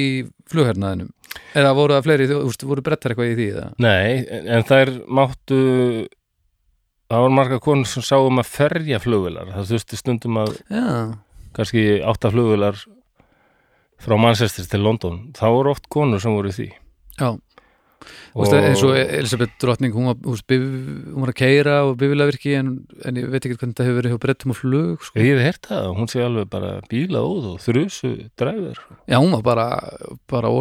[0.51, 1.09] flughernaðinum
[1.57, 3.67] eða voru það fleiri, þú veist, voru brettar eitthvað í því eða?
[3.85, 5.59] Nei, en en þær máttu
[7.09, 10.87] það var marga konur sem sáum að ferja flugvilar það þurfti stundum að já,
[11.57, 12.79] kannski átta flugvilar
[13.99, 15.21] frá Manchester til London.
[15.35, 16.71] Þá voru oft konur sem voru því.
[17.19, 17.35] Já.
[18.31, 22.71] Og eins og Elisabeth Drottning hún var, hún var að keira og bifilavirki en,
[23.03, 25.19] en ég veit ekki hvernig það hefur verið hjá brettum og flug sko.
[25.19, 29.35] ég hef heyrt það, hún sé alveg bara bíla óð og þrusu dræfur já, hún
[29.35, 29.67] var bara,
[30.31, 30.53] bara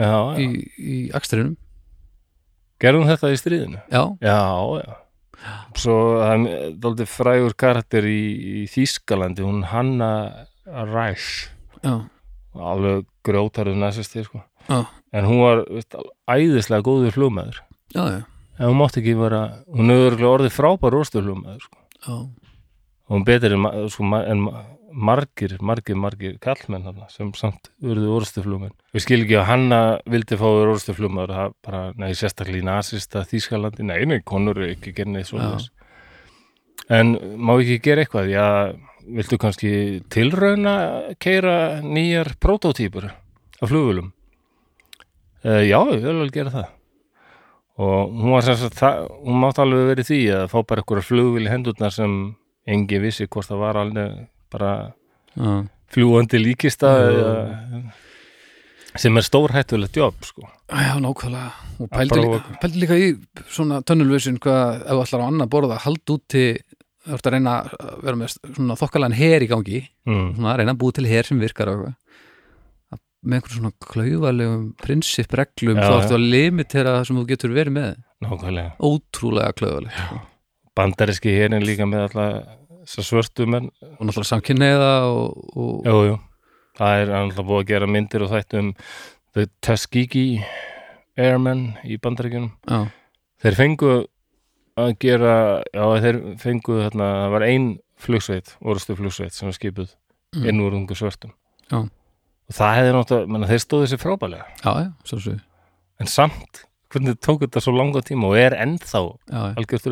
[0.00, 0.48] já, í,
[0.80, 1.58] í akstrinum.
[2.80, 3.82] Gerðum þetta í stríðinu?
[3.92, 4.40] Já, já,
[4.80, 5.05] já
[5.76, 8.20] svo það er dálítið frægur karakter í,
[8.62, 10.10] í Þýskalandi, hún Hanna
[10.66, 11.48] Reich
[11.82, 12.06] já,
[12.56, 14.42] alveg grjótarður næsisti sko.
[14.68, 15.94] en hún var veist,
[16.26, 17.14] æðislega góður
[17.94, 18.24] já,
[18.58, 21.78] en hún mátti ekki vera hún hefur orðið frábær orðstuflugmaður sko.
[22.06, 22.16] já.
[22.16, 24.48] og hún betur en, sko, en
[24.92, 30.38] margir, margir, margir kallmenn hana, sem samt urðu orðstuflugmenn við skil ekki að hanna vildi
[30.38, 35.16] fá verið orðstuflugmaður það bara, nei, sérstaklega í nasista Þýskalandi, nei, nei, konur ekki gerði
[35.16, 35.56] neitt svona
[36.92, 38.46] en má ekki gera eitthvað, já
[39.06, 39.72] viltu kannski
[40.10, 40.76] tilrauna
[41.22, 44.10] keira nýjar protótípur af flugvölum
[45.46, 46.72] uh, já, ég vil alveg gera það.
[47.76, 51.08] Og hún var sem sagt það, hún mátt alveg verið því að fá bara eitthvað
[51.10, 52.14] flugvél í hendurnar sem
[52.66, 54.72] engin vissi hvort það var alveg bara
[55.34, 55.52] já.
[55.94, 56.40] fljúandi
[57.10, 57.82] eða,
[58.96, 60.46] sem er stórhættulegt jobb sko.
[60.70, 61.50] Já, nákvæmlega.
[61.82, 63.10] Og pældi, líka, pældi líka í
[63.52, 66.46] svona tönnulvösin hvað ef þú ætlar á annað borða hald úti
[67.06, 69.84] þú ert að reyna að vera með svona þokkalega her í gangi.
[70.08, 70.26] Mm.
[70.38, 71.72] svona að reyna að búa til her sem virkar
[73.26, 77.76] með einhverjum svona klaufalegum prinsippreglum Já, þá ertu að limitera það sem þú getur verið
[77.76, 78.00] með.
[78.24, 78.72] Nákvæmlega.
[78.86, 80.20] Ótrúlega klaufaleg sko.
[80.76, 82.26] bandariski herin líka með alla
[82.86, 86.16] þessar svörtu menn og náttúrulega samkynniða og, og jú, jú.
[86.78, 88.72] það er alltaf búið að gera myndir og þættu um
[89.36, 90.44] The Tuskegee
[91.16, 92.80] Airmen í bandaríkjunum já,
[93.44, 93.92] þeir fengu
[94.76, 95.36] að gera
[95.72, 99.94] já þeir fengu þarna það var ein flugsveit, orustu flugsveit sem var skipuð
[100.36, 100.48] Mm.
[100.50, 101.30] inn úr ungu svörtum
[101.70, 101.78] Já.
[101.86, 105.34] og það hefði náttúrulega, þeir stóðu sér frábælega já, já, svo svo
[106.02, 106.60] en samt,
[106.92, 109.00] hvernig tók þetta svo langa tíma og er ennþá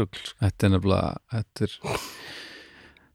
[0.02, 0.34] rugl sko.
[0.42, 1.76] þetta er nefnilega þetta er,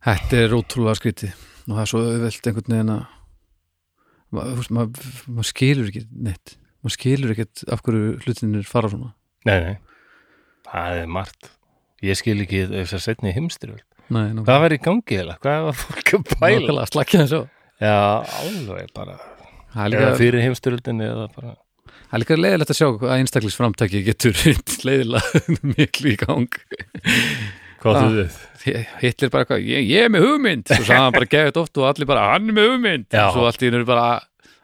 [0.06, 1.34] þetta er ótrúlega skrítið.
[1.70, 3.06] Og það er svo auðvelt einhvern veginn að
[4.32, 4.48] ma-
[4.80, 6.56] maður ma skilur ekki neitt.
[6.84, 9.14] Maður skilur ekkert af hverju hlutinir fara svona.
[9.50, 9.78] Nei, nei,
[10.70, 11.52] það er margt.
[12.06, 13.04] Ég skil ekki þess að
[13.36, 16.94] heimstyrjöld Nei, nákvæmlega, hvað var í gangi eða, hvað var fólk að
[17.36, 17.42] á.
[17.84, 17.98] já,
[18.40, 19.18] alveg bara.
[19.76, 21.52] Er eða líka, fyrir heimstyrjöldinni eða bara
[22.10, 24.40] það er líka leiðilegt að sjá hvað einstaklisframtæki getur
[24.88, 25.44] leiðilega
[25.76, 26.58] miklu í gang
[27.82, 28.02] hvað Ah.
[28.04, 30.66] þú við Hitler bara eitthvað, ég, ég er með hugmynd.
[30.68, 33.06] Svo sagði hann bara gefið oft og allir bara hann er með hugmynd.
[33.14, 33.28] Já.
[33.30, 34.08] og svo allt í einu er bara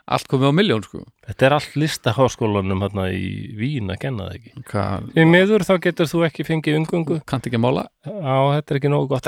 [0.06, 1.00] allt komið á miljón sko.
[1.26, 4.52] Þetta er allt listaháskólanum hérna í Vín að kenna það ekki.
[4.70, 7.86] Hvað, í miður þá getur þú ekki fengið umgöngu kannt ekki að mála?
[8.06, 9.26] Á, þetta er ekki nógu gott.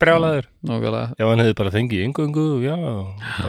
[0.00, 0.48] Brjálaður.
[0.66, 1.14] Nákvæmlega.
[1.20, 3.46] Já, hann hefði bara fengið umgöngu já, þá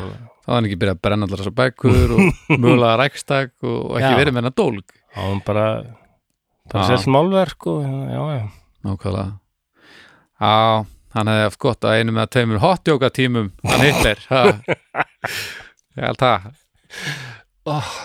[0.48, 2.22] var hann ekki byrjað að brenna allar þessar bækur og
[2.62, 4.20] mögulega rækstak og, og ekki Já.
[4.22, 4.94] verið með hennar dólg.
[5.18, 5.66] Á hann bara
[6.72, 6.88] bara Já.
[6.94, 8.46] selt málverk og já, já,
[8.88, 9.38] nákvæmlega.
[10.38, 10.86] Já,
[11.18, 14.44] hann hefði haft gott að einu með tveimur hotjóka tímum hann Hitler ha.
[15.98, 16.54] Ég held það.
[17.68, 17.96] Oh.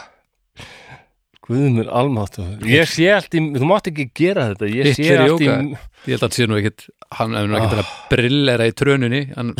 [1.42, 4.68] Guðmur almáttu Ég sé allt í, þú mátt ekki gera þetta.
[4.70, 5.48] Ég sé allt í.
[5.48, 6.86] Ég held að hann sé nú ekkit
[7.18, 9.22] hann hefur nú ekkit að brillera í trönunni.
[9.34, 9.52] Hann,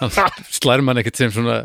[0.58, 1.62] slær mann ekkit sem svona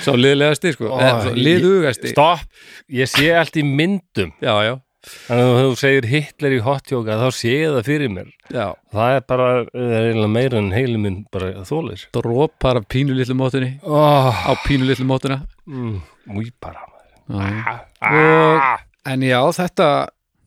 [0.00, 0.94] sá liðlegasti sko,
[1.36, 2.14] liðugasti.
[2.14, 2.46] Stopp,
[2.90, 4.32] ég sé allt í myndum.
[4.42, 8.26] Já, já, Þannig að þú segir Hitler í hotjóka þá sé ég það fyrir mér.
[8.52, 8.66] Já.
[8.92, 13.70] Það er bara, er meira en heili minn bara þólir drópar af pínu litlu mótunni.
[13.80, 14.28] Oh.
[14.28, 15.40] á pínu litlu mótuna.
[15.64, 16.02] Mm,
[16.36, 16.84] Új bara
[17.32, 18.82] ah, ah.
[19.08, 19.88] En já, þetta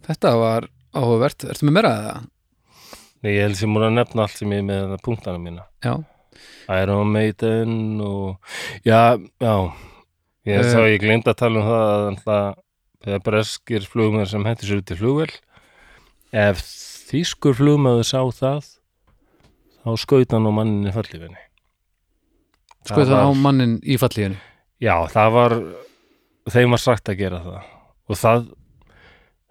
[0.06, 1.48] þetta var áhugavert.
[1.50, 2.28] Ertu með meira að það?
[3.24, 5.66] Nei, ég held sem múin að nefna allt sem ég með punktana mína.
[5.82, 5.96] Já,
[6.78, 8.38] Iron Maiden og
[8.86, 9.56] já, já.
[10.44, 12.62] Ég sá ég gleymd að tala um það að
[13.04, 15.30] þegar breskir flugmenn sem hendur sér út í flugvel
[16.44, 16.64] ef
[17.12, 18.72] þýskur flugmaður sá það
[19.84, 21.44] þá skaut hann á manninni fallífinni
[22.88, 24.42] sko það á mannin í fallíðinu
[24.84, 25.54] Já, það var
[26.52, 27.68] þeim var sagt að gera það.
[28.12, 28.42] Og það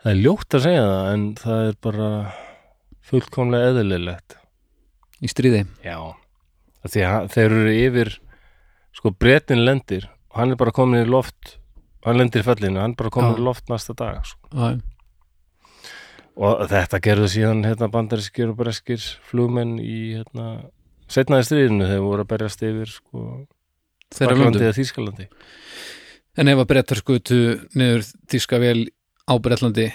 [0.02, 2.08] það er ljótt að segja það en það er bara
[3.12, 4.36] fullkomlega eðlilegt.
[5.22, 5.62] Í stríði?
[5.86, 5.96] Já,
[6.82, 6.98] að
[7.32, 8.12] þeir eru yfir
[8.92, 11.56] sko bretin lendir og hann er bara komin í loft
[12.06, 13.38] hann lendir fellinu, hann bara komin Já.
[13.40, 14.52] í loft næsta dag sko.
[14.52, 14.80] Já,
[16.42, 20.68] og þetta gerðu síðan hérna, bandarískir og breskir flugmenn í hérna,
[21.12, 23.26] setnaði stríðinu þegar voru að berjast yfir sko,
[24.12, 25.28] Fraklandi eða Þýskalandi.
[26.40, 27.38] En ef að brettar skutu
[27.76, 28.78] niður þýska vel
[29.28, 29.90] á Bretlandi?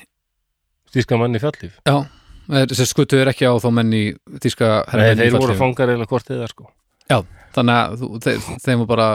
[0.93, 2.05] Þýska mann í fallíf Já,
[2.47, 4.03] þessi skutu er ekki á þá menn í
[4.43, 6.69] þýska Nei, hermenn í þeir voru fangar eða hvort eða sko.
[7.57, 8.29] Þannig að
[8.63, 9.09] þeim var bara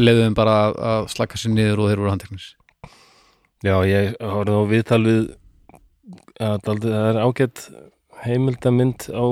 [0.00, 2.48] leiðum bara að, að slaka sér niður og þeir voru handteknis
[3.62, 5.22] Já, ég horfði á viðtal við
[6.42, 7.66] að það er ágætt
[8.24, 9.26] heimildamynd á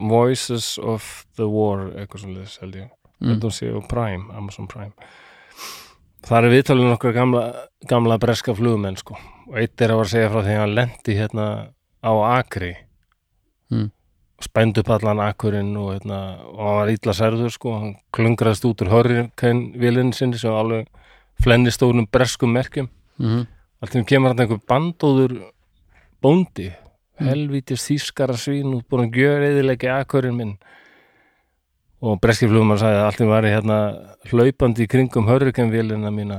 [0.00, 3.34] Voices of the War eitthvað svona þess held ég mm.
[3.34, 3.50] mm.
[3.52, 4.94] sé á Prime, Amazon Prime
[6.20, 7.44] Það er viðtalið nokkra gamla,
[7.88, 9.16] gamla breska flugumenn sko
[9.50, 11.46] og eitt er að var að segja frá því að hann lendi hérna
[12.00, 12.70] á Akri.
[14.40, 17.72] Spændu upp allan Akurinn og, hérna, og hann var illa særður sko.
[17.78, 20.88] Hann klungraðist út úr hurricane vélinn sinni sem alveg
[21.44, 22.88] flennistónum breskum merkjum.
[23.20, 23.46] Mm.
[23.80, 25.36] Allt í einu kemur hann einhver bandóður
[26.22, 26.70] bóndi,
[27.20, 27.28] Mm.
[27.28, 30.54] helvítis þýskara svín út búin að gjöra eðilegja akkurinn minn.
[32.00, 33.78] Og breskiflugum sagði að allt í einu var ég hérna
[34.30, 36.38] hlaupandi í kringum hörrukenvélina mína.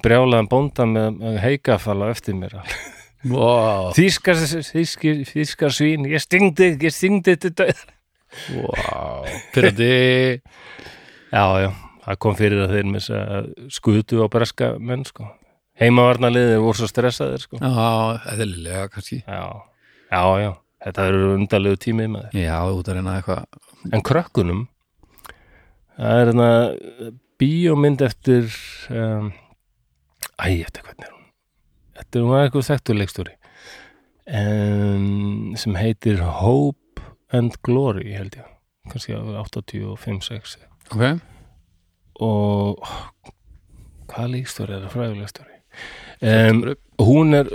[0.00, 2.56] Brjálaðan bónda með, heikafalla eftir mér
[3.28, 3.90] wow.
[3.96, 4.40] þýskar,
[4.70, 6.08] þýskir, þýskar svín.
[6.10, 7.84] Ég stingdi, ég stingdi döð.
[8.54, 9.26] Wow.
[9.54, 9.90] Pyrrandi
[11.32, 11.70] já, já,
[12.04, 15.28] það kom fyrir að þeir með þess að skutu á breska menn sko.
[15.80, 17.60] Heimavarnaliðið voru svo stressaðir sko.
[17.62, 19.22] Já, eðlilega kannski.
[19.24, 19.44] Já,
[20.10, 20.50] já, já,
[20.86, 22.42] þetta eru undalegu tímið með þér.
[22.44, 23.62] Já, út að reyna eitthvað.
[23.90, 24.66] En krökkunum,
[25.96, 26.50] það er hérna
[27.40, 28.50] bíómynd eftir,
[28.92, 29.32] um,
[30.36, 31.19] æ, eftir hvernig er hún?
[32.00, 33.34] Þetta er hún eitthvað þekktur leikstúri
[34.40, 37.04] um, sem heitir Hope
[37.36, 38.48] and Glory, held ég,
[38.90, 40.56] kannski á 85-6
[40.90, 41.04] Ok,
[42.24, 42.96] og oh,
[44.10, 44.94] hvað leikstúri er það?
[44.96, 45.56] Fræguleikstúri?
[46.20, 46.64] Um,
[47.00, 47.50] hún er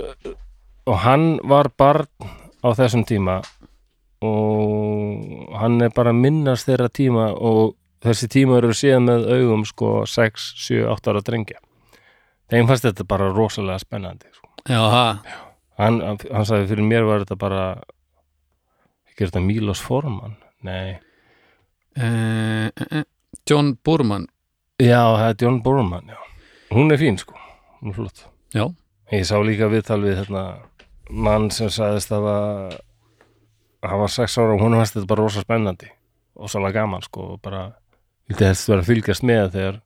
[0.86, 2.06] og hann var barn
[2.62, 3.40] á þessum tíma
[4.24, 7.74] og hann er bara minnast þeirra tíma og
[8.06, 11.60] þessi tíma eru síðan með augum sko 6, 7, 8 ára drengja
[12.52, 14.50] þeim fannst þetta bara rosalega spennandi sko.
[14.68, 14.82] já,
[15.80, 17.66] hann, hann sagði fyrir mér var þetta bara
[19.10, 20.96] ekki þetta Mílos Forman nei,
[21.96, 23.04] eh, eh, eh.
[23.48, 24.28] John Borman
[24.82, 26.18] já það er John Borman já.
[26.74, 27.38] hún er fín sko,
[27.82, 28.70] er flott Já,
[29.12, 30.42] Ég sá líka viðtal við hérna,
[31.10, 32.24] mann sem sagðist að
[33.86, 35.90] hann var sex ára og hún fannst þetta bara rosa spennandi
[36.36, 37.68] og svolítið gaman sko og bara
[38.26, 39.76] vildi helst vera að fylgjast með þegar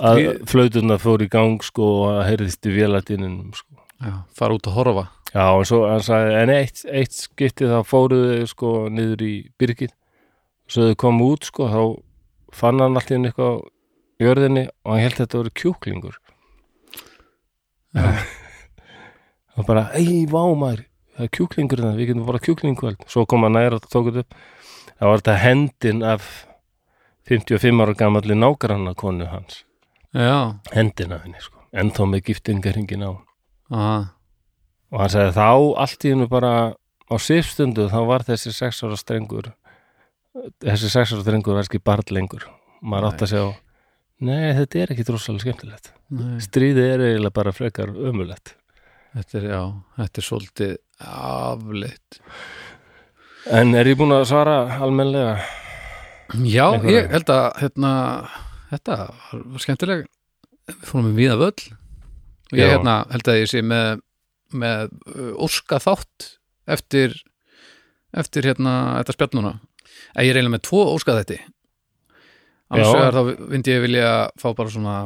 [0.00, 3.82] að flauturna fór í gang sko og heyrðist í vélatinninum sko.
[4.00, 5.04] já fara út að horfa.
[5.34, 9.92] Já, en svo hann sagði, en eitt, eitt skipti þá fóruðu sko niður í byrgið
[10.70, 11.80] svo þau komu út sko þá
[12.54, 13.62] fann hann allt í henni eitthvað á
[14.22, 16.18] jörðinni og hann held þetta að vera kjúklingur
[19.58, 20.84] og bara, ei, vá maður
[21.14, 23.06] það er kjúklingur það, við getum bara kjúklingkvöld.
[23.10, 24.38] Svo kom hann nær og tók þetta upp.
[24.94, 26.30] Það var þetta hendin af
[27.30, 29.62] 55 ára gamalli nágranna konu hans,
[30.14, 33.12] Já, hendin af henni sko, ennþá með giftingaringin á
[33.74, 33.94] aha,
[34.94, 35.48] og hann sagði þá
[35.84, 36.52] allt í hennu bara
[37.10, 39.50] á sifstundu þá var þessi sex ára strengur
[40.62, 42.46] þessi sex ára strengur var ekki barn lengur.
[42.84, 43.52] Maður átt að segja
[44.24, 45.90] nei þetta er ekki drossalega skemmtilegt.
[46.14, 48.54] Nei, stríðið er eiginlega bara frekar ömulegt
[49.14, 49.60] þetta er, já,
[49.98, 50.72] þetta er svolítið
[51.04, 52.20] afleitt.
[53.54, 55.36] En er ég búin að svara almennlega?
[56.40, 56.94] Já, Einhverju.
[56.96, 57.92] ég held að hérna,
[58.74, 60.06] þetta var, skemmtileg.
[60.70, 61.68] Við fórum við víða völl.
[62.52, 64.02] Og ég hérna, held að ég sé með,
[64.54, 66.34] með uh, óska þátt
[66.70, 67.16] eftir
[68.14, 69.56] eftir hérna þetta spjall núna.
[70.14, 71.40] Að ég er eiginlega með tvo óska þetta.
[72.74, 74.10] Annars vegar þá myndi ég vilja
[74.40, 74.96] fá bara svona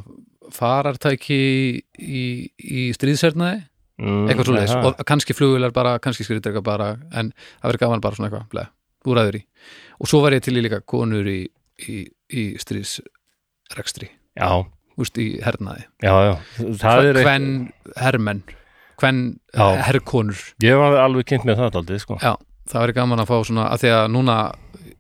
[0.55, 1.41] farartæki
[1.99, 2.25] í,
[2.57, 3.65] í stríðshernaði.
[3.99, 4.73] Mm, eitthvað svoleiðis.
[4.77, 8.69] nei, og kannski flugvilar bara, kannski skriðdrega bara en það verður gaman bara svona eitthvað
[9.09, 9.43] úræður í.
[9.99, 11.41] Og svo var ég til í líka konur í,
[11.83, 12.45] í, í
[13.69, 14.09] stríðsrekstri
[14.39, 14.65] Já,
[14.99, 15.85] úst, í hernaði.
[16.03, 16.35] Já, já.
[17.19, 17.49] Hven
[17.99, 18.43] hermenn
[18.99, 19.23] hven
[19.55, 22.19] herrkonur Ég var alveg kynnt með það aldrei, sko.
[22.23, 22.35] Já,
[22.71, 24.37] það verður gaman að fá svona að því að núna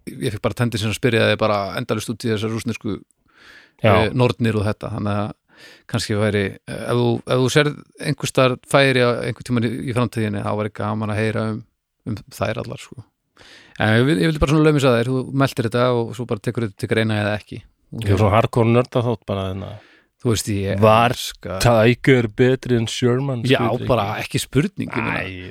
[0.08, 2.98] ég fikk bara tendi sem að spyrja þig bara endalist út í þessar rúsnesku
[3.78, 4.90] Já, e, nornir og þetta.
[4.96, 5.28] Þannig að
[5.90, 9.70] kannski væri eh, ef þú, ef þú serð einhver starf færi á einhver tímann í,
[9.90, 11.60] í framtíðinni þá væri gaman að heyra um,
[12.06, 13.02] um þær allar sko.
[13.82, 16.44] en ég, ég vildi bara svona lögmis að þær þú meldir þetta og svo bara
[16.46, 17.58] tekur þetta til greina eða ekki
[17.92, 19.70] ég var svona hardcore nörda þótt bara þarna
[20.18, 23.86] þú veist ég Var elska- Tiger betri en Sherman já spurning.
[23.88, 24.90] bara ekki spurning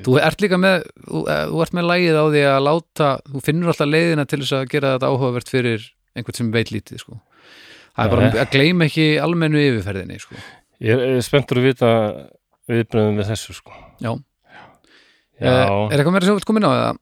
[0.03, 3.43] þú ert líka með þú, eh, þú ert með lægið á því að láta þú
[3.47, 5.87] finnur alltaf leiðina til þess að gera þetta áhugavert fyrir
[6.17, 7.19] einhvern sem veit lítið sko.
[7.97, 10.35] það er bara að gleyma ekki almennu yfirferðinni sko.
[10.81, 11.89] Ég er- er spenntur að vita
[12.69, 14.13] viðbröðum við þessu, sko Já.
[15.39, 16.97] Já, Eh, er eitthvað meira sem þú vilt koma inn á eða?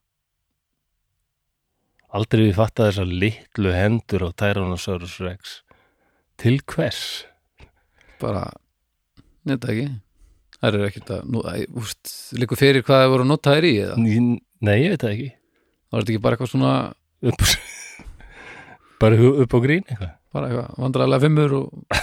[2.16, 5.62] Aldrei við fatta þessar litlu hendur á Tyrannosaurus Rex.
[6.42, 7.06] Til hvers?
[8.22, 8.46] bara
[9.46, 9.88] nefnda ekki.
[10.56, 11.42] Það eru ekkert að, nú,
[11.82, 13.98] úst, líku fyrir hvað það voru að nota þær í eða?
[14.66, 15.32] Nei, ég veit það ekki.
[15.86, 16.72] Það var ekki bara eitthvað svona
[17.32, 17.44] upp,
[19.04, 20.14] Bara upp á grín eitthvað?
[20.36, 22.00] Bara eitthvað vandræðlega fimmur og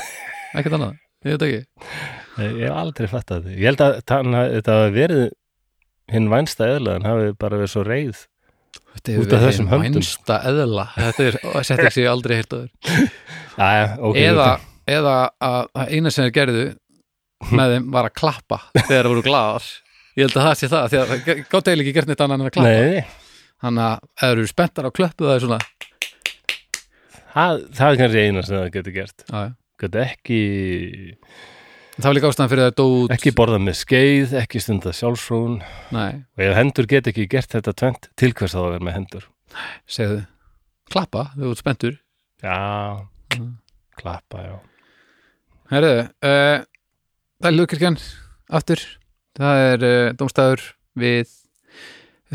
[0.58, 1.62] ekkert annað, ég veit ekki.
[2.36, 3.56] Nei, Ég hef aldrei fattað þetta.
[3.56, 3.96] Ég held að
[4.58, 5.24] þetta hafi verið
[6.12, 8.26] hinn vænsta eðla en hafi bara verið svo þetta
[8.92, 9.98] Út af þessum höndum.
[10.02, 10.84] mænsta eðla.
[10.96, 12.68] Þetta er setting sem ég aldrei heilt aður
[13.58, 14.48] Jæja, ok eða,
[14.88, 16.66] eða að eina sem þeir gerðu
[17.52, 19.70] með þeim var að klappa þegar þeir voru glaðar.
[20.12, 22.38] Ég held að það sé það, því að það gátt eiginlega ekki gert neitt annað
[22.38, 23.04] en að klappa.
[23.62, 25.58] Þannig að ef þeir eru spenntar á klöppu það er svona
[27.32, 29.26] það, það er kannski eina sem það getur gert.
[29.82, 30.40] Getur ekki
[32.02, 33.12] það var líka ástæðan fyrir að það dó út.
[33.14, 35.54] Ekki borða með skeið, ekki stunda sjálfsfrún
[35.94, 39.28] nei, og ef hendur get ekki gert þetta tvent til hvers að vera með hendur?
[39.90, 40.18] Segðu.
[40.92, 41.98] Klappa, þau voru spenntur.
[42.42, 42.58] Já,
[43.32, 43.54] Mm.
[43.96, 44.56] klappa, já.
[45.72, 46.64] Herðu, uh,
[47.40, 47.96] það er Lugkirkjan
[48.52, 48.82] aftur,
[49.38, 50.64] það er uh, dómstæður
[51.00, 51.30] við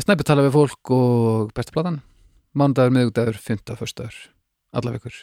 [0.02, 2.00] snæpi tala við fólk og besta platan.
[2.58, 4.16] Mánudagur, miðugdagur, fymta, föstaður
[4.74, 5.14] alla vikur,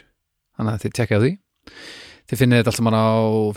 [0.55, 1.33] þannig að þið tekja á því.
[2.31, 3.05] Þið finnið þetta allt saman á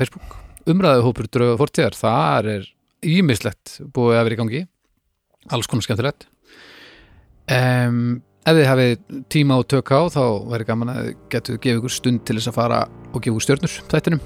[0.00, 2.70] Facebook umræðu hópur drauga fortíðar þar er
[3.06, 4.64] ímislegt búið að vera í gangi
[5.54, 6.26] alls konar skemmtilegt.
[7.48, 11.78] Um, ef þið hafið tíma og tök á þá væri gaman að þið getur gefið
[11.80, 14.24] ykkur stund til þess að fara og gefa ykkur stjörnur þættinum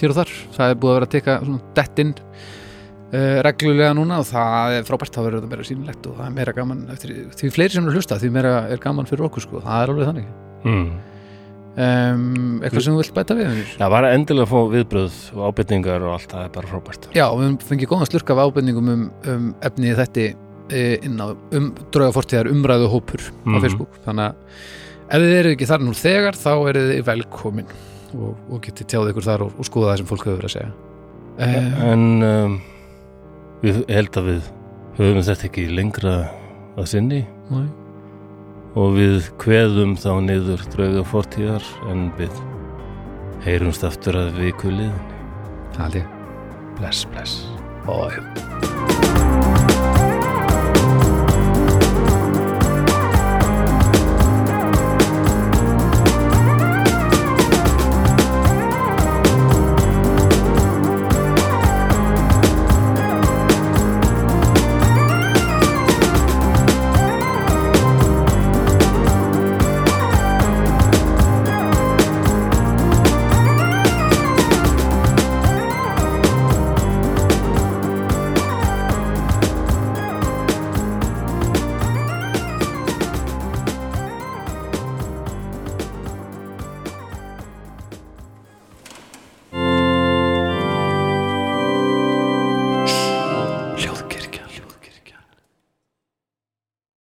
[0.00, 4.20] hér og þar, það er búið að vera að teka svona dettinn uh, reglulega núna
[4.22, 7.16] og það er frábært, þá verður þetta meira sýnilegt og það er meira gaman eftir,
[7.38, 9.94] því fleiri sem eru að hlusta, því meira er gaman fyrir okkur sko, það er
[9.94, 10.30] alveg þannig.
[10.64, 11.13] Mm.
[11.74, 13.60] Um, eitthvað sem þú vilt bæta við?
[13.80, 17.24] Já, bara endilega að fá viðbröð og ábyrningar og allt, það er bara frábært Já,
[17.34, 20.26] við höfum fengið góðan slurk af ábendingum um, um efnið þetta
[21.04, 21.26] inn á
[21.58, 23.60] um drauga fortíðar umræðu hópur á Mhm.
[23.60, 24.34] Facebook þannig að
[25.14, 27.66] ef þið eru ekki þar nú þegar þá eru þið velkomin
[28.14, 30.56] og, og getið tjáð ykkur þar og, og skoða það sem fólk hefur verið að
[30.56, 30.72] segja
[31.44, 32.56] um, En um,
[33.64, 34.48] við held að við
[34.96, 36.14] höfum þetta ekki lengra
[36.78, 37.20] að sinni
[37.50, 37.66] Nei.
[38.74, 42.42] Og við kveðum þá niður drauga fortíðar en við
[43.44, 45.12] heyrumst aftur að viku liðin
[45.74, 46.12] Það held ég
[46.74, 47.46] Bless, bless.
[47.86, 48.93] Já.